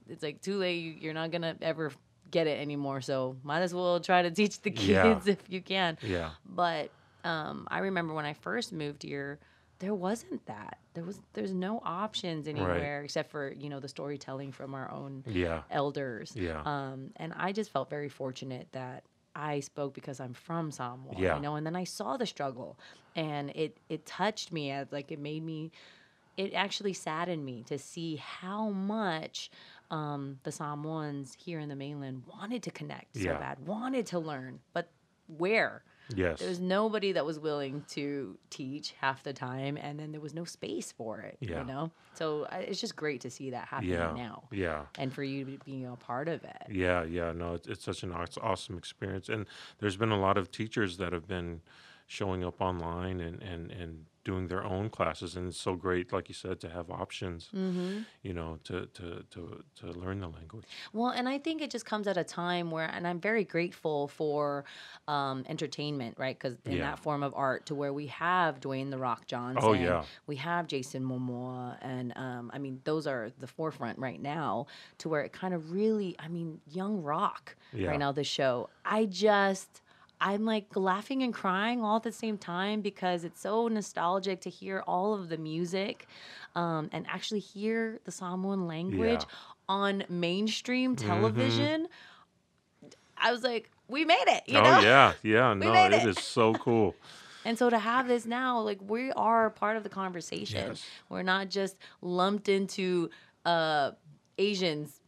It's 0.10 0.24
like 0.24 0.42
too 0.42 0.58
late 0.58 0.80
you- 0.84 0.98
you're 1.00 1.14
not 1.14 1.32
gonna 1.32 1.56
ever 1.62 1.92
get 2.32 2.48
it 2.48 2.60
anymore 2.60 3.02
so 3.02 3.36
might 3.44 3.62
as 3.62 3.74
well 3.74 4.00
try 4.00 4.22
to 4.24 4.32
teach 4.42 4.62
the 4.62 4.72
kids 4.72 4.88
Yeah. 5.28 5.34
if 5.34 5.40
you 5.50 5.62
can. 5.62 5.98
Yeah. 6.02 6.32
But 6.46 6.90
um, 7.26 7.68
i 7.72 7.80
remember 7.80 8.14
when 8.14 8.26
i 8.26 8.34
first 8.34 8.74
moved 8.74 9.04
here 9.04 9.40
there 9.80 9.94
wasn't 9.94 10.46
that. 10.46 10.78
There 10.94 11.04
was 11.04 11.20
there's 11.34 11.54
no 11.54 11.82
options 11.84 12.48
anywhere 12.48 13.02
except 13.04 13.30
for 13.32 13.52
you 13.52 13.68
know 13.70 13.82
the 13.82 13.90
storytelling 13.90 14.52
from 14.54 14.74
our 14.76 14.90
own 14.90 15.24
yeah. 15.28 15.64
elders. 15.70 16.32
Yeah. 16.36 16.62
um, 16.66 17.10
and 17.18 17.34
i 17.36 17.52
just 17.52 17.70
felt 17.72 17.90
very 17.90 18.08
fortunate 18.08 18.68
that 18.72 19.04
i 19.36 19.60
spoke 19.60 19.94
because 19.94 20.20
i'm 20.20 20.34
from 20.34 20.72
samoa 20.72 21.14
Yeah. 21.18 21.36
you 21.36 21.42
know 21.42 21.56
and 21.56 21.66
then 21.66 21.76
i 21.76 21.84
saw 21.84 22.18
the 22.18 22.26
struggle 22.26 22.78
and 23.16 23.50
it 23.52 23.78
it 23.90 24.06
touched 24.06 24.52
me 24.52 24.72
as 24.72 24.92
like 24.92 25.12
it 25.12 25.20
made 25.20 25.44
me 25.44 25.72
it 26.36 26.54
actually 26.54 26.94
saddened 26.94 27.46
me 27.46 27.64
to 27.64 27.78
see 27.78 28.16
how 28.16 28.70
much 28.70 29.52
um, 29.92 30.40
the 30.42 30.52
Samoans 30.52 31.36
here 31.40 31.60
in 31.60 31.70
the 31.70 31.76
mainland 31.76 32.24
wanted 32.26 32.64
to 32.64 32.72
connect 32.72 33.16
so 33.18 33.22
Yeah. 33.26 33.38
bad, 33.38 33.60
wanted 33.68 34.08
to 34.08 34.18
learn, 34.20 34.60
but 34.74 34.90
where? 35.28 35.84
Yes 36.16 36.40
There 36.40 36.50
was 36.50 36.60
nobody 36.60 37.12
that 37.14 37.26
was 37.26 37.40
willing 37.40 37.84
to 37.90 38.38
teach 38.50 38.94
half 39.00 39.24
the 39.24 39.34
time, 39.34 39.78
and 39.78 40.00
then 40.00 40.12
there 40.12 40.22
was 40.22 40.34
no 40.34 40.44
space 40.46 40.92
for 40.92 41.20
it. 41.22 41.38
Yeah. 41.40 41.60
You 41.60 41.66
know, 41.66 41.92
so 42.14 42.46
I- 42.52 42.60
it's 42.60 42.82
just 42.82 42.96
great 42.96 43.22
to 43.22 43.30
see 43.30 43.52
that 43.52 43.68
happening 43.68 43.92
yeah 43.94 44.14
now, 44.16 44.44
yeah 44.52 44.86
and 44.98 45.14
for 45.14 45.24
you 45.24 45.58
being 45.66 45.86
a 45.88 45.96
part 45.96 46.28
of 46.28 46.44
it. 46.44 46.64
Yeah, 46.70 47.04
yeah, 47.04 47.32
no, 47.32 47.54
it's, 47.56 47.68
it's 47.68 47.84
such 47.84 48.04
an 48.04 48.12
awesome 48.42 48.78
experience, 48.78 49.30
and 49.30 49.46
there's 49.80 49.98
been 49.98 50.12
a 50.12 50.20
lot 50.20 50.38
of 50.38 50.52
teachers 50.52 50.98
that 50.98 51.14
have 51.14 51.28
been 51.28 51.62
showing 52.08 52.44
up 52.44 52.60
online 52.62 53.20
and 53.22 53.42
and 53.42 53.72
and 53.72 54.06
doing 54.24 54.48
their 54.48 54.64
own 54.64 54.90
classes, 54.90 55.36
and 55.36 55.48
it's 55.50 55.60
so 55.60 55.76
great, 55.76 56.14
like 56.14 56.30
you 56.30 56.34
said, 56.36 56.60
to 56.62 56.70
have 56.70 56.90
options, 56.90 57.50
you 58.22 58.34
know, 58.34 58.58
to 58.64 58.86
to 58.88 59.24
to 59.32 59.64
to 59.80 59.86
learn 59.88 60.20
the 60.22 60.28
language. 60.28 60.66
Well, 60.94 61.10
and 61.10 61.28
I 61.28 61.38
think 61.38 61.62
it 61.62 61.70
just 61.70 61.86
comes 61.86 62.08
at 62.08 62.16
a 62.18 62.24
time 62.24 62.72
where, 62.72 62.86
and 62.88 63.06
I'm 63.06 63.20
very 63.20 63.44
grateful 63.44 64.08
for 64.08 64.64
um, 65.08 65.44
entertainment, 65.50 66.16
right? 66.18 66.38
Because 66.40 66.58
in 66.66 66.74
Yeah. 66.78 66.92
that 66.92 67.00
form 67.00 67.22
of 67.24 67.34
art, 67.36 67.66
to 67.68 67.76
where 67.76 67.92
we 67.94 68.08
have 68.08 68.60
Dwayne 68.62 68.90
the 68.92 68.98
Rock 68.98 69.28
Johnson, 69.28 69.64
Oh, 69.64 69.74
yeah. 69.74 70.04
we 70.26 70.38
have 70.38 70.68
Jason 70.68 71.04
Momoa, 71.04 71.78
and 71.82 72.14
um, 72.16 72.50
I 72.54 72.60
mean 72.60 72.80
those 72.86 73.06
are 73.08 73.30
the 73.40 73.48
forefront 73.48 74.00
right 74.00 74.22
now. 74.22 74.68
To 75.00 75.10
where 75.10 75.22
it 75.22 75.34
kind 75.34 75.54
of 75.54 75.72
really, 75.72 76.16
I 76.18 76.28
mean, 76.30 76.62
Young 76.66 77.02
Rock 77.04 77.56
Yeah. 77.74 77.90
right 77.90 78.00
now. 78.00 78.12
The 78.14 78.24
show, 78.24 78.70
I 78.86 79.06
just. 79.06 79.82
I'm 80.26 80.46
like 80.46 80.68
laughing 80.76 81.22
and 81.22 81.34
crying 81.34 81.84
all 81.84 81.98
at 81.98 82.04
the 82.04 82.12
same 82.14 82.38
time 82.38 82.80
because 82.82 83.26
it's 83.26 83.42
so 83.42 83.68
nostalgic 83.68 84.40
to 84.42 84.50
hear 84.50 84.82
all 84.88 85.14
of 85.14 85.28
the 85.28 85.38
music 85.38 86.08
um, 86.56 86.90
and 86.94 87.06
actually 87.10 87.42
hear 87.42 88.00
the 88.06 88.12
Samoan 88.12 88.66
language 88.66 89.26
on 89.68 90.06
mainstream 90.08 90.96
Mm-hmm. 90.96 91.08
television. 91.10 91.88
I 93.18 93.32
was 93.34 93.44
like, 93.44 93.70
we 93.90 94.06
made 94.06 94.24
it, 94.28 94.44
you 94.48 94.60
oh 94.60 94.64
know? 94.64 94.80
yeah, 94.82 95.14
yeah, 95.24 95.54
no, 95.54 95.74
it 95.88 95.94
it. 95.94 96.08
is 96.08 96.18
so 96.18 96.54
cool. 96.54 96.96
And 97.46 97.58
so 97.58 97.70
to 97.70 97.78
have 97.78 98.08
this 98.08 98.26
now, 98.26 98.62
like 98.62 98.80
we 98.82 99.12
are 99.12 99.50
part 99.50 99.76
of 99.76 99.84
the 99.84 99.90
conversation. 99.90 100.70
Yes. 100.70 100.86
We're 101.10 101.24
not 101.24 101.50
just 101.50 101.76
lumped 102.02 102.48
into 102.48 103.10
uh 103.46 103.92
Asians 104.38 105.02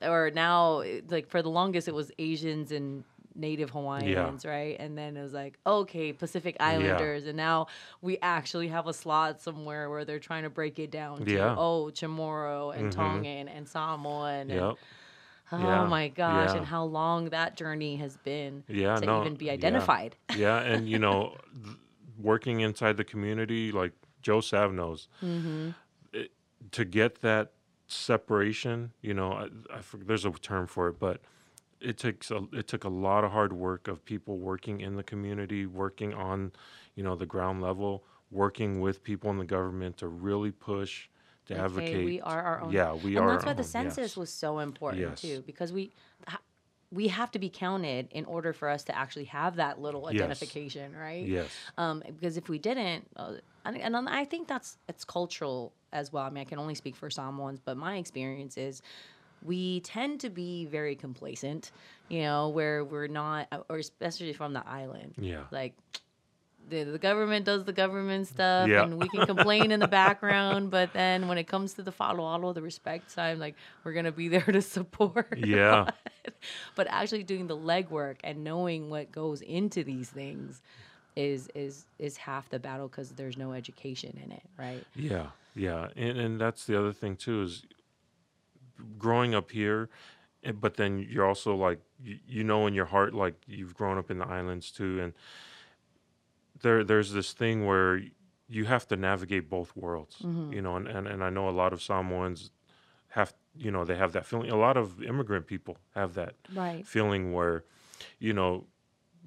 or 0.00 0.30
now 0.34 0.82
like 1.10 1.28
for 1.28 1.42
the 1.42 1.50
longest 1.50 1.86
it 1.86 1.92
was 1.94 2.10
Asians 2.18 2.72
and 2.72 3.04
native 3.36 3.70
Hawaiians, 3.70 4.44
right? 4.44 4.76
And 4.78 4.96
then 4.96 5.16
it 5.16 5.22
was 5.22 5.32
like, 5.32 5.58
okay, 5.66 6.12
Pacific 6.12 6.56
Islanders 6.60 7.26
and 7.26 7.36
now 7.36 7.66
we 8.02 8.18
actually 8.22 8.68
have 8.68 8.86
a 8.86 8.92
slot 8.92 9.40
somewhere 9.40 9.88
where 9.90 10.04
they're 10.04 10.18
trying 10.18 10.42
to 10.44 10.50
break 10.50 10.78
it 10.78 10.90
down 10.90 11.24
to 11.24 11.30
Yeah. 11.30 11.54
oh, 11.56 11.90
Chamorro 11.92 12.76
and 12.76 12.92
Tongan 12.92 13.48
and 13.48 13.68
Samoan 13.68 14.50
and 14.50 14.76
Oh 15.52 15.58
Yeah. 15.58 15.86
my 15.86 16.08
gosh, 16.08 16.50
Yeah. 16.50 16.56
and 16.56 16.66
how 16.66 16.84
long 16.84 17.26
that 17.30 17.56
journey 17.56 17.96
has 17.96 18.16
been 18.16 18.64
Yeah, 18.68 18.96
to 18.96 19.06
no, 19.06 19.20
even 19.20 19.34
be 19.36 19.48
identified. 19.50 20.16
yeah, 20.34 20.58
and 20.60 20.88
you 20.88 20.98
know, 20.98 21.36
th- 21.64 21.76
working 22.18 22.60
inside 22.60 22.96
the 22.96 23.04
community, 23.04 23.70
like 23.70 23.92
Joe 24.22 24.40
Sav 24.40 24.72
knows, 24.72 25.08
Mm-hmm. 25.22 25.70
it, 26.12 26.32
to 26.72 26.84
get 26.84 27.20
that 27.22 27.52
separation, 27.86 28.92
you 29.00 29.14
know, 29.14 29.32
I, 29.32 29.44
I 29.72 29.80
there's 29.94 30.24
a 30.24 30.30
term 30.32 30.66
for 30.66 30.88
it, 30.88 30.98
but 30.98 31.20
it 31.80 31.98
takes 31.98 32.30
a, 32.30 32.44
it 32.52 32.68
took 32.68 32.84
a 32.84 32.88
lot 32.88 33.24
of 33.24 33.32
hard 33.32 33.52
work 33.52 33.88
of 33.88 34.04
people 34.04 34.38
working 34.38 34.80
in 34.80 34.96
the 34.96 35.02
community, 35.02 35.66
working 35.66 36.14
on, 36.14 36.52
you 36.94 37.02
know, 37.02 37.16
the 37.16 37.26
ground 37.26 37.62
level, 37.62 38.04
working 38.30 38.80
with 38.80 39.02
people 39.02 39.30
in 39.30 39.38
the 39.38 39.44
government 39.44 39.96
to 39.98 40.08
really 40.08 40.50
push 40.50 41.08
to 41.46 41.56
advocate. 41.56 42.04
we 42.04 42.20
are 42.20 42.42
our 42.42 42.60
own. 42.60 42.72
Yeah, 42.72 42.92
we 42.94 43.16
and 43.16 43.26
are. 43.26 43.30
that's 43.30 43.44
why 43.46 43.52
the 43.52 43.62
own, 43.62 43.68
census 43.68 43.98
yes. 43.98 44.16
was 44.16 44.32
so 44.32 44.58
important 44.58 45.02
Yes. 45.02 45.20
too, 45.20 45.42
because 45.46 45.72
we 45.72 45.92
we 46.92 47.08
have 47.08 47.30
to 47.32 47.38
be 47.38 47.48
counted 47.48 48.08
in 48.12 48.24
order 48.26 48.52
for 48.52 48.68
us 48.68 48.84
to 48.84 48.96
actually 48.96 49.24
have 49.24 49.56
that 49.56 49.80
little 49.80 50.06
Yes. 50.06 50.22
identification, 50.22 50.94
right? 50.94 51.26
Yes. 51.26 51.50
Um, 51.76 52.02
because 52.06 52.36
if 52.36 52.48
we 52.48 52.58
didn't, 52.58 53.06
uh, 53.16 53.34
and, 53.64 53.76
and 53.76 54.08
I 54.08 54.24
think 54.24 54.46
that's 54.46 54.78
it's 54.88 55.04
cultural 55.04 55.72
as 55.92 56.12
well. 56.12 56.24
I 56.24 56.30
mean, 56.30 56.42
I 56.42 56.44
can 56.44 56.58
only 56.58 56.74
speak 56.74 56.94
for 56.94 57.10
Samoans, 57.10 57.60
but 57.64 57.76
my 57.76 57.96
experience 57.96 58.56
is 58.56 58.82
we 59.46 59.80
tend 59.80 60.20
to 60.20 60.30
be 60.30 60.66
very 60.66 60.96
complacent, 60.96 61.70
you 62.08 62.22
know, 62.22 62.48
where 62.48 62.84
we're 62.84 63.06
not, 63.06 63.46
uh, 63.52 63.60
or 63.68 63.78
especially 63.78 64.32
from 64.32 64.52
the 64.52 64.66
island. 64.68 65.14
Yeah. 65.18 65.44
Like 65.50 65.74
the, 66.68 66.82
the 66.82 66.98
government 66.98 67.44
does 67.46 67.64
the 67.64 67.72
government 67.72 68.24
mm. 68.24 68.32
stuff 68.32 68.68
Yeah. 68.68 68.82
and 68.82 68.98
we 68.98 69.08
can 69.08 69.24
complain 69.24 69.70
in 69.70 69.80
the 69.80 69.88
background, 69.88 70.70
but 70.72 70.92
then 70.92 71.28
when 71.28 71.38
it 71.38 71.44
comes 71.44 71.74
to 71.74 71.82
the 71.82 71.92
follow 71.92 72.52
the 72.52 72.62
respect 72.62 73.10
side, 73.10 73.38
like 73.38 73.54
we're 73.84 73.92
gonna 73.92 74.12
be 74.12 74.28
there 74.28 74.42
to 74.42 74.62
support. 74.76 75.38
Yeah. 75.38 75.90
but 76.74 76.86
actually 76.90 77.22
doing 77.22 77.46
the 77.46 77.56
legwork 77.56 78.16
and 78.24 78.42
knowing 78.42 78.90
what 78.90 79.12
goes 79.12 79.40
into 79.42 79.84
these 79.84 80.10
things 80.10 80.60
is 81.14 81.48
is 81.54 81.86
is 81.98 82.18
half 82.18 82.48
the 82.50 82.58
battle 82.58 82.88
because 82.88 83.10
there's 83.10 83.38
no 83.38 83.52
education 83.52 84.18
in 84.22 84.32
it, 84.32 84.42
right? 84.58 84.84
Yeah, 84.94 85.28
yeah, 85.54 85.88
and 85.96 86.18
and 86.18 86.40
that's 86.40 86.66
the 86.66 86.78
other 86.78 86.92
thing 86.92 87.16
too 87.16 87.42
is 87.42 87.64
growing 88.98 89.34
up 89.34 89.50
here, 89.50 89.88
eh, 90.44 90.52
but 90.52 90.76
then 90.76 90.98
you're 90.98 91.26
also 91.26 91.54
like 91.54 91.80
you, 92.02 92.18
you 92.26 92.44
know 92.44 92.66
in 92.66 92.74
your 92.74 92.86
heart 92.86 93.14
like 93.14 93.34
you've 93.46 93.74
grown 93.74 93.98
up 93.98 94.10
in 94.10 94.18
the 94.18 94.26
islands 94.26 94.70
too, 94.70 95.00
and 95.00 95.12
there 96.60 96.84
there's 96.84 97.12
this 97.12 97.32
thing 97.32 97.66
where 97.66 98.00
you 98.48 98.64
have 98.64 98.86
to 98.88 98.96
navigate 98.96 99.48
both 99.50 99.74
worlds, 99.76 100.22
you 100.50 100.62
know, 100.62 100.76
and, 100.76 100.86
and 100.88 101.06
and 101.06 101.22
I 101.24 101.30
know 101.30 101.48
a 101.48 101.50
lot 101.50 101.72
of 101.72 101.82
Samoans 101.82 102.50
have 103.08 103.34
you 103.56 103.70
know 103.70 103.84
they 103.84 103.96
have 103.96 104.12
that 104.12 104.26
feeling. 104.26 104.50
A 104.50 104.56
lot 104.56 104.76
of 104.76 105.02
immigrant 105.02 105.46
people 105.46 105.78
have 105.94 106.14
that 106.14 106.34
Right. 106.54 106.86
feeling 106.86 107.32
where, 107.32 107.64
you 108.20 108.32
know, 108.32 108.66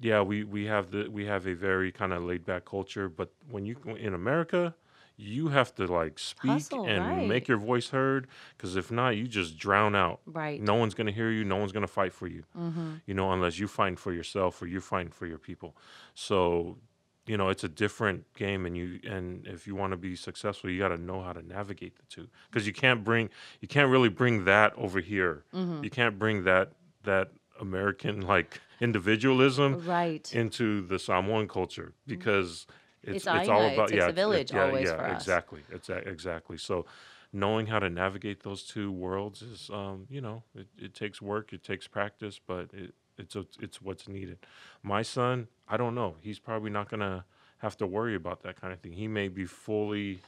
yeah, 0.00 0.22
we 0.22 0.44
we 0.44 0.64
have 0.66 0.90
the 0.90 1.08
we 1.08 1.26
have 1.26 1.46
a 1.46 1.54
very 1.54 1.92
kind 1.92 2.12
of 2.12 2.22
laid 2.24 2.44
back 2.44 2.64
culture, 2.64 3.08
but 3.08 3.30
when 3.50 3.66
you 3.66 3.76
in 3.98 4.14
America, 4.14 4.74
you 5.20 5.48
have 5.48 5.74
to 5.76 5.86
like 5.86 6.18
speak 6.18 6.50
Hustle, 6.50 6.86
and 6.86 7.04
right. 7.04 7.28
make 7.28 7.46
your 7.48 7.58
voice 7.58 7.88
heard, 7.90 8.26
because 8.56 8.76
if 8.76 8.90
not, 8.90 9.10
you 9.16 9.26
just 9.28 9.58
drown 9.58 9.94
out. 9.94 10.20
Right. 10.26 10.60
No 10.60 10.74
one's 10.74 10.94
gonna 10.94 11.12
hear 11.12 11.30
you. 11.30 11.44
No 11.44 11.56
one's 11.56 11.72
gonna 11.72 11.86
fight 11.86 12.12
for 12.12 12.26
you. 12.26 12.44
Mm-hmm. 12.58 12.94
You 13.06 13.14
know, 13.14 13.30
unless 13.32 13.58
you 13.58 13.68
fight 13.68 13.98
for 13.98 14.12
yourself 14.12 14.60
or 14.62 14.66
you 14.66 14.80
fight 14.80 15.14
for 15.14 15.26
your 15.26 15.38
people. 15.38 15.76
So. 16.14 16.78
You 17.26 17.36
know, 17.36 17.48
it's 17.48 17.62
a 17.62 17.68
different 17.68 18.24
game, 18.34 18.66
and 18.66 18.76
you 18.76 18.98
and 19.04 19.46
if 19.46 19.64
you 19.64 19.76
want 19.76 19.92
to 19.92 19.96
be 19.96 20.16
successful, 20.16 20.68
you 20.68 20.80
got 20.80 20.88
to 20.88 20.96
know 20.96 21.22
how 21.22 21.32
to 21.32 21.46
navigate 21.46 21.94
the 21.94 22.02
two. 22.08 22.26
Because 22.50 22.66
you 22.66 22.72
can't 22.72 23.04
bring, 23.04 23.28
you 23.60 23.68
can't 23.68 23.88
really 23.88 24.08
bring 24.08 24.46
that 24.46 24.72
over 24.76 24.98
here. 24.98 25.44
Mm-hmm. 25.54 25.84
You 25.84 25.90
can't 25.90 26.18
bring 26.18 26.42
that 26.44 26.72
that 27.04 27.30
American 27.60 28.22
like 28.22 28.60
individualism 28.80 29.86
Right. 29.86 30.32
into 30.34 30.80
the 30.80 30.98
Samoan 30.98 31.46
culture 31.46 31.92
because 32.06 32.66
it's 33.02 33.24
It's 33.24 33.26
it's, 33.26 33.48
all 33.48 33.66
about 33.66 33.88
takes 33.88 33.98
yeah 33.98 34.06
a 34.06 34.08
it- 34.10 34.14
village 34.14 34.52
yeah, 34.52 34.64
always 34.66 34.86
yeah 34.88 34.96
for 34.96 35.04
us. 35.06 35.22
exactly 35.22 35.60
it's 35.70 35.88
a- 35.88 36.06
exactly 36.08 36.56
so 36.58 36.84
knowing 37.32 37.66
how 37.66 37.78
to 37.78 37.88
navigate 37.88 38.42
those 38.42 38.62
two 38.64 38.90
worlds 38.92 39.40
is 39.42 39.70
um 39.72 40.06
you 40.10 40.20
know 40.20 40.42
it, 40.54 40.66
it 40.78 40.94
takes 40.94 41.20
work 41.22 41.52
it 41.52 41.62
takes 41.62 41.86
practice 41.86 42.40
but 42.44 42.68
it 42.74 42.94
it's 43.18 43.36
a, 43.36 43.44
it's 43.60 43.80
what's 43.82 44.08
needed 44.08 44.38
my 44.82 45.02
son 45.02 45.48
I 45.68 45.76
don't 45.76 45.94
know 45.94 46.16
he's 46.20 46.38
probably 46.38 46.70
not 46.70 46.90
gonna 46.90 47.24
have 47.58 47.76
to 47.78 47.86
worry 47.86 48.14
about 48.14 48.42
that 48.42 48.60
kind 48.60 48.72
of 48.72 48.80
thing 48.80 48.92
he 48.92 49.08
may 49.08 49.28
be 49.28 49.44
fully 49.46 50.20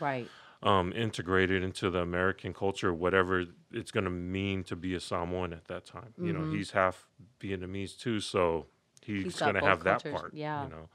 Right. 0.00 0.28
um, 0.62 0.92
integrated 0.92 1.62
into 1.62 1.88
the 1.90 1.98
American 2.00 2.52
culture, 2.54 2.92
whatever 2.92 3.44
it's 3.70 3.90
going 3.92 4.04
to 4.04 4.10
mean 4.10 4.64
to 4.64 4.74
be 4.76 4.94
a 4.94 5.00
Samoan 5.00 5.52
at 5.52 5.66
that 5.66 5.84
time. 5.84 6.14
You 6.20 6.32
know, 6.32 6.50
he's 6.50 6.72
half 6.72 7.06
Vietnamese 7.40 7.96
too, 7.98 8.18
so 8.18 8.66
he's, 9.02 9.16
Mm-hmm. 9.18 9.24
He's 9.24 9.38
going 9.38 9.54
to 9.54 9.60
have 9.60 9.84
that 9.84 10.02
part. 10.10 10.32
yeah. 10.34 10.64
You 10.64 10.70
know, 10.70 10.88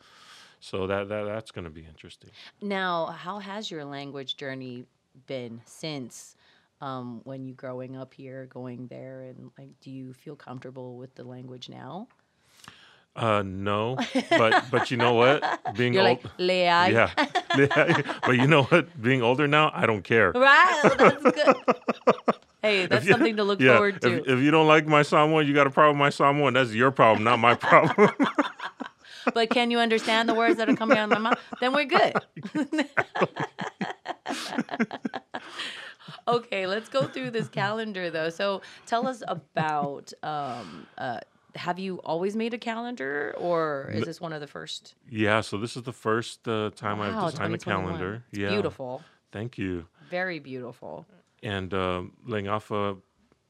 so 0.60 0.88
that, 0.88 1.10
that 1.10 1.24
that's 1.24 1.52
going 1.52 1.66
to 1.66 1.72
be 1.72 1.86
interesting. 1.86 2.30
Now, 2.62 3.08
how 3.08 3.40
has 3.40 3.70
your 3.72 3.86
language 3.86 4.38
journey 4.38 4.86
been 5.28 5.62
since 5.66 6.36
um, 6.82 7.22
when 7.24 7.44
you 7.46 7.54
growing 7.54 7.96
up 7.98 8.14
here, 8.14 8.46
going 8.46 8.88
there, 8.88 9.22
and 9.24 9.52
like, 9.58 9.70
do 9.82 9.92
you 9.92 10.14
feel 10.14 10.36
comfortable 10.36 10.98
with 10.98 11.16
the 11.16 11.24
language 11.24 11.70
now? 11.70 12.08
Uh, 13.16 13.44
no, 13.46 13.98
but 14.38 14.70
but 14.72 14.92
you 14.92 14.98
know 14.98 15.14
what? 15.14 15.44
Being 15.76 15.94
You're 15.96 16.08
old, 16.08 16.24
like, 16.24 16.32
Leai. 16.38 16.90
yeah, 16.92 17.10
but 18.26 18.38
you 18.38 18.48
know 18.48 18.64
what? 18.64 19.02
Being 19.02 19.22
older 19.22 19.48
now, 19.48 19.72
I 19.74 19.86
don't 19.86 20.04
care. 20.04 20.32
Right? 20.32 20.82
Oh, 20.86 20.96
that's 20.98 21.24
good. 21.24 21.56
hey, 22.62 22.86
that's 22.86 23.06
you- 23.06 23.12
something 23.12 23.36
to 23.36 23.44
look 23.44 23.60
Yeah, 23.60 23.74
forward 23.74 24.00
to. 24.02 24.20
if, 24.22 24.28
if 24.28 24.40
you 24.40 24.52
don't 24.52 24.68
like 24.68 24.86
my 24.88 25.02
Samoan, 25.02 25.48
you 25.48 25.54
got 25.54 25.68
a 25.68 25.72
problem 25.72 25.98
with 25.98 26.06
my 26.06 26.10
Samoan. 26.12 26.54
That's 26.54 26.72
your 26.72 26.92
problem, 26.92 27.24
not 27.26 27.40
my 27.40 27.56
problem. 27.56 28.12
But 29.34 29.50
can 29.50 29.72
you 29.72 29.80
understand 29.80 30.28
the 30.30 30.34
words 30.34 30.58
that 30.58 30.70
are 30.70 30.76
coming 30.76 30.98
out 30.98 31.06
of 31.06 31.10
my 31.12 31.30
mouth? 31.30 31.40
Then 31.60 31.74
we're 31.74 31.86
good. 31.86 32.14
okay, 36.28 36.68
let's 36.68 36.90
go 36.90 37.08
through 37.08 37.32
this 37.32 37.48
calendar 37.50 38.10
though. 38.10 38.30
So 38.30 38.62
tell 38.86 39.08
us 39.08 39.24
about. 39.28 40.12
Um, 40.24 40.88
uh, 40.98 41.20
have 41.56 41.80
you 41.80 41.98
always 42.06 42.36
made 42.36 42.54
a 42.54 42.60
calendar, 42.60 43.34
or 43.38 43.90
is 43.92 44.06
this 44.06 44.22
one 44.22 44.34
of 44.34 44.40
the 44.40 44.46
first? 44.48 44.94
yeah, 45.10 45.42
so 45.42 45.58
this 45.58 45.76
is 45.76 45.82
the 45.82 45.92
first 45.92 46.48
uh, 46.48 46.70
time 46.76 47.00
Wow, 47.00 47.06
I've 47.26 47.32
designed 47.32 47.56
a 47.56 47.58
2021. 47.58 47.86
calendar. 47.98 48.24
It's 48.30 48.38
yeah, 48.40 48.50
beautiful, 48.50 49.02
Thank 49.32 49.58
you. 49.58 49.88
very 50.12 50.38
beautiful. 50.40 51.08
and 51.42 51.74
uh, 51.74 52.04
Lengafa 52.28 52.98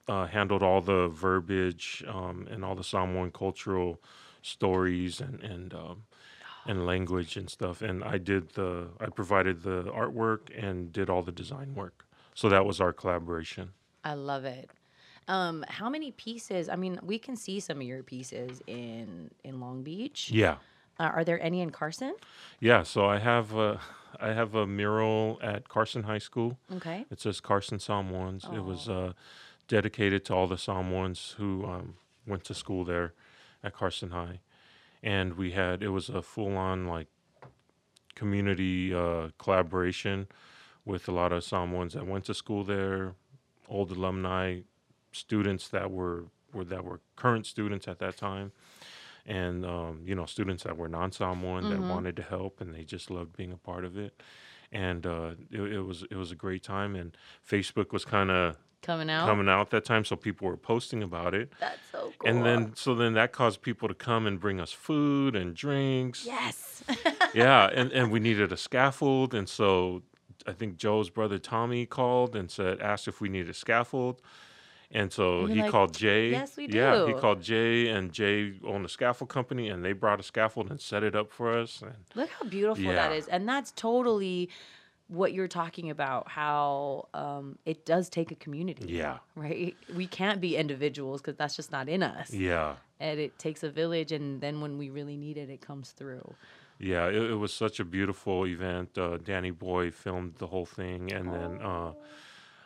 uh, 0.08 0.28
handled 0.28 0.64
all 0.64 0.80
the 0.82 1.10
verbiage 1.10 2.02
um, 2.08 2.48
and 2.50 2.64
all 2.64 2.74
the 2.74 2.86
Samoan 2.86 3.32
cultural 3.32 4.00
stories 4.42 5.20
and 5.22 5.42
and 5.42 5.74
um, 5.74 6.04
and 6.66 6.86
language 6.86 7.38
and 7.38 7.50
stuff. 7.50 7.82
And 7.82 8.04
I 8.04 8.18
did 8.18 8.50
the 8.54 8.88
I 9.00 9.08
provided 9.08 9.64
the 9.64 9.84
artwork 9.84 10.50
and 10.58 10.92
did 10.92 11.10
all 11.10 11.22
the 11.24 11.32
design 11.32 11.76
work. 11.76 12.06
So 12.34 12.50
that 12.50 12.66
was 12.66 12.80
our 12.80 12.94
collaboration. 12.94 13.72
I 14.04 14.14
love 14.14 14.46
it. 14.46 14.70
Um, 15.28 15.64
how 15.68 15.90
many 15.90 16.12
pieces? 16.12 16.70
I 16.70 16.76
mean, 16.76 17.00
we 17.04 17.20
can 17.20 17.36
see 17.36 17.60
some 17.60 17.78
of 17.78 17.84
your 17.84 18.04
pieces 18.04 18.62
in 18.68 19.30
in 19.44 19.60
Long 19.60 19.84
Beach. 19.84 20.32
Yeah, 20.32 20.56
Uh, 21.00 21.04
are 21.16 21.24
there 21.24 21.42
any 21.42 21.62
in 21.62 21.70
Carson? 21.72 22.14
yeah. 22.60 22.84
So 22.84 23.06
I 23.06 23.20
have 23.20 23.54
a, 23.56 23.80
I 24.20 24.30
have 24.34 24.56
a 24.56 24.66
mural 24.66 25.38
at 25.42 25.68
Carson 25.70 26.04
High 26.04 26.18
School. 26.20 26.58
Okay. 26.78 27.06
It 27.12 27.20
says 27.22 27.42
Carson 27.42 27.80
Samoans. 27.80 28.46
It 28.54 28.64
was 28.64 28.90
uh, 28.90 29.14
dedicated 29.68 30.26
to 30.26 30.34
all 30.36 30.48
the 30.48 30.58
Samoans 30.58 31.36
who 31.38 31.64
um, 31.66 31.96
went 32.26 32.44
to 32.46 32.54
school 32.54 32.84
there 32.84 33.14
at 33.64 33.74
Carson 33.74 34.12
High, 34.12 34.40
and 35.04 35.34
we 35.34 35.52
had 35.52 35.84
it 35.84 35.90
was 35.90 36.10
a 36.10 36.22
full-on 36.22 36.88
like 36.88 37.08
community 38.16 38.94
uh, 38.94 39.30
collaboration 39.38 40.28
with 40.86 41.08
a 41.08 41.12
lot 41.12 41.32
of 41.32 41.44
Samoans 41.44 41.94
that 41.94 42.08
went 42.08 42.26
to 42.26 42.34
school 42.34 42.64
there, 42.64 43.14
old 43.68 43.92
alumni, 43.92 44.62
students 45.12 45.68
that 45.70 45.92
were, 45.92 46.26
were 46.54 46.66
that 46.66 46.84
were 46.84 47.00
current 47.16 47.46
students 47.46 47.88
at 47.88 48.00
that 48.00 48.18
time. 48.18 48.52
And 49.26 49.66
um, 49.66 50.02
you 50.06 50.16
know, 50.16 50.26
students 50.26 50.64
that 50.64 50.78
were 50.78 50.90
non-Samoan 50.90 51.70
that 51.70 51.80
wanted 51.80 52.16
to 52.16 52.24
help, 52.24 52.62
and 52.62 52.74
they 52.74 52.84
just 52.84 53.12
loved 53.12 53.36
being 53.38 53.52
a 53.52 53.58
part 53.58 53.86
of 53.86 53.98
it 53.98 54.20
and 54.72 55.06
uh, 55.06 55.32
it, 55.52 55.62
it 55.62 55.82
was 55.82 56.04
it 56.10 56.16
was 56.16 56.32
a 56.32 56.36
great 56.36 56.64
time. 56.64 56.96
And 56.96 57.16
Facebook 57.48 57.92
was 57.92 58.06
kind 58.06 58.32
of 58.32 58.58
coming 58.82 59.10
out. 59.10 59.26
coming 59.26 59.50
out 59.50 59.70
that 59.72 59.86
time, 59.86 60.06
so 60.06 60.16
people 60.16 60.48
were 60.48 60.58
posting 60.58 61.04
about 61.04 61.34
it. 61.34 61.52
That's 61.60 61.80
so 61.92 62.14
cool. 62.20 62.30
And 62.30 62.46
then, 62.46 62.76
so 62.76 62.96
then 62.96 63.14
that 63.14 63.32
caused 63.32 63.62
people 63.62 63.88
to 63.88 63.94
come 63.94 64.26
and 64.28 64.40
bring 64.40 64.60
us 64.60 64.72
food 64.72 65.36
and 65.36 65.56
drinks. 65.56 66.26
yes, 66.26 66.84
yeah, 67.34 67.70
and, 67.74 67.92
and 67.92 68.12
we 68.12 68.20
needed 68.20 68.52
a 68.52 68.58
scaffold, 68.58 69.34
and 69.34 69.48
so 69.48 70.04
I 70.48 70.54
think 70.54 70.78
Joe's 70.78 71.10
brother 71.10 71.38
Tommy 71.38 71.86
called 71.86 72.36
and 72.36 72.50
said, 72.50 72.80
asked 72.82 73.08
if 73.08 73.22
we 73.22 73.30
needed 73.30 73.50
a 73.50 73.54
scaffold, 73.54 74.22
and 74.92 75.12
so 75.12 75.44
And 75.44 75.54
he 75.54 75.62
like, 75.62 75.70
called 75.72 75.94
Jay. 75.96 76.32
"Yes, 76.32 76.58
we 76.58 76.66
do. 76.66 76.78
Yeah, 76.78 77.06
he 77.06 77.14
called 77.14 77.42
Jay, 77.44 77.90
and 77.90 78.12
Jay 78.12 78.54
owned 78.66 78.86
a 78.86 78.90
scaffold 78.90 79.30
company, 79.30 79.70
and 79.70 79.86
they 79.86 79.94
brought 79.94 80.20
a 80.20 80.24
scaffold 80.24 80.72
and 80.72 80.82
set 80.82 81.04
it 81.04 81.16
up 81.16 81.32
for 81.32 81.56
us. 81.56 81.82
And 81.84 81.94
look 82.16 82.30
how 82.30 82.46
beautiful 82.48 82.92
that 82.94 83.12
Yeah. 83.12 83.18
is, 83.18 83.28
and 83.28 83.48
that's 83.48 83.72
totally 83.72 84.50
what 85.10 85.34
you're 85.34 85.48
talking 85.48 85.90
about. 85.90 86.30
How 86.30 87.08
um, 87.14 87.58
it 87.66 87.86
does 87.86 88.10
take 88.10 88.32
a 88.32 88.36
community. 88.36 88.86
yeah, 88.94 89.18
Right. 89.36 89.76
We 89.94 90.08
can't 90.08 90.40
be 90.40 90.56
individuals 90.56 91.22
because 91.22 91.36
that's 91.36 91.56
just 91.56 91.72
not 91.72 91.90
in 91.90 92.02
us. 92.02 92.34
yeah, 92.34 92.76
And 93.00 93.20
it 93.20 93.38
takes 93.38 93.64
a 93.64 93.70
village, 93.70 94.12
and 94.12 94.40
then 94.40 94.62
when 94.62 94.78
we 94.78 94.90
really 94.90 95.18
need 95.18 95.38
it, 95.38 95.50
it 95.50 95.62
comes 95.62 95.92
through. 95.92 96.34
yeah. 96.80 97.08
It, 97.08 97.32
it 97.32 97.36
was 97.36 97.54
such 97.54 97.80
a 97.80 97.86
beautiful 97.86 98.46
event. 98.48 98.98
Uh, 98.98 99.18
Danny 99.18 99.52
Boy 99.52 99.92
filmed 99.92 100.36
the 100.38 100.48
whole 100.48 100.66
thing, 100.66 101.12
and 101.12 101.34
then. 101.34 101.62
Uh, 101.62 101.92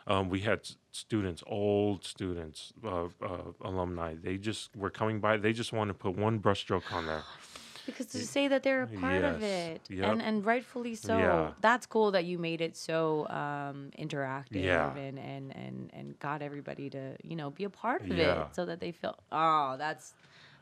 um, 0.06 0.28
we 0.28 0.40
had 0.40 0.60
students, 0.92 1.42
old 1.46 2.04
students, 2.04 2.74
uh, 2.84 3.04
uh, 3.22 3.38
alumni. 3.62 4.14
They 4.22 4.36
just 4.36 4.76
were 4.76 4.90
coming 4.90 5.18
by. 5.18 5.38
They 5.38 5.54
just 5.54 5.72
wanted 5.72 5.94
to 5.94 5.98
put 5.98 6.14
one 6.14 6.40
brushstroke 6.40 6.92
on 6.92 7.06
there. 7.06 7.22
Because 7.86 8.06
to 8.06 8.18
say 8.26 8.48
that 8.48 8.62
they're 8.62 8.82
a 8.82 8.86
part 8.86 9.22
of 9.24 9.42
it, 9.42 9.80
Yep. 9.88 10.10
and 10.12 10.22
and 10.22 10.44
rightfully 10.46 10.94
so. 10.94 11.16
Yeah. 11.18 11.50
That's 11.60 11.86
cool 11.86 12.10
that 12.12 12.24
you 12.24 12.38
made 12.38 12.60
it 12.60 12.76
so 12.76 13.28
um, 13.28 13.90
interactive 13.98 14.62
Yeah. 14.64 14.94
and, 14.96 15.18
and 15.18 15.54
and 15.54 15.90
and 15.92 16.18
got 16.18 16.40
everybody 16.42 16.88
to 16.90 17.16
you 17.22 17.36
know 17.36 17.50
be 17.50 17.64
a 17.64 17.70
part 17.70 18.02
of 18.02 18.08
Yeah. 18.08 18.46
it, 18.46 18.54
so 18.54 18.64
that 18.66 18.80
they 18.80 18.92
feel 18.92 19.16
oh 19.32 19.76
that's 19.78 20.14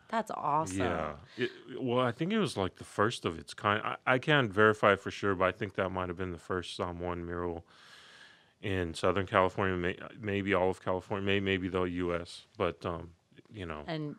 that's 0.09 0.31
awesome. 0.33 0.79
Yeah. 0.81 1.13
It, 1.39 1.51
well, 1.81 2.01
I 2.05 2.13
think 2.13 2.33
it 2.33 2.39
was 2.39 2.57
like 2.57 2.77
the 2.77 2.85
first 2.85 3.25
of 3.25 3.39
its 3.39 3.55
kind. 3.55 3.81
I, 3.83 3.97
I 4.15 4.19
can't 4.19 4.53
verify 4.53 4.95
for 4.97 5.11
sure, 5.11 5.35
but 5.35 5.47
I 5.47 5.53
think 5.53 5.75
that 5.77 5.89
might 5.91 6.09
have 6.09 6.19
been 6.19 6.33
the 6.33 6.39
first 6.39 6.77
Samoan 6.77 7.25
mural 7.25 7.65
in 8.61 8.93
Southern 8.95 9.27
California, 9.27 9.75
may, 9.77 9.97
maybe 10.21 10.53
all 10.55 10.71
of 10.71 10.85
California, 10.85 11.25
may, 11.27 11.41
maybe 11.41 11.69
the 11.69 11.83
U.S. 11.85 12.43
But 12.59 12.85
um, 12.85 13.11
you 13.55 13.65
know, 13.67 13.85
And 13.87 14.17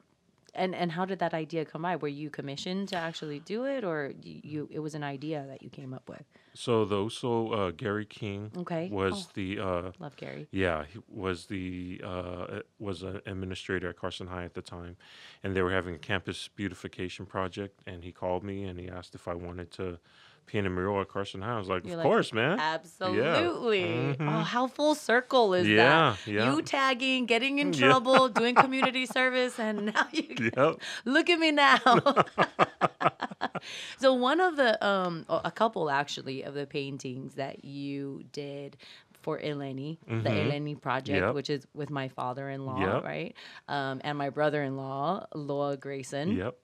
and 0.56 0.76
and 0.76 0.92
how 0.92 1.06
did 1.06 1.20
that 1.20 1.34
idea 1.34 1.66
come 1.66 1.82
by? 1.84 1.96
Were 1.96 2.08
you 2.08 2.30
commissioned 2.30 2.90
to 2.90 2.96
actually 2.96 3.40
do 3.40 3.66
it, 3.66 3.84
or 3.84 4.14
you, 4.22 4.68
it 4.72 4.80
was 4.80 4.96
an 4.96 5.04
idea 5.04 5.46
that 5.48 5.62
you 5.64 5.70
came 5.70 5.94
up 5.94 6.10
with? 6.10 6.24
so 6.56 6.86
those 6.86 7.18
so 7.18 7.52
uh, 7.52 7.72
Gary 7.72 8.06
King 8.06 8.52
Okay. 8.56 8.88
was 8.92 9.14
Oh. 9.28 9.32
the 9.34 9.60
uh, 9.60 9.92
Love 10.00 10.16
Gary. 10.18 10.48
Yeah, 10.52 10.86
he 10.92 11.00
was 11.08 11.48
the 11.48 12.00
uh, 12.04 12.60
was 12.80 13.02
an 13.02 13.22
administrator 13.26 13.90
at 13.90 13.98
Carson 13.98 14.28
High 14.28 14.44
at 14.46 14.54
the 14.54 14.62
time, 14.62 14.98
and 15.44 15.56
they 15.56 15.62
were 15.64 15.72
having 15.72 15.96
a 15.96 16.00
campus 16.00 16.48
beautification 16.48 17.26
project. 17.26 17.82
And 17.88 18.04
he 18.04 18.12
called 18.12 18.44
me 18.44 18.64
and 18.66 18.80
he 18.80 18.88
asked 18.88 19.16
if 19.16 19.28
I 19.28 19.34
wanted 19.34 19.72
to 19.72 20.00
paint 20.46 20.68
a 20.68 20.70
mural 20.70 21.02
at 21.02 21.08
Carson 21.08 21.42
High. 21.42 21.56
I 21.56 21.58
was 21.58 21.68
like, 21.70 21.84
You're 21.86 21.94
of 21.94 21.98
like, 22.00 22.06
course, 22.06 22.34
man. 22.34 22.60
Absolutely. 22.60 23.82
Mhm. 23.84 24.16
Oh, 24.22 24.44
how 24.44 24.68
full 24.68 24.94
circle 24.96 25.54
is 25.54 25.68
Yeah, 25.68 26.16
that? 26.26 26.32
yeah. 26.32 26.52
You 26.54 26.62
tagging, 26.62 27.26
getting 27.26 27.60
in 27.60 27.74
Yeah. 27.74 27.88
trouble, 27.88 28.30
doing 28.30 28.56
community 28.56 29.06
service, 29.06 29.60
and 29.60 29.86
now 29.94 30.08
you 30.12 30.36
Yep. 30.56 30.76
look 31.06 31.30
at 31.30 31.40
me 31.40 31.52
now. 31.52 31.80
so 33.98 34.14
one 34.14 34.40
of 34.40 34.56
the 34.56 34.84
um 34.86 35.26
a 35.30 35.52
couple 35.52 35.90
actually 35.90 36.44
of 36.44 36.54
the 36.54 36.66
paintings 36.68 37.36
that 37.36 37.64
you 37.66 38.24
did 38.32 38.78
for 39.22 39.40
Eleni, 39.40 39.98
the 40.06 40.14
Mhm. 40.30 40.52
Eleni 40.52 40.82
project, 40.82 41.18
Yep. 41.26 41.34
which 41.34 41.50
is 41.50 41.66
with 41.74 41.90
my 41.90 42.10
father-in-law, 42.10 42.80
Yep. 42.96 43.04
right? 43.06 43.34
Um, 43.70 44.02
and 44.04 44.18
my 44.18 44.30
brother-in-law, 44.30 45.28
Loa 45.34 45.78
Grayson. 45.78 46.36
Yep. 46.36 46.58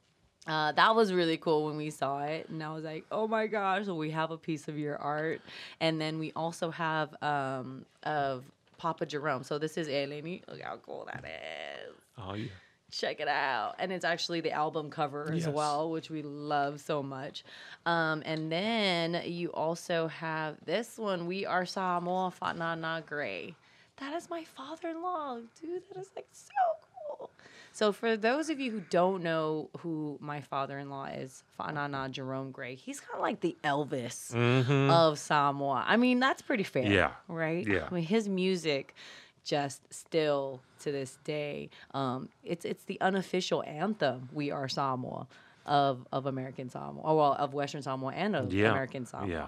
Uh, 0.49 0.71
that 0.73 0.95
was 0.95 1.13
really 1.13 1.37
cool 1.37 1.65
when 1.67 1.77
we 1.77 1.89
saw 1.91 2.23
it, 2.23 2.49
and 2.49 2.61
I 2.63 2.73
was 2.73 2.83
like, 2.83 3.05
"Oh 3.11 3.27
my 3.27 3.45
gosh!" 3.47 3.85
So 3.85 3.93
we 3.95 4.09
have 4.11 4.31
a 4.31 4.37
piece 4.37 4.67
of 4.67 4.77
your 4.77 4.97
art, 4.97 5.41
and 5.79 6.01
then 6.01 6.17
we 6.19 6.31
also 6.35 6.71
have 6.71 7.15
um, 7.21 7.85
of 8.03 8.43
Papa 8.77 9.05
Jerome. 9.05 9.43
So 9.43 9.59
this 9.59 9.77
is 9.77 9.87
Eleni. 9.87 10.41
Look 10.49 10.61
how 10.61 10.77
cool 10.77 11.07
that 11.11 11.23
is. 11.23 11.93
Oh 12.17 12.33
yeah. 12.33 12.47
Check 12.91 13.19
it 13.19 13.27
out, 13.27 13.75
and 13.77 13.91
it's 13.91 14.03
actually 14.03 14.41
the 14.41 14.51
album 14.51 14.89
cover 14.89 15.31
as 15.31 15.45
Yes. 15.45 15.53
well, 15.53 15.91
which 15.91 16.09
we 16.09 16.23
love 16.23 16.81
so 16.81 17.03
much. 17.03 17.43
Um, 17.85 18.23
and 18.25 18.51
then 18.51 19.21
you 19.25 19.49
also 19.49 20.07
have 20.07 20.55
this 20.65 20.97
one. 20.97 21.27
We 21.27 21.45
are 21.45 21.67
Samoa 21.67 22.33
Fanana 22.41 23.05
Gray. 23.05 23.53
That 23.97 24.15
is 24.15 24.27
my 24.31 24.43
father-in-law, 24.43 25.37
dude. 25.61 25.83
That 25.93 25.99
is 26.01 26.09
like 26.15 26.29
so 26.31 26.49
cool. 27.07 27.29
So 27.71 27.91
for 27.91 28.17
those 28.17 28.49
of 28.49 28.59
you 28.59 28.71
who 28.71 28.81
don't 28.89 29.23
know 29.23 29.69
who 29.79 30.17
my 30.21 30.41
father-in-law 30.41 31.05
is, 31.17 31.43
Fanana 31.59 32.11
Jerome 32.11 32.51
Gray, 32.51 32.75
he's 32.75 32.99
kind 32.99 33.15
of 33.15 33.21
like 33.21 33.39
the 33.41 33.55
Elvis 33.63 34.33
Mm-hmm. 34.33 34.89
of 34.91 35.17
Samoa. 35.19 35.85
I 35.87 35.95
mean, 35.97 36.19
that's 36.19 36.41
pretty 36.41 36.63
fair. 36.63 36.85
Yeah. 36.91 37.11
Right? 37.27 37.65
Yeah. 37.65 37.87
I 37.89 37.93
mean, 37.93 38.03
his 38.03 38.27
music 38.27 38.93
just 39.45 39.81
still 39.93 40.61
to 40.81 40.91
this 40.91 41.17
day, 41.23 41.69
um, 41.93 42.29
it's 42.43 42.65
it's 42.65 42.83
the 42.83 42.99
unofficial 43.01 43.63
anthem, 43.65 44.29
We 44.33 44.51
Are 44.51 44.67
Samoa, 44.67 45.27
of 45.65 46.05
of 46.11 46.25
American 46.25 46.69
Samoa. 46.69 47.01
or 47.03 47.15
well, 47.17 47.33
of 47.33 47.53
Western 47.53 47.81
Samoa 47.81 48.11
and 48.13 48.35
of 48.35 48.53
yeah. 48.53 48.69
American 48.71 49.05
Samoa. 49.05 49.27
Yeah. 49.29 49.47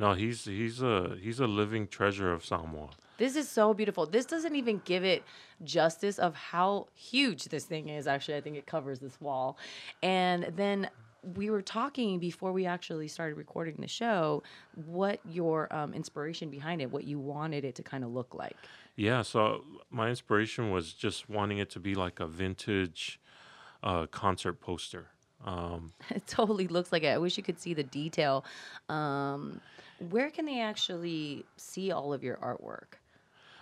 No, 0.00 0.14
he's 0.14 0.46
he's 0.46 0.80
a 0.80 1.16
he's 1.20 1.40
a 1.40 1.46
living 1.46 1.86
treasure 1.86 2.32
of 2.32 2.42
Samoa. 2.42 2.88
This 3.18 3.36
is 3.36 3.50
so 3.50 3.74
beautiful. 3.74 4.06
This 4.06 4.24
doesn't 4.24 4.56
even 4.56 4.80
give 4.86 5.04
it 5.04 5.22
justice 5.62 6.18
of 6.18 6.34
how 6.34 6.86
huge 6.94 7.44
this 7.44 7.66
thing 7.66 7.90
is. 7.90 8.06
Actually, 8.06 8.38
I 8.38 8.40
think 8.40 8.56
it 8.56 8.66
covers 8.66 8.98
this 8.98 9.20
wall. 9.20 9.58
And 10.02 10.54
then 10.56 10.88
we 11.36 11.50
were 11.50 11.60
talking 11.60 12.18
before 12.18 12.50
we 12.50 12.64
actually 12.64 13.08
started 13.08 13.36
recording 13.36 13.76
the 13.78 13.88
show 13.88 14.42
what 14.86 15.20
your 15.28 15.70
um, 15.70 15.92
inspiration 15.92 16.48
behind 16.48 16.80
it, 16.80 16.90
what 16.90 17.04
you 17.04 17.18
wanted 17.18 17.66
it 17.66 17.74
to 17.74 17.82
kind 17.82 18.02
of 18.02 18.10
look 18.10 18.34
like. 18.34 18.56
Yeah, 18.96 19.20
so 19.20 19.64
my 19.90 20.08
inspiration 20.08 20.70
was 20.70 20.94
just 20.94 21.28
wanting 21.28 21.58
it 21.58 21.68
to 21.70 21.78
be 21.78 21.94
like 21.94 22.20
a 22.20 22.26
vintage 22.26 23.20
uh, 23.82 24.06
concert 24.06 24.60
poster. 24.62 25.08
Um, 25.44 25.92
It 26.10 26.26
totally 26.26 26.68
looks 26.68 26.90
like 26.90 27.02
it. 27.02 27.08
I 27.08 27.18
wish 27.18 27.36
you 27.36 27.42
could 27.42 27.60
see 27.60 27.74
the 27.74 27.82
detail. 27.82 28.46
Um, 28.88 29.60
where 30.08 30.30
can 30.30 30.46
they 30.46 30.60
actually 30.60 31.44
see 31.56 31.90
all 31.92 32.12
of 32.12 32.22
your 32.22 32.36
artwork? 32.36 32.98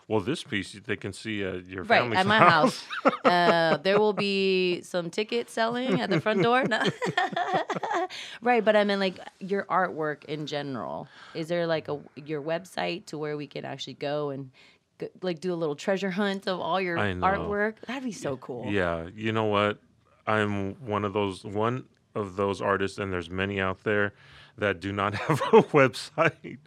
well, 0.08 0.20
this 0.20 0.42
piece 0.42 0.72
they 0.86 0.96
can 0.96 1.12
see 1.12 1.44
at 1.44 1.66
your 1.66 1.82
Right, 1.84 2.00
family's 2.00 2.18
at 2.20 2.26
my 2.26 2.38
house. 2.38 2.82
uh, 3.26 3.76
there 3.76 3.98
will 3.98 4.14
be 4.14 4.80
some 4.80 5.10
tickets 5.10 5.52
selling 5.52 6.00
at 6.00 6.08
the 6.08 6.18
front 6.18 6.42
door. 6.42 6.64
No. 6.64 6.82
right, 8.42 8.64
but 8.64 8.74
I 8.74 8.84
mean, 8.84 9.00
like 9.00 9.18
your 9.38 9.64
artwork 9.64 10.24
in 10.24 10.46
general. 10.46 11.08
Is 11.34 11.48
there 11.48 11.66
like 11.66 11.88
a 11.88 12.00
your 12.16 12.40
website 12.40 13.04
to 13.06 13.18
where 13.18 13.36
we 13.36 13.46
can 13.46 13.66
actually 13.66 13.94
go 13.94 14.30
and 14.30 14.50
g- 14.98 15.08
like 15.20 15.40
do 15.40 15.52
a 15.52 15.56
little 15.56 15.76
treasure 15.76 16.10
hunt 16.10 16.46
of 16.48 16.58
all 16.58 16.80
your 16.80 16.96
artwork? 16.96 17.74
That'd 17.86 18.04
be 18.04 18.12
so 18.12 18.38
cool. 18.38 18.64
Yeah, 18.72 19.08
you 19.14 19.32
know 19.32 19.44
what? 19.44 19.78
I'm 20.26 20.74
one 20.86 21.04
of 21.04 21.12
those 21.12 21.44
one 21.44 21.84
of 22.14 22.36
those 22.36 22.62
artists, 22.62 22.96
and 22.98 23.12
there's 23.12 23.28
many 23.28 23.60
out 23.60 23.84
there 23.84 24.14
that 24.58 24.80
do 24.80 24.92
not 24.92 25.14
have 25.26 25.40
a 25.52 25.62
website. 25.62 26.58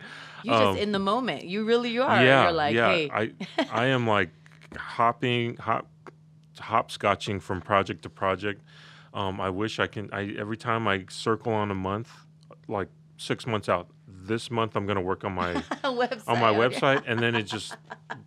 You 0.43 0.53
Um, 0.53 0.73
just 0.73 0.79
in 0.83 0.91
the 0.91 0.99
moment. 0.99 1.45
You 1.45 1.63
really 1.65 1.97
are. 1.99 2.23
yeah, 2.23 2.43
You're 2.43 2.51
like, 2.51 2.75
yeah. 2.75 2.89
hey, 2.91 3.09
I 3.13 3.31
I 3.71 3.85
am 3.87 4.07
like 4.07 4.29
hopping, 4.75 5.57
hop, 5.57 5.87
hopscotching 6.57 7.41
from 7.41 7.61
project 7.61 8.03
to 8.03 8.09
project. 8.09 8.61
Um, 9.13 9.41
I 9.41 9.49
wish 9.49 9.79
I 9.79 9.87
can. 9.87 10.09
I 10.13 10.33
every 10.39 10.57
time 10.57 10.87
I 10.87 11.05
circle 11.09 11.53
on 11.53 11.69
a 11.71 11.75
month, 11.75 12.09
like 12.67 12.87
six 13.17 13.45
months 13.45 13.69
out. 13.69 13.87
This 14.23 14.51
month 14.51 14.75
I'm 14.75 14.85
gonna 14.85 15.01
work 15.01 15.23
on 15.23 15.33
my 15.33 15.53
website. 15.83 16.23
on 16.27 16.39
my 16.39 16.53
website, 16.53 17.03
and 17.07 17.19
then 17.19 17.35
it 17.35 17.43
just 17.43 17.75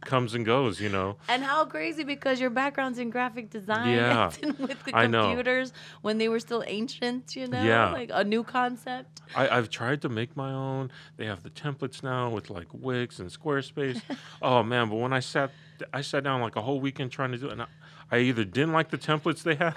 comes 0.05 0.35
and 0.35 0.45
goes. 0.45 0.81
You 0.81 0.89
know. 0.89 1.17
And 1.29 1.43
how 1.43 1.65
crazy 1.65 2.05
because 2.05 2.41
your 2.41 2.51
background's 2.51 2.99
in 2.99 3.11
graphic 3.11 3.51
design 3.51 3.89
Yeah, 3.95 4.31
with 4.59 4.83
the 4.85 4.95
I 4.95 5.07
know. 5.07 5.27
computers 5.29 5.73
when 6.03 6.19
they 6.19 6.29
were 6.29 6.41
still 6.41 6.65
ancient, 6.67 7.37
you 7.37 7.47
know? 7.47 7.63
Yeah. 7.63 7.93
Like 7.93 8.11
a 8.13 8.25
new 8.25 8.43
concept. 8.45 9.23
I, 9.37 9.49
I've 9.49 9.71
tried 9.71 10.03
to 10.03 10.09
make 10.09 10.37
my 10.37 10.53
own. 10.53 10.91
They 11.17 11.27
have 11.27 11.43
the 11.43 11.51
templates 11.51 12.03
now 12.03 12.31
with 12.31 12.51
like 12.51 12.67
Wix 12.73 13.19
and 13.19 13.31
Squarespace. 13.31 14.03
oh 14.43 14.63
man! 14.63 14.89
But 14.89 14.97
when 14.97 15.13
I 15.13 15.21
sat, 15.21 15.51
I 15.93 16.01
sat 16.01 16.25
down 16.25 16.41
like 16.41 16.57
a 16.57 16.63
whole 16.63 16.81
weekend 16.81 17.13
trying 17.13 17.33
to 17.33 17.39
do 17.39 17.49
it, 17.49 17.53
and 17.53 17.63
I, 17.63 17.67
I 18.11 18.19
either 18.19 18.45
didn't 18.45 18.73
like 18.73 18.91
the 18.91 18.99
templates 18.99 19.43
they 19.43 19.55
had, 19.55 19.75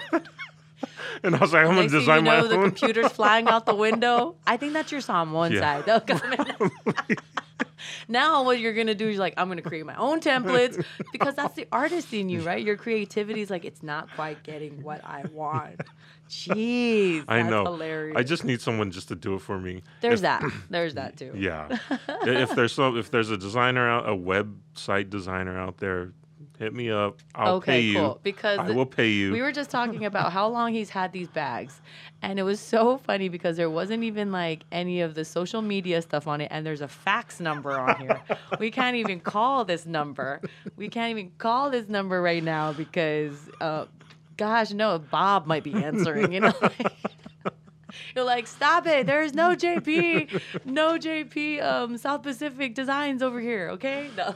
and 1.22 1.34
I 1.34 1.38
was 1.38 1.52
like, 1.52 1.66
I'm 1.66 1.74
gonna 1.74 1.88
design 1.88 2.24
you 2.24 2.30
know, 2.30 2.42
my 2.42 2.48
the 2.48 2.56
own. 2.56 2.64
computer's 2.64 3.12
flying 3.12 3.48
out 3.48 3.66
the 3.66 3.74
window. 3.86 4.36
I 4.46 4.56
think 4.56 4.72
that's 4.72 4.92
your 4.92 5.00
Samoan 5.00 5.52
Yeah. 5.52 5.60
side. 5.60 5.84
They'll 5.86 6.00
come 6.00 6.32
in. 6.32 7.16
now 8.08 8.44
what 8.44 8.58
you're 8.58 8.74
gonna 8.74 8.94
do 8.94 9.08
is 9.08 9.18
like, 9.18 9.34
I'm 9.36 9.48
gonna 9.48 9.62
create 9.62 9.86
my 9.86 9.96
own 9.96 10.20
templates 10.20 10.84
because 11.12 11.34
that's 11.34 11.54
the 11.54 11.66
artist 11.72 12.12
in 12.12 12.28
you, 12.28 12.40
right? 12.42 12.64
Your 12.64 12.76
creativity 12.76 13.40
is 13.40 13.50
like, 13.50 13.64
it's 13.64 13.82
not 13.82 14.08
quite 14.14 14.42
getting 14.42 14.82
what 14.82 15.04
I 15.04 15.24
want. 15.32 15.80
Jeez, 16.28 17.24
I 17.26 17.42
know. 17.42 17.64
Hilarious. 17.64 18.16
I 18.16 18.22
just 18.22 18.44
need 18.44 18.60
someone 18.60 18.90
just 18.90 19.08
to 19.08 19.14
do 19.14 19.34
it 19.34 19.40
for 19.40 19.58
me. 19.58 19.82
there's 20.02 20.20
If- 20.20 20.22
that. 20.22 20.42
There's 20.70 20.94
that 20.94 21.16
too. 21.16 21.32
Yeah. 21.34 21.78
If 22.22 22.54
there's 22.54 22.72
some, 22.72 22.98
if 22.98 23.10
there's 23.10 23.30
a 23.30 23.38
designer 23.38 23.88
out, 23.88 24.06
a 24.08 24.12
website 24.12 25.08
designer 25.10 25.58
out 25.58 25.78
there, 25.78 26.12
hit 26.58 26.74
me 26.74 26.90
up. 26.90 27.18
I'll 27.34 27.54
okay, 27.56 27.72
pay 27.72 27.80
you. 27.80 27.94
cool. 27.94 28.20
Because 28.22 28.58
I 28.58 28.70
will 28.70 28.86
pay 28.86 29.10
you. 29.10 29.32
we 29.32 29.40
were 29.40 29.52
just 29.52 29.70
talking 29.70 30.04
about 30.04 30.32
how 30.32 30.48
long 30.48 30.72
he's 30.72 30.90
had 30.90 31.12
these 31.12 31.28
bags, 31.28 31.80
and 32.22 32.38
it 32.38 32.42
was 32.42 32.60
so 32.60 32.98
funny 32.98 33.28
because 33.28 33.56
there 33.56 33.70
wasn't 33.70 34.02
even 34.02 34.32
like 34.32 34.64
any 34.72 35.00
of 35.00 35.14
the 35.14 35.24
social 35.24 35.62
media 35.62 36.02
stuff 36.02 36.26
on 36.26 36.40
it, 36.40 36.48
and 36.50 36.66
there's 36.66 36.80
a 36.80 36.88
fax 36.88 37.40
number 37.40 37.78
on 37.78 37.98
here. 38.00 38.20
we 38.58 38.70
can't 38.70 38.96
even 38.96 39.20
call 39.20 39.64
this 39.64 39.86
number. 39.86 40.40
We 40.76 40.88
can't 40.88 41.10
even 41.10 41.30
call 41.38 41.70
this 41.70 41.88
number 41.88 42.20
right 42.20 42.42
now 42.42 42.72
because, 42.72 43.48
uh, 43.60 43.86
gosh, 44.36 44.72
no, 44.72 44.98
Bob 44.98 45.46
might 45.46 45.64
be 45.64 45.74
answering. 45.74 46.32
You 46.32 46.40
know. 46.40 46.52
You're 48.14 48.24
like, 48.24 48.46
stop 48.46 48.86
it. 48.86 49.06
There's 49.06 49.34
no 49.34 49.54
JP, 49.56 50.40
no 50.64 50.98
JP 50.98 51.62
um, 51.62 51.96
South 51.98 52.22
Pacific 52.22 52.74
designs 52.74 53.22
over 53.22 53.40
here, 53.40 53.70
okay? 53.72 54.10
No. 54.16 54.34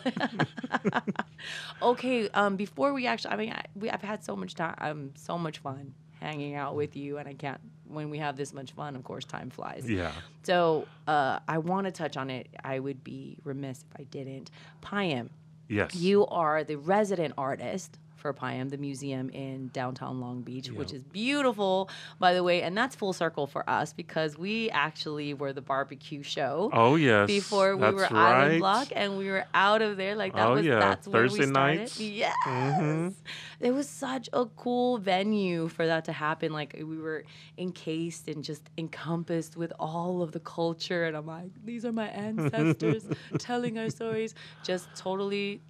okay, 1.82 2.28
um, 2.30 2.56
before 2.56 2.92
we 2.92 3.06
actually, 3.06 3.32
I 3.32 3.36
mean, 3.36 3.52
I, 3.52 3.64
we, 3.74 3.90
I've 3.90 4.02
had 4.02 4.24
so 4.24 4.36
much 4.36 4.54
time, 4.54 4.74
um, 4.78 5.10
so 5.16 5.36
much 5.38 5.58
fun 5.58 5.94
hanging 6.20 6.54
out 6.54 6.74
with 6.76 6.96
you, 6.96 7.18
and 7.18 7.28
I 7.28 7.34
can't, 7.34 7.60
when 7.88 8.08
we 8.10 8.18
have 8.18 8.36
this 8.36 8.52
much 8.54 8.72
fun, 8.72 8.94
of 8.96 9.04
course, 9.04 9.24
time 9.24 9.50
flies. 9.50 9.88
yeah. 9.88 10.12
So 10.44 10.86
uh, 11.06 11.40
I 11.48 11.58
want 11.58 11.86
to 11.86 11.92
touch 11.92 12.16
on 12.16 12.30
it. 12.30 12.48
I 12.64 12.78
would 12.78 13.02
be 13.04 13.38
remiss 13.44 13.84
if 13.90 14.00
I 14.00 14.04
didn't. 14.04 14.50
PIEAM, 14.82 15.30
Yes. 15.68 15.94
you 15.94 16.26
are 16.26 16.64
the 16.64 16.76
resident 16.76 17.34
artist 17.38 17.98
for 18.22 18.32
PIEAM, 18.32 18.70
the 18.70 18.78
museum 18.78 19.28
in 19.30 19.68
downtown 19.68 20.20
Long 20.20 20.40
Beach, 20.42 20.70
which 20.70 20.92
is 20.92 21.02
beautiful, 21.02 21.90
by 22.20 22.32
the 22.34 22.42
way. 22.42 22.62
And 22.62 22.78
that's 22.78 22.94
full 22.96 23.12
circle 23.12 23.46
for 23.48 23.68
us 23.68 23.92
because 23.92 24.38
we 24.38 24.70
actually 24.70 25.34
were 25.34 25.52
the 25.52 25.60
barbecue 25.60 26.22
show 26.22 26.70
Oh 26.72 26.94
yes. 26.94 27.26
before 27.26 27.74
we 27.76 27.82
that's 27.82 27.94
were 27.96 28.02
right. 28.02 28.12
Island 28.12 28.58
Block, 28.60 28.88
and 28.94 29.18
we 29.18 29.28
were 29.28 29.44
out 29.52 29.82
of 29.82 29.96
there. 29.96 30.14
Like 30.14 30.34
that 30.34 30.46
Oh, 30.48 30.54
was 30.54 30.64
yeah. 30.64 30.78
that's 30.78 31.08
where 31.08 31.22
Thursday 31.28 31.40
we 31.40 31.46
started. 31.50 31.78
nights. 31.80 32.00
Yes, 32.00 32.36
Mhm. 32.46 33.14
it 33.60 33.72
was 33.72 33.88
such 33.88 34.28
a 34.32 34.46
cool 34.46 34.98
venue 34.98 35.66
for 35.68 35.84
that 35.86 36.04
to 36.06 36.12
happen. 36.12 36.52
Like 36.52 36.74
we 36.78 36.96
were 36.98 37.24
encased 37.58 38.28
and 38.28 38.44
just 38.44 38.70
encompassed 38.78 39.56
with 39.56 39.72
all 39.80 40.22
of 40.22 40.30
the 40.32 40.40
culture, 40.40 41.04
and 41.06 41.16
I'm 41.16 41.26
like, 41.26 41.50
these 41.64 41.84
are 41.84 41.92
my 41.92 42.06
ancestors 42.28 43.04
telling 43.38 43.78
our 43.78 43.90
stories. 43.90 44.34
Just 44.62 44.88
totally. 44.94 45.60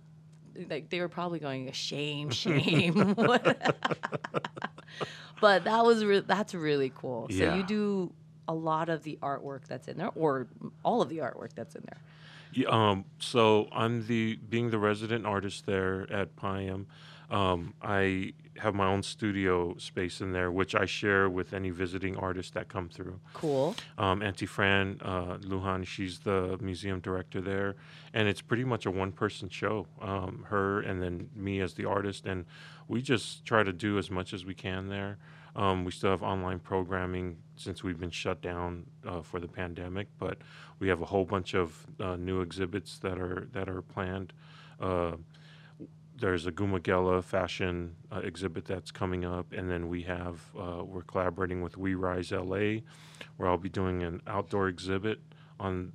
Like 0.69 0.91
they 0.91 1.01
were 1.01 1.09
probably 1.09 1.39
going 1.39 1.71
shame, 1.73 2.31
shame. 2.31 3.15
but 5.41 5.65
that 5.65 5.85
was 5.85 6.05
re- 6.05 6.21
that's 6.21 6.55
really 6.55 6.93
cool. 6.95 7.29
So 7.29 7.35
Yeah. 7.37 7.57
you 7.57 7.63
do 7.63 8.13
a 8.49 8.55
lot 8.55 8.89
of 8.89 9.03
the 9.03 9.19
artwork 9.23 9.67
that's 9.67 9.89
in 9.89 9.99
there, 9.99 10.11
or 10.15 10.47
all 10.85 11.03
of 11.03 11.09
the 11.09 11.19
artwork 11.19 11.55
that's 11.55 11.75
in 11.75 11.83
there. 11.87 12.01
Yeah, 12.53 12.69
um, 12.69 13.05
so 13.19 13.69
I'm 13.73 14.07
the 14.07 14.37
being 14.37 14.71
the 14.71 14.79
resident 14.79 15.25
artist 15.25 15.65
there 15.67 16.07
at 16.13 16.37
PIEAM. 16.37 16.87
Um, 17.31 17.73
I 17.81 18.35
have 18.59 18.75
my 18.75 18.87
own 18.87 19.03
studio 19.03 19.75
space 19.79 20.21
in 20.21 20.33
there, 20.33 20.51
which 20.51 20.75
I 20.75 20.85
share 20.85 21.29
with 21.29 21.55
any 21.55 21.71
visiting 21.71 22.17
artists 22.17 22.53
that 22.53 22.69
come 22.69 22.89
through. 22.89 23.19
Cool. 23.35 23.75
Um, 23.99 24.23
Auntie 24.23 24.47
Fran 24.47 24.99
uh, 25.03 25.39
Lujan, 25.39 25.87
she's 25.87 26.21
the 26.21 26.59
museum 26.61 27.01
director 27.01 27.41
there, 27.41 27.77
and 28.13 28.29
it's 28.29 28.41
pretty 28.41 28.65
much 28.65 28.87
a 28.87 28.91
one-person 28.91 29.49
show. 29.49 29.87
Um, 30.01 30.45
her 30.49 30.81
and 30.81 31.03
then 31.03 31.31
me 31.35 31.61
as 31.61 31.75
the 31.75 31.87
artist, 31.87 32.27
and 32.27 32.45
we 32.89 33.01
just 33.01 33.45
try 33.45 33.63
to 33.63 33.73
do 33.73 33.99
as 33.99 34.11
much 34.11 34.33
as 34.33 34.45
we 34.45 34.55
can 34.55 34.89
there. 34.89 35.19
Um, 35.55 35.85
we 35.85 35.93
still 35.93 36.11
have 36.11 36.23
online 36.23 36.61
programming 36.61 37.37
since 37.57 37.85
we've 37.85 38.01
been 38.01 38.11
shut 38.11 38.41
down 38.41 38.87
uh, 39.07 39.21
for 39.21 39.39
the 39.39 39.49
pandemic, 39.49 40.09
but 40.19 40.39
we 40.79 40.89
have 40.89 41.03
a 41.03 41.05
whole 41.05 41.25
bunch 41.25 41.55
of 41.55 41.87
uh, 42.01 42.17
new 42.17 42.41
exhibits 42.41 42.99
that 43.01 43.19
are 43.19 43.49
that 43.53 43.69
are 43.69 43.83
planned. 43.83 44.33
Uh, 44.81 45.13
there's 46.23 46.47
a 46.47 46.53
Gumagela 46.53 47.23
fashion 47.23 47.97
uh, 48.13 48.21
exhibit 48.21 48.65
that's 48.65 48.93
coming 48.93 49.25
up, 49.25 49.53
and 49.53 49.69
then 49.69 49.89
we 49.89 50.03
have 50.03 50.41
uh, 50.57 50.85
we're 50.85 51.03
collaborating 51.03 51.63
with 51.63 51.77
We 51.77 51.97
Rise 51.97 52.31
LA, 52.31 52.83
where 53.37 53.49
I'll 53.49 53.59
be 53.59 53.69
doing 53.69 54.05
an 54.05 54.23
outdoor 54.29 54.69
exhibit 54.69 55.19
on 55.59 55.93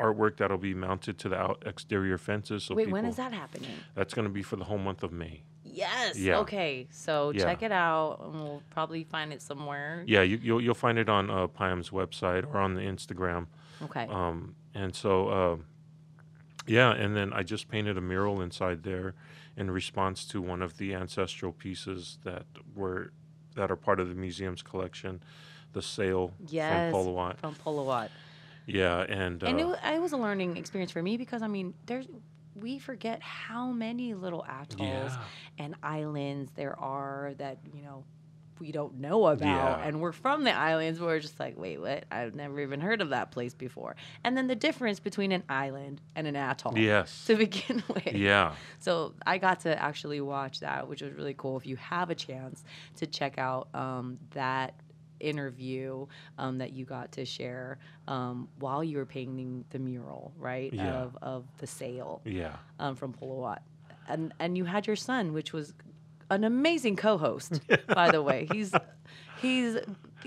artwork 0.00 0.38
that'll 0.38 0.56
be 0.56 0.72
mounted 0.72 1.18
to 1.18 1.28
the 1.28 1.36
out 1.36 1.62
exterior 1.66 2.16
fences. 2.16 2.64
So 2.64 2.74
Wait, 2.74 2.86
people, 2.86 2.94
when 2.94 3.04
is 3.04 3.16
that 3.16 3.34
happening? 3.34 3.70
That's 3.94 4.14
going 4.14 4.24
to 4.26 4.32
be 4.32 4.42
for 4.42 4.56
the 4.56 4.64
whole 4.64 4.78
month 4.78 5.02
of 5.02 5.12
May. 5.12 5.42
Yes. 5.62 6.18
Yeah. 6.18 6.38
Okay. 6.38 6.88
So 6.90 7.30
Yeah. 7.30 7.44
check 7.44 7.62
it 7.62 7.70
out, 7.70 8.20
and 8.24 8.42
we'll 8.42 8.62
probably 8.70 9.04
find 9.04 9.30
it 9.30 9.42
somewhere. 9.42 10.04
Yeah, 10.06 10.22
you, 10.22 10.40
you'll 10.42 10.62
you'll 10.62 10.74
find 10.74 10.98
it 10.98 11.10
on 11.10 11.30
uh, 11.30 11.48
PIEAM's 11.48 11.90
website 11.90 12.46
or 12.46 12.56
on 12.56 12.74
the 12.74 12.80
Instagram. 12.80 13.46
Okay. 13.82 14.06
Um, 14.08 14.54
and 14.74 14.94
so, 14.94 15.28
uh, 15.28 15.56
yeah, 16.66 16.92
and 16.92 17.14
then 17.14 17.34
I 17.34 17.42
just 17.42 17.68
painted 17.68 17.98
a 17.98 18.00
mural 18.00 18.40
inside 18.40 18.84
there 18.84 19.14
in 19.60 19.70
response 19.70 20.24
to 20.24 20.40
one 20.40 20.62
of 20.62 20.78
the 20.78 20.94
ancestral 20.94 21.52
pieces 21.52 22.18
that 22.24 22.46
were 22.74 23.12
that 23.56 23.70
are 23.70 23.76
part 23.76 24.00
of 24.00 24.08
the 24.08 24.14
museum's 24.14 24.62
collection, 24.62 25.22
the 25.74 25.82
sail 25.82 26.32
yes. 26.48 26.90
from 26.90 26.98
Polowat. 26.98 27.36
From 27.38 27.54
Polowat. 27.56 28.08
Yeah, 28.64 29.00
and, 29.00 29.42
uh, 29.42 29.48
and 29.48 29.60
it, 29.60 29.66
wa- 29.66 29.76
it 29.84 30.00
was 30.00 30.12
a 30.12 30.16
learning 30.16 30.56
experience 30.56 30.90
for 30.90 31.02
me 31.02 31.18
because 31.18 31.42
I 31.42 31.46
mean, 31.46 31.74
there's 31.84 32.06
we 32.54 32.78
forget 32.78 33.20
how 33.22 33.70
many 33.70 34.14
little 34.14 34.44
atolls 34.44 35.12
yeah, 35.12 35.24
and 35.58 35.74
islands 35.82 36.50
there 36.54 36.78
are 36.80 37.34
that 37.36 37.58
you 37.74 37.82
know 37.82 38.04
we 38.60 38.70
don't 38.72 38.98
know 39.00 39.26
about 39.26 39.80
Yeah. 39.80 39.86
and 39.86 40.00
we're 40.00 40.12
from 40.12 40.44
the 40.44 40.52
islands 40.52 41.00
we're 41.00 41.18
just 41.18 41.40
like 41.40 41.58
wait 41.58 41.80
what 41.80 42.04
i've 42.12 42.34
never 42.34 42.60
even 42.60 42.80
heard 42.80 43.00
of 43.00 43.08
that 43.10 43.30
place 43.30 43.54
before 43.54 43.96
and 44.22 44.36
then 44.36 44.46
the 44.46 44.54
difference 44.54 45.00
between 45.00 45.32
an 45.32 45.42
island 45.48 46.00
and 46.14 46.26
an 46.26 46.36
atoll 46.36 46.76
yes, 46.76 47.24
to 47.26 47.36
begin 47.36 47.82
with 47.94 48.12
yeah, 48.14 48.54
so 48.78 49.14
i 49.26 49.38
got 49.38 49.60
to 49.60 49.82
actually 49.82 50.20
watch 50.20 50.60
that 50.60 50.86
which 50.86 51.00
was 51.02 51.12
really 51.14 51.34
cool 51.36 51.56
if 51.56 51.66
you 51.66 51.76
have 51.76 52.10
a 52.10 52.14
chance 52.14 52.62
to 52.96 53.06
check 53.06 53.38
out 53.38 53.68
um, 53.74 54.18
that 54.32 54.74
interview 55.20 56.06
um, 56.38 56.58
that 56.58 56.72
you 56.72 56.84
got 56.84 57.12
to 57.12 57.24
share 57.24 57.78
um, 58.08 58.48
while 58.58 58.82
you 58.82 58.96
were 58.98 59.06
painting 59.06 59.64
the 59.70 59.78
mural 59.78 60.32
right 60.38 60.72
Yeah. 60.72 61.02
of, 61.02 61.18
of 61.22 61.44
the 61.58 61.66
sail 61.66 62.22
yeah. 62.24 62.56
um, 62.78 62.96
from 62.96 63.12
Polowat. 63.12 63.58
And 64.08 64.32
and 64.40 64.56
you 64.58 64.64
had 64.64 64.86
your 64.88 64.96
son, 64.96 65.32
which 65.32 65.52
was 65.52 65.72
an 66.30 66.44
amazing 66.44 66.96
co-host, 66.96 67.60
by 67.88 68.10
the 68.10 68.22
way. 68.22 68.46
He's 68.52 68.72
he's 69.42 69.78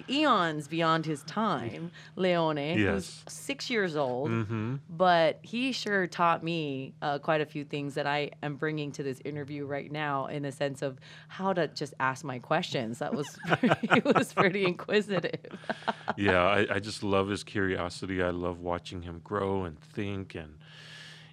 eons 0.10 0.68
beyond 0.68 1.06
his 1.06 1.22
time, 1.24 1.92
Leone, 2.16 2.58
who's 2.58 2.82
Yes. 2.84 3.24
six 3.28 3.70
years 3.70 3.96
old. 3.96 4.32
Mm-hmm. 4.32 4.76
But 4.90 5.40
he 5.44 5.72
sure 5.72 6.08
taught 6.08 6.44
me 6.44 6.94
uh, 7.02 7.20
quite 7.20 7.40
a 7.42 7.46
few 7.46 7.64
things 7.64 7.94
that 7.94 8.08
I 8.08 8.32
am 8.42 8.56
bringing 8.56 8.92
to 8.94 9.04
this 9.04 9.22
interview 9.24 9.66
right 9.68 9.92
now, 9.92 10.26
in 10.26 10.42
the 10.44 10.52
sense 10.52 10.82
of 10.82 10.98
how 11.28 11.54
to 11.54 11.68
just 11.68 11.94
ask 12.00 12.26
my 12.26 12.40
questions. 12.40 13.00
That 13.00 13.14
was 13.14 13.38
pretty, 13.48 13.88
he 13.94 14.00
was 14.00 14.34
pretty 14.34 14.66
inquisitive. 14.66 15.40
yeah, 16.18 16.42
I, 16.44 16.76
I 16.76 16.80
just 16.80 17.04
love 17.04 17.28
his 17.30 17.44
curiosity. 17.44 18.24
I 18.24 18.32
love 18.32 18.60
watching 18.62 19.04
him 19.04 19.22
grow 19.24 19.64
and 19.66 19.80
think 19.80 20.34
and 20.36 20.58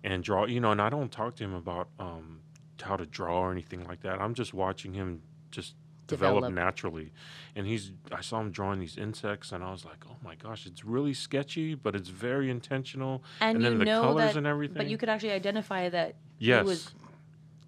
and 0.04 0.22
draw. 0.22 0.44
You 0.44 0.60
know, 0.60 0.70
and 0.70 0.82
I 0.82 0.90
don't 0.90 1.10
talk 1.10 1.34
to 1.36 1.44
him 1.44 1.54
about 1.54 1.88
um, 1.98 2.40
how 2.82 2.96
to 2.96 3.06
draw 3.06 3.40
or 3.40 3.52
anything 3.52 3.84
like 3.84 4.00
that. 4.02 4.20
I'm 4.20 4.34
just 4.34 4.52
watching 4.54 4.92
him 4.94 5.22
just 5.50 5.74
develop, 6.06 6.36
Develop. 6.42 6.54
naturally. 6.54 7.12
And 7.54 7.66
he's 7.66 7.92
I 8.10 8.20
saw 8.20 8.40
him 8.40 8.50
drawing 8.50 8.80
these 8.80 8.96
insects, 8.96 9.52
and 9.52 9.62
I 9.62 9.70
was 9.70 9.84
like, 9.84 9.98
oh 10.08 10.16
my 10.24 10.34
gosh, 10.34 10.66
it's 10.66 10.84
really 10.84 11.14
sketchy, 11.14 11.74
but 11.74 11.94
it's 11.94 12.08
very 12.08 12.50
intentional. 12.50 13.22
And, 13.40 13.56
And 13.56 13.64
you 13.64 13.70
then 13.70 13.78
the 13.78 13.84
know 13.84 14.02
colors 14.02 14.32
that, 14.32 14.36
and 14.38 14.46
everything. 14.46 14.76
but 14.76 14.88
you 14.88 14.96
could 14.98 15.08
actually 15.08 15.32
identify 15.32 15.88
that 15.88 16.16
Yes. 16.38 16.62
he 16.62 16.68
was 16.68 16.90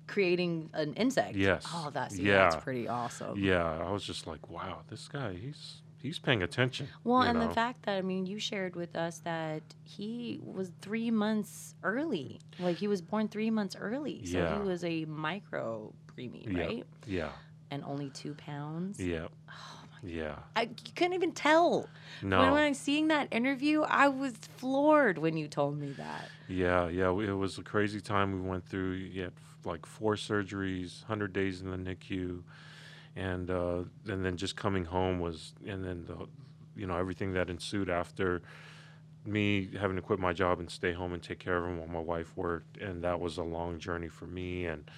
creating 0.07 0.71
an 0.75 0.95
insect. 0.95 1.37
Yes. 1.37 1.67
Oh, 1.73 1.91
that's 1.93 2.19
Yeah. 2.19 2.51
that's 2.51 2.65
pretty 2.65 2.89
awesome. 2.89 3.39
Yeah, 3.39 3.65
I 3.65 3.91
was 3.91 4.05
just 4.05 4.27
like, 4.27 4.49
wow, 4.51 4.83
this 4.89 5.09
guy, 5.09 5.35
he's 5.35 5.82
he's 6.03 6.19
paying 6.19 6.43
attention. 6.43 6.89
Well, 7.05 7.23
and 7.23 7.39
know? 7.39 7.49
the 7.49 7.55
fact 7.55 7.85
that 7.85 7.97
I 7.97 8.03
mean, 8.03 8.27
you 8.27 8.39
shared 8.39 8.77
with 8.77 8.97
us 8.97 9.19
that 9.21 9.63
he 9.85 10.41
was 10.43 10.71
three 10.81 11.11
months 11.11 11.75
early. 11.83 12.41
Like 12.59 12.77
he 12.77 12.89
was 12.89 13.01
born 13.01 13.29
three 13.29 13.51
months 13.51 13.77
early, 13.79 14.25
so 14.27 14.39
Yeah. 14.39 14.55
he 14.55 14.61
was 14.61 14.85
a 14.85 15.05
micro 15.07 15.93
preemie, 16.07 16.53
Yeah. 16.55 16.63
right? 16.65 16.87
Yeah, 17.07 17.29
And 17.71 17.83
only 17.85 18.11
two 18.11 18.35
pounds. 18.35 19.01
yeah, 19.01 19.29
Oh 19.49 19.85
yeah. 20.03 20.35
I 20.57 20.63
you 20.63 20.93
couldn't 20.97 21.15
even 21.15 21.33
tell. 21.33 21.89
No. 22.23 22.41
When, 22.41 22.53
when 22.53 22.63
I 22.65 22.69
was 22.71 22.79
seeing 22.79 23.09
that 23.09 23.29
interview, 23.31 23.83
I 23.83 24.09
was 24.09 24.33
floored 24.57 25.19
when 25.19 25.37
you 25.37 25.47
told 25.49 25.79
me 25.79 25.93
that. 25.93 26.29
Yeah, 26.49 26.89
yeah, 26.89 27.09
it 27.11 27.33
was 27.37 27.57
a 27.59 27.63
crazy 27.63 28.01
time 28.01 28.33
we 28.43 28.49
went 28.49 28.67
through. 28.67 28.93
You 28.95 29.23
had 29.23 29.33
like 29.65 29.87
four 29.87 30.17
surgeries, 30.17 31.05
hundred 31.05 31.33
days 31.33 31.63
in 31.63 31.71
the 31.71 31.77
NICU, 31.77 32.43
and 33.17 33.51
uh, 33.51 33.83
and 34.09 34.25
then 34.25 34.37
just 34.37 34.57
coming 34.57 34.85
home 34.85 35.21
was, 35.21 35.55
and 35.67 35.85
then 35.85 36.05
the, 36.07 36.27
you 36.77 36.87
know, 36.87 36.97
everything 36.97 37.33
that 37.35 37.51
ensued 37.51 37.91
after 37.91 38.43
me 39.25 39.71
having 39.79 39.97
to 39.97 40.03
quit 40.03 40.19
my 40.19 40.33
job 40.33 40.59
and 40.59 40.71
stay 40.71 40.93
home 40.93 41.13
and 41.13 41.23
take 41.23 41.39
care 41.39 41.57
of 41.57 41.65
him 41.65 41.79
while 41.79 41.89
my 41.89 42.01
wife 42.01 42.37
worked, 42.37 42.79
and 42.79 43.03
that 43.05 43.21
was 43.21 43.39
a 43.39 43.43
long 43.43 43.79
journey 43.79 44.09
for 44.09 44.27
me 44.27 44.67
and 44.67 44.91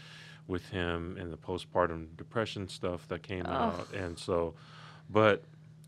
with 0.46 0.68
him 0.68 1.16
and 1.18 1.32
the 1.32 1.36
postpartum 1.36 2.16
depression 2.16 2.68
stuff 2.68 3.08
that 3.08 3.22
came 3.22 3.44
Ugh. 3.46 3.52
out, 3.52 3.92
and 3.92 4.18
so 4.18 4.54
but 5.10 5.44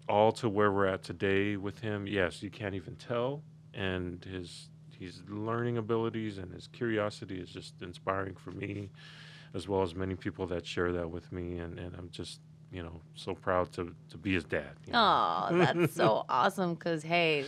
all 0.09 0.33
to 0.33 0.49
where 0.49 0.71
we're 0.71 0.87
at 0.87 1.03
today 1.03 1.57
with 1.57 1.81
him, 1.81 2.07
yes, 2.07 2.43
you 2.43 2.51
can't 2.51 2.75
even 2.75 2.97
tell. 2.97 3.43
And 3.75 4.25
his 4.25 4.69
his 4.99 5.23
learning 5.29 5.77
abilities 5.77 6.39
and 6.39 6.53
his 6.53 6.69
curiosity 6.69 7.39
is 7.39 7.51
just 7.51 7.83
inspiring 7.83 8.35
for 8.35 8.51
me, 8.51 8.91
as 9.55 9.69
well 9.69 9.83
as 9.83 9.95
many 9.95 10.15
people 10.15 10.47
that 10.49 10.67
share 10.67 10.93
that 10.93 11.11
with 11.11 11.31
me. 11.33 11.59
And, 11.59 11.79
and 11.79 11.95
I'm 11.97 12.11
just 12.11 12.41
you 12.73 12.83
know 12.83 13.01
so 13.15 13.35
proud 13.35 13.73
to 13.73 13.95
to 14.11 14.19
be 14.19 14.35
his 14.35 14.45
dad. 14.45 14.73
you 14.87 14.93
know. 14.93 15.47
Oh, 15.51 15.57
that's 15.59 15.95
so 15.95 16.25
awesome. 16.29 16.75
Because 16.75 17.03
hey, 17.03 17.47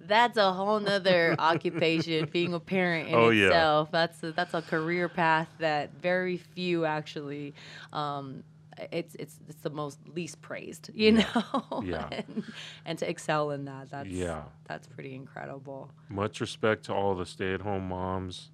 that's 0.00 0.36
a 0.36 0.52
whole 0.52 0.80
nother 0.80 1.34
occupation. 1.38 2.28
Being 2.32 2.52
a 2.54 2.60
parent 2.60 3.08
in 3.08 3.14
Oh, 3.14 3.30
yeah. 3.30 3.46
itself, 3.46 3.90
that's 3.90 4.22
a, 4.22 4.32
that's 4.32 4.54
a 4.54 4.62
career 4.62 5.08
path 5.08 5.48
that 5.58 5.90
very 6.02 6.36
few 6.36 6.84
actually. 6.84 7.54
Um, 7.92 8.42
it's 8.92 9.14
it's 9.14 9.38
it's 9.48 9.60
the 9.62 9.70
most 9.70 9.98
least 10.14 10.42
praised, 10.42 10.90
you 10.92 11.12
know. 11.12 11.82
Yeah. 11.84 12.08
and, 12.12 12.44
and 12.84 12.98
to 12.98 13.08
excel 13.08 13.50
in 13.52 13.64
that, 13.64 13.90
that's 13.90 14.08
Yeah. 14.10 14.42
that's 14.68 14.86
pretty 14.86 15.14
incredible. 15.14 15.90
Much 16.10 16.40
respect 16.42 16.84
to 16.86 16.92
all 16.92 17.14
the 17.14 17.24
stay-at-home 17.24 17.88
moms 17.88 18.50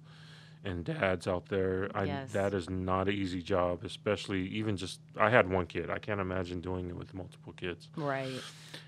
and 0.63 0.85
dads 0.85 1.27
out 1.27 1.47
there. 1.49 1.89
I, 1.93 2.05
Yes. 2.05 2.31
That 2.31 2.53
is 2.53 2.69
not 2.69 3.07
an 3.07 3.13
easy 3.13 3.41
job, 3.41 3.83
especially 3.83 4.47
even 4.47 4.77
just. 4.77 4.99
I 5.17 5.29
had 5.29 5.49
one 5.49 5.65
kid. 5.65 5.89
I 5.89 5.99
can't 5.99 6.19
imagine 6.19 6.61
doing 6.61 6.89
it 6.89 6.95
with 6.95 7.13
multiple 7.13 7.53
kids. 7.53 7.89
Right. 7.95 8.41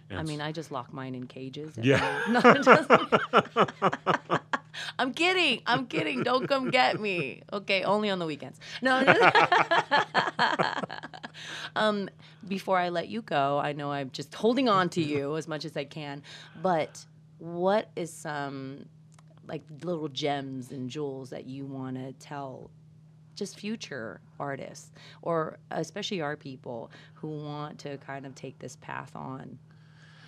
And 0.10 0.20
I 0.20 0.24
mean, 0.24 0.42
I 0.42 0.52
just 0.52 0.72
lock 0.72 0.94
mine 0.94 1.16
in 1.16 1.28
cages. 1.28 1.78
Yeah. 1.82 2.22
No, 2.30 2.42
I'm 5.00 5.14
kidding. 5.14 5.62
I'm 5.66 5.88
kidding. 5.88 6.24
Don't 6.24 6.48
come 6.48 6.70
get 6.70 7.00
me. 7.00 7.42
Okay, 7.52 7.84
only 7.84 8.10
on 8.10 8.20
the 8.20 8.26
weekends. 8.26 8.60
No. 8.82 8.98
um, 11.76 12.10
before 12.48 12.78
I 12.78 12.90
let 12.90 13.08
you 13.08 13.22
go, 13.22 13.58
I 13.58 13.74
know 13.74 13.92
I'm 13.92 14.10
just 14.12 14.34
holding 14.36 14.68
on 14.68 14.90
to 14.90 15.02
you 15.02 15.38
as 15.38 15.48
much 15.48 15.66
as 15.66 15.78
I 15.78 15.86
can. 15.86 16.24
But 16.62 17.06
what 17.40 17.90
is 17.96 18.12
some 18.12 18.86
like 19.48 19.64
little 19.84 20.08
gems 20.08 20.72
and 20.72 20.90
jewels 20.90 21.30
that 21.30 21.46
you 21.46 21.66
want 21.66 21.96
to 21.96 22.14
tell 22.14 22.70
just 23.36 23.60
future 23.60 24.22
artists 24.40 24.92
or 25.22 25.58
especially 25.72 26.22
our 26.22 26.38
people 26.38 26.90
who 27.16 27.28
want 27.28 27.78
to 27.80 27.98
kind 27.98 28.26
of 28.26 28.34
take 28.34 28.58
this 28.60 28.78
path 28.78 29.14
on 29.16 29.60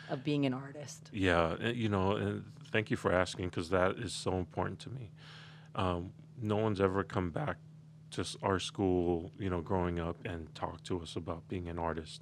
of 0.09 0.23
being 0.23 0.45
an 0.45 0.53
artist 0.53 1.09
Yeah, 1.11 1.55
uh, 1.63 1.69
you 1.69 1.89
know, 1.89 2.41
thank 2.71 2.91
you 2.91 2.97
for 2.97 3.11
asking 3.11 3.49
because 3.49 3.69
that 3.69 3.97
is 3.97 4.13
so 4.13 4.33
important 4.33 4.79
to 4.79 4.89
me. 4.89 5.11
Um, 5.75 6.11
no 6.41 6.57
one's 6.57 6.79
ever 6.81 7.03
come 7.03 7.29
back 7.29 7.57
to 8.11 8.25
our 8.41 8.59
school, 8.59 9.31
you 9.37 9.49
know, 9.49 9.61
growing 9.61 9.99
up 9.99 10.17
and 10.25 10.53
talked 10.55 10.85
to 10.85 11.01
us 11.01 11.15
about 11.15 11.47
being 11.47 11.67
an 11.67 11.77
artist 11.77 12.21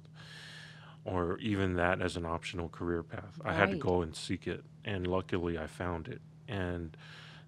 or 1.04 1.38
even 1.38 1.74
that 1.74 2.02
as 2.02 2.16
an 2.16 2.26
optional 2.26 2.68
career 2.68 3.02
path. 3.02 3.40
I 3.44 3.52
had 3.52 3.70
to 3.70 3.76
go 3.76 4.02
and 4.02 4.14
seek 4.14 4.46
it, 4.48 4.64
and 4.84 5.06
luckily 5.06 5.56
I 5.56 5.68
found 5.68 6.08
it. 6.08 6.20
And 6.48 6.96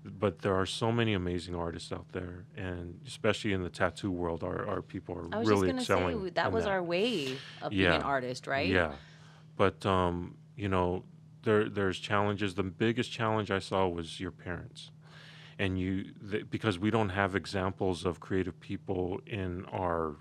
but 0.05 0.40
there 0.40 0.55
are 0.55 0.66
so 0.66 0.90
many 0.92 1.12
amazing 1.12 1.55
artists 1.55 1.92
out 1.92 2.07
there, 2.12 2.44
and 2.57 3.01
especially 3.07 3.53
in 3.53 3.62
the 3.62 3.68
tattoo 3.68 4.11
world, 4.11 4.42
our, 4.42 4.66
our 4.66 4.82
people 4.82 5.14
are 5.16 5.28
i 5.34 5.38
was 5.38 5.49
really 5.49 5.72
just 5.72 5.86
to 5.86 5.92
excelling. 5.94 6.24
say 6.24 6.30
that 6.30 6.53
was 6.53 6.66
our 6.66 6.82
way 6.82 7.36
of 7.62 7.70
being 7.70 7.86
an 7.86 8.03
artist 8.03 8.46
right 8.46 8.68
yeah, 8.68 8.92
but 9.57 9.84
um, 9.84 10.36
you 10.57 10.68
know, 10.68 11.05
there 11.42 11.68
there's 11.68 11.99
challenges. 11.99 12.55
The 12.55 12.62
biggest 12.62 13.11
challenge 13.12 13.51
I 13.51 13.59
saw 13.59 13.86
was 13.88 14.20
your 14.20 14.30
parents, 14.30 14.90
and 15.59 15.78
you 15.78 16.12
th- 16.30 16.51
because 16.51 16.78
we 16.78 16.90
don't 16.90 17.11
have 17.11 17.34
examples 17.34 18.05
of 18.07 18.20
creative 18.20 18.59
people 18.61 19.20
in 19.26 19.64
our 19.66 20.16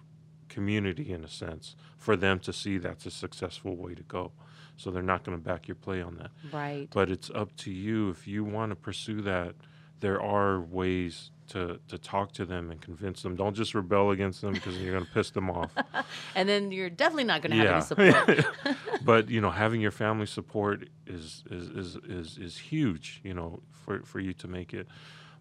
community 0.49 1.11
in 1.11 1.23
a 1.23 1.28
sense 1.28 1.75
for 1.97 2.15
them 2.15 2.39
to 2.39 2.53
see 2.53 2.78
that's 2.78 3.05
a 3.05 3.11
successful 3.11 3.75
way 3.75 3.93
to 3.93 4.03
go. 4.03 4.32
So 4.78 4.91
they're 4.91 5.01
not 5.03 5.23
going 5.23 5.38
to 5.38 5.43
back 5.43 5.67
your 5.67 5.75
play 5.75 6.01
on 6.01 6.15
that. 6.15 6.32
right 6.53 6.88
But 6.91 7.09
it's 7.09 7.30
up 7.34 7.55
to 7.57 7.71
you 7.71 8.09
if 8.09 8.28
you 8.28 8.43
want 8.43 8.71
to 8.71 8.75
pursue 8.75 9.21
that. 9.21 9.55
There 9.99 10.21
are 10.21 10.61
ways 10.61 11.32
to 11.49 11.80
to 11.88 11.97
talk 11.97 12.32
to 12.34 12.45
them 12.45 12.69
and 12.69 12.80
convince 12.80 13.23
them. 13.23 13.36
Don't 13.36 13.55
just 13.55 13.73
rebel 13.73 14.11
against 14.11 14.41
them 14.41 14.53
because 14.53 14.78
you're 14.78 14.93
going 14.93 15.05
to 15.05 15.11
piss 15.11 15.32
them 15.32 15.49
off. 15.49 15.71
and 16.36 16.47
then 16.47 16.71
you're 16.71 16.89
definitely 16.89 17.23
not 17.23 17.41
going 17.41 17.51
to 17.51 17.57
have 17.57 17.75
any 17.75 17.82
support 17.82 18.45
but 19.03 19.30
you 19.30 19.41
know, 19.41 19.51
having 19.51 19.82
your 19.82 19.91
family 19.91 20.25
support 20.25 20.88
is 21.05 21.43
is 21.49 21.69
is 21.69 21.95
is, 22.07 22.38
is 22.38 22.57
huge. 22.57 23.21
You 23.23 23.34
know, 23.34 23.61
for 23.71 24.01
for 24.03 24.19
you 24.19 24.34
to 24.34 24.47
make 24.47 24.73
it. 24.73 24.88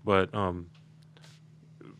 But 0.04 0.34
um, 0.34 0.70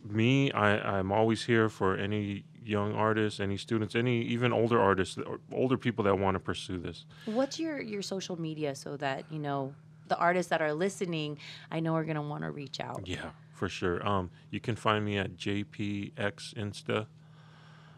me, 0.03 0.51
I 0.51 0.97
I'm 0.97 1.11
always 1.11 1.43
here 1.43 1.69
for 1.69 1.95
any 1.95 2.45
young 2.67 2.93
artists, 2.93 3.39
any 3.39 3.57
students, 3.57 3.95
any 3.95 4.21
even 4.23 4.51
older 4.53 4.79
artists, 4.79 5.17
or 5.17 5.39
older 5.51 5.77
people 5.77 6.03
that 6.05 6.17
want 6.19 6.35
to 6.35 6.39
pursue 6.39 6.77
this. 6.77 7.05
what's 7.25 7.59
your 7.59 7.79
your 7.81 8.01
social 8.01 8.39
media 8.39 8.75
so 8.75 8.97
that 8.97 9.23
you 9.31 9.39
know 9.39 9.73
the 10.07 10.17
artists 10.17 10.49
that 10.49 10.61
are 10.61 10.73
listening 10.73 11.37
i 11.71 11.79
know 11.81 11.93
are 11.95 12.03
going 12.05 12.15
to 12.15 12.21
want 12.21 12.43
to 12.43 12.51
reach 12.51 12.79
out 12.79 13.01
Yeah, 13.05 13.31
for 13.53 13.67
sure. 13.69 14.05
Um, 14.07 14.29
you 14.51 14.59
can 14.59 14.75
find 14.75 15.03
me 15.03 15.17
at 15.17 15.35
JPX 15.37 16.53
Insta 16.55 17.07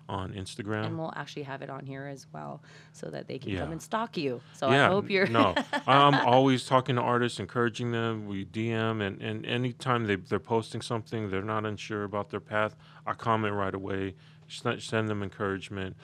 on 0.08 0.34
Instagram. 0.34 0.86
and 0.88 0.98
we'll 0.98 1.14
actually 1.16 1.44
have 1.44 1.62
it 1.62 1.70
on 1.70 1.86
here 1.86 2.08
as 2.08 2.26
well 2.34 2.64
so 2.94 3.12
that 3.12 3.28
they 3.28 3.38
can 3.38 3.52
Yeah. 3.52 3.60
come 3.60 3.72
and 3.72 3.80
stalk 3.82 4.18
you 4.18 4.42
so 4.54 4.72
yeah, 4.72 4.86
i 4.86 4.88
hope 4.88 5.08
you're 5.12 5.28
no. 5.28 5.54
I'm 5.88 6.16
always 6.20 6.66
talking 6.66 6.96
to 6.96 7.02
artists, 7.02 7.40
encouraging 7.40 7.92
them. 7.92 8.26
We 8.28 8.44
DM, 8.46 9.02
and, 9.06 9.22
and 9.22 9.46
anytime 9.46 10.06
they 10.08 10.16
they're 10.16 10.40
posting 10.40 10.82
something, 10.82 11.30
they're 11.30 11.44
not 11.56 11.64
unsure 11.66 12.04
about 12.06 12.32
their 12.32 12.40
path. 12.40 12.76
I 13.06 13.14
comment 13.14 13.54
right 13.54 13.74
away, 13.76 14.16
send, 14.50 15.10
them 15.10 15.24
encouragement. 15.24 15.95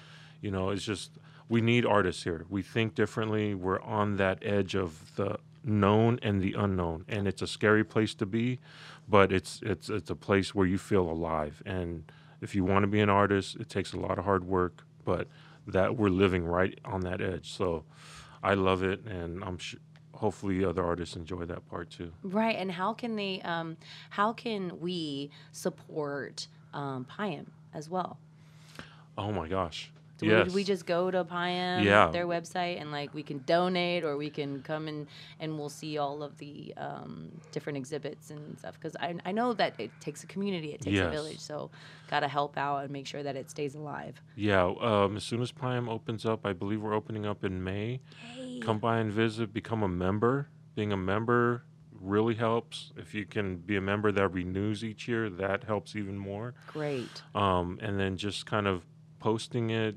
You 0.41 0.51
know, 0.51 0.69
it's 0.69 0.83
just 0.83 1.11
we 1.49 1.61
need 1.61 1.85
artists 1.85 2.23
here. 2.23 2.45
We 2.49 2.61
think 2.61 2.95
differently. 2.95 3.53
We're 3.55 3.81
on 3.81 4.17
that 4.17 4.39
edge 4.41 4.75
of 4.75 5.15
the 5.15 5.37
known 5.63 6.19
and 6.21 6.41
the 6.41 6.53
unknown, 6.53 7.05
and 7.07 7.27
it's 7.27 7.41
a 7.41 7.47
scary 7.47 7.83
place 7.83 8.13
to 8.15 8.25
be, 8.25 8.59
but 9.07 9.31
it's 9.31 9.59
it's 9.63 9.89
it's 9.89 10.09
a 10.09 10.15
place 10.15 10.53
where 10.53 10.67
you 10.67 10.77
feel 10.77 11.09
alive. 11.09 11.61
And 11.65 12.11
if 12.41 12.55
you 12.55 12.63
want 12.63 12.83
to 12.83 12.87
be 12.87 12.99
an 13.01 13.09
artist, 13.09 13.55
it 13.57 13.69
takes 13.69 13.93
a 13.93 13.99
lot 13.99 14.17
of 14.17 14.25
hard 14.25 14.45
work, 14.45 14.83
but 15.03 15.27
that 15.67 15.97
we're 15.97 16.09
living 16.09 16.45
right 16.45 16.79
on 16.85 17.01
that 17.01 17.21
edge. 17.21 17.51
So 17.51 17.83
I 18.43 18.53
love 18.53 18.83
it, 18.83 19.03
and 19.05 19.43
I'm 19.43 19.57
sh- 19.57 19.75
hopefully 20.13 20.63
other 20.63 20.85
artists 20.85 21.15
enjoy 21.15 21.45
that 21.45 21.67
part 21.67 21.89
too. 21.89 22.11
Right, 22.23 22.55
and 22.55 22.71
how 22.71 22.93
can 22.93 23.15
they? 23.15 23.41
Um, 23.41 23.77
how 24.11 24.33
can 24.33 24.79
we 24.79 25.31
support 25.51 26.47
um, 26.73 27.05
PIEAM 27.05 27.47
as 27.73 27.89
well? 27.89 28.19
Oh 29.17 29.31
my 29.31 29.47
gosh! 29.47 29.91
Do 30.17 30.27
yes. 30.27 30.47
we, 30.49 30.55
we 30.55 30.63
just 30.63 30.85
go 30.85 31.11
to 31.11 31.25
PIEAM, 31.25 31.83
Yeah. 31.83 32.07
their 32.09 32.25
website, 32.25 32.79
and 32.79 32.89
like 32.91 33.13
we 33.13 33.21
can 33.23 33.39
donate, 33.45 34.03
or 34.05 34.15
we 34.17 34.29
can 34.29 34.61
come 34.61 34.87
and 34.87 35.07
and 35.41 35.57
we'll 35.59 35.69
see 35.69 35.97
all 35.97 36.23
of 36.23 36.37
the 36.37 36.73
um, 36.77 37.31
different 37.51 37.77
exhibits 37.77 38.29
and 38.31 38.57
stuff. 38.59 38.75
Because 38.75 38.95
I 38.99 39.15
I 39.25 39.31
know 39.33 39.53
that 39.53 39.73
it 39.79 39.91
takes 39.99 40.23
a 40.23 40.27
community, 40.27 40.73
it 40.73 40.81
takes 40.81 40.99
a 40.99 41.09
village, 41.09 41.39
so 41.39 41.69
gotta 42.09 42.27
help 42.27 42.57
out 42.57 42.83
and 42.83 42.91
make 42.91 43.07
sure 43.07 43.23
that 43.23 43.35
it 43.35 43.49
stays 43.51 43.75
alive. 43.75 44.21
yeah. 44.35 44.63
Um, 44.65 45.17
as 45.17 45.23
soon 45.23 45.41
as 45.41 45.51
PIEAM 45.51 45.89
opens 45.89 46.25
up, 46.25 46.45
I 46.45 46.53
believe 46.53 46.81
we're 46.81 46.93
opening 46.93 47.25
up 47.25 47.43
in 47.43 47.63
May. 47.63 47.99
Come 48.61 48.79
by 48.79 48.99
and 48.99 49.11
visit. 49.11 49.53
Become 49.53 49.83
a 49.83 49.89
member. 49.89 50.49
Being 50.75 50.91
a 50.93 50.97
member 50.97 51.63
really 51.91 52.35
helps. 52.35 52.91
If 52.97 53.13
you 53.13 53.25
can 53.25 53.57
be 53.57 53.75
a 53.75 53.81
member 53.81 54.11
that 54.13 54.27
renews 54.29 54.83
each 54.83 55.07
year, 55.07 55.29
that 55.29 55.63
helps 55.65 55.95
even 55.95 56.17
more. 56.17 56.53
Great. 56.67 57.21
um, 57.33 57.79
and 57.81 57.99
then 57.99 58.15
just 58.17 58.45
kind 58.45 58.67
of 58.67 58.85
posting 59.25 59.67
it 59.71 59.95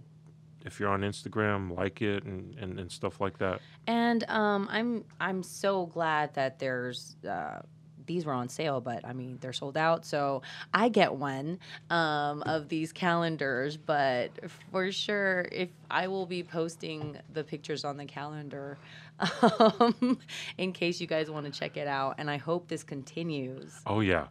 if 0.64 0.80
you're 0.80 0.88
on 0.96 1.02
instagram 1.02 1.60
like 1.76 2.00
it 2.02 2.24
and, 2.24 2.54
and, 2.62 2.80
and 2.80 2.90
stuff 2.90 3.20
like 3.20 3.36
that 3.38 3.60
And 3.86 4.24
um, 4.28 4.68
I'm 4.70 5.04
I'm 5.18 5.42
so 5.42 5.86
glad 5.86 6.34
that 6.34 6.58
there's 6.58 7.16
uh, 7.26 7.60
these 8.06 8.26
were 8.26 8.32
on 8.32 8.48
sale, 8.48 8.80
but 8.80 9.00
I 9.04 9.12
mean 9.14 9.38
they're 9.40 9.52
sold 9.62 9.76
out. 9.76 10.04
So 10.04 10.42
I 10.74 10.88
get 10.90 11.14
one 11.14 11.58
um, 11.90 12.42
of 12.42 12.68
these 12.68 12.92
calendars. 12.92 13.76
But 13.76 14.30
for 14.70 14.92
sure, 14.92 15.46
if 15.52 15.70
I 15.90 16.08
will 16.08 16.26
be 16.26 16.42
posting 16.42 17.16
the 17.32 17.44
pictures 17.44 17.84
on 17.84 17.96
the 17.96 18.04
calendar, 18.04 18.76
um, 19.42 20.18
in 20.58 20.72
case 20.72 21.00
you 21.00 21.06
guys 21.06 21.30
want 21.30 21.46
to 21.46 21.52
check 21.60 21.76
it 21.76 21.88
out. 21.88 22.16
And 22.18 22.30
I 22.30 22.36
hope 22.36 22.68
this 22.68 22.82
continues. 22.82 23.72
oh 23.86 24.00
yeah 24.00 24.26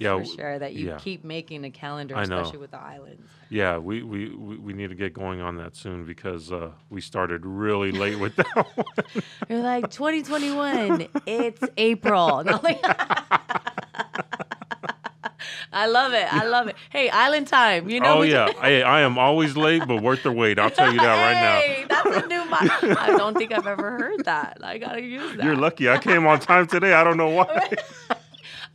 yeah 0.00 0.18
for 0.18 0.24
sure 0.24 0.58
that 0.58 0.72
you 0.74 0.88
yeah. 0.88 0.98
keep 0.98 1.22
making 1.24 1.64
a 1.64 1.70
calendar, 1.70 2.16
especially 2.18 2.58
with 2.58 2.72
the 2.72 2.80
islands. 2.80 3.22
yeah 3.50 3.78
we, 3.78 4.02
we, 4.02 4.30
we, 4.34 4.56
we 4.56 4.72
need 4.72 4.88
to 4.88 4.96
get 4.96 5.12
going 5.14 5.40
on 5.40 5.56
that 5.58 5.76
soon 5.76 6.04
because 6.04 6.50
uh, 6.50 6.70
we 6.88 7.00
started 7.00 7.46
really 7.46 7.92
late 7.92 8.18
with 8.18 8.34
that 8.36 8.56
one. 8.76 9.22
You're 9.48 9.60
like 9.60 9.90
2021. 9.90 11.06
it's 11.26 11.62
April. 11.76 12.42
Like- 12.62 12.84
I 15.72 15.86
love 15.86 16.12
it. 16.12 16.32
I 16.32 16.46
love 16.46 16.66
it. 16.66 16.74
Hey, 16.90 17.08
island 17.10 17.46
time. 17.46 17.88
You 17.88 18.00
know. 18.00 18.18
oh 18.18 18.22
yeah 18.22 18.50
I, 18.60 18.82
I 18.82 19.00
am 19.02 19.18
always 19.18 19.56
late 19.56 19.82
but 19.86 20.02
worth 20.02 20.24
the 20.24 20.32
wait 20.32 20.58
i'll 20.58 20.70
tell 20.70 20.92
you 20.92 20.98
that 20.98 21.06
right 21.06 21.40
now 21.40 21.60
Hey, 21.60 21.84
that's 21.88 22.24
a 22.24 22.26
new. 22.26 22.44
Mo- 22.44 22.96
I 23.00 23.14
don't 23.16 23.36
think 23.36 23.52
I've 23.52 23.66
ever 23.66 23.92
heard 23.92 24.24
that. 24.24 24.58
I 24.62 24.78
gotta 24.78 25.00
use 25.00 25.36
that. 25.36 25.44
you're 25.44 25.54
lucky 25.56 25.88
i 25.88 25.98
came 25.98 26.26
on 26.26 26.40
time 26.40 26.66
today 26.66 26.92
i 26.92 27.04
don't 27.04 27.16
know 27.16 27.28
why 27.28 27.70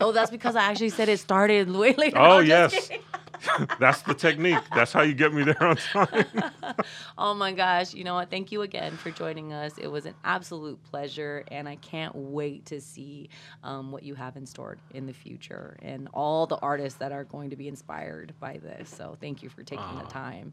Oh, 0.01 0.11
that's 0.11 0.29
because 0.31 0.55
I 0.55 0.63
actually 0.63 0.89
said 0.89 1.09
it 1.09 1.19
started 1.19 1.71
way 1.73 1.93
later. 1.93 2.17
oh 2.19 2.39
yes. 2.39 2.89
That's 3.79 4.01
the 4.03 4.13
technique. 4.13 4.59
That's 4.73 4.91
how 4.93 5.01
you 5.01 5.13
get 5.13 5.33
me 5.33 5.43
there 5.43 5.63
on 5.63 5.77
time. 5.77 6.25
Oh 7.17 7.33
my 7.33 7.53
gosh. 7.53 7.93
You 7.93 8.03
know 8.03 8.15
what? 8.15 8.29
Thank 8.29 8.51
you 8.51 8.61
again 8.61 8.97
for 8.97 9.09
joining 9.09 9.53
us. 9.53 9.77
It 9.77 9.87
was 9.87 10.05
an 10.05 10.15
absolute 10.25 10.83
pleasure. 10.83 11.45
And 11.49 11.67
I 11.67 11.77
can't 11.77 12.13
wait 12.13 12.65
to 12.65 12.81
see 12.81 13.29
um, 13.63 13.91
what 13.91 14.03
you 14.03 14.15
have 14.15 14.35
in 14.35 14.45
store 14.45 14.77
in 14.93 15.05
the 15.05 15.13
future 15.13 15.77
and 15.81 16.09
all 16.13 16.45
the 16.45 16.57
artists 16.57 16.99
that 16.99 17.13
are 17.13 17.23
going 17.23 17.51
to 17.51 17.55
be 17.55 17.69
inspired 17.69 18.33
by 18.39 18.57
this. 18.57 18.89
So 18.89 19.15
thank 19.21 19.41
you 19.43 19.49
for 19.49 19.63
taking 19.63 19.97
the 19.97 20.03
time. 20.09 20.51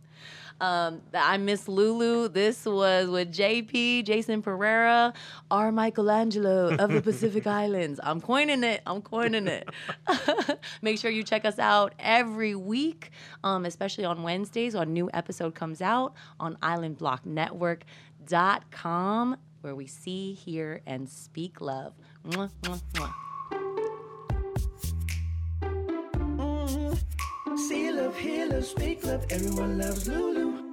Um, 0.61 1.03
I'm 1.12 1.45
Miss 1.45 1.66
Lulu. 1.66 2.28
This 2.28 2.64
was 2.64 3.09
with 3.09 3.32
JP, 3.32 4.05
Jason 4.05 4.43
Pereira, 4.43 5.12
our 5.51 5.72
Michelangelo 5.72 6.74
of 6.76 6.93
the 6.93 7.03
Pacific 7.03 7.47
Islands. 7.49 7.99
I'm 8.03 8.20
coining 8.20 8.62
it. 8.62 8.82
I'm 8.86 9.03
coining 9.03 9.49
it. 9.49 9.68
Make 10.82 10.99
sure 10.99 11.11
you 11.11 11.24
check 11.24 11.45
us 11.45 11.59
out 11.59 11.95
every 11.99 12.55
week, 12.55 12.82
um, 13.45 13.64
especially 13.64 14.05
on 14.05 14.22
Wednesdays. 14.22 14.74
A 14.74 14.85
new 14.85 15.11
episode 15.12 15.55
comes 15.55 15.83
out 15.83 16.14
on 16.41 16.57
islandblocknetwork.com, 16.57 19.37
where 19.61 19.74
we 19.74 19.87
see, 19.87 20.35
hear, 20.35 20.80
and 20.87 21.09
speak 21.09 21.61
love. 21.61 21.95
Mwah, 22.26 22.51
mwah, 22.62 22.83
mwah. 22.95 23.12
See 27.68 27.93
love, 27.93 28.16
hear 28.16 28.49
love, 28.49 28.64
speak 28.64 29.05
love. 29.05 29.26
Everyone 29.30 29.78
loves 29.78 30.09
Lulu. 30.09 30.72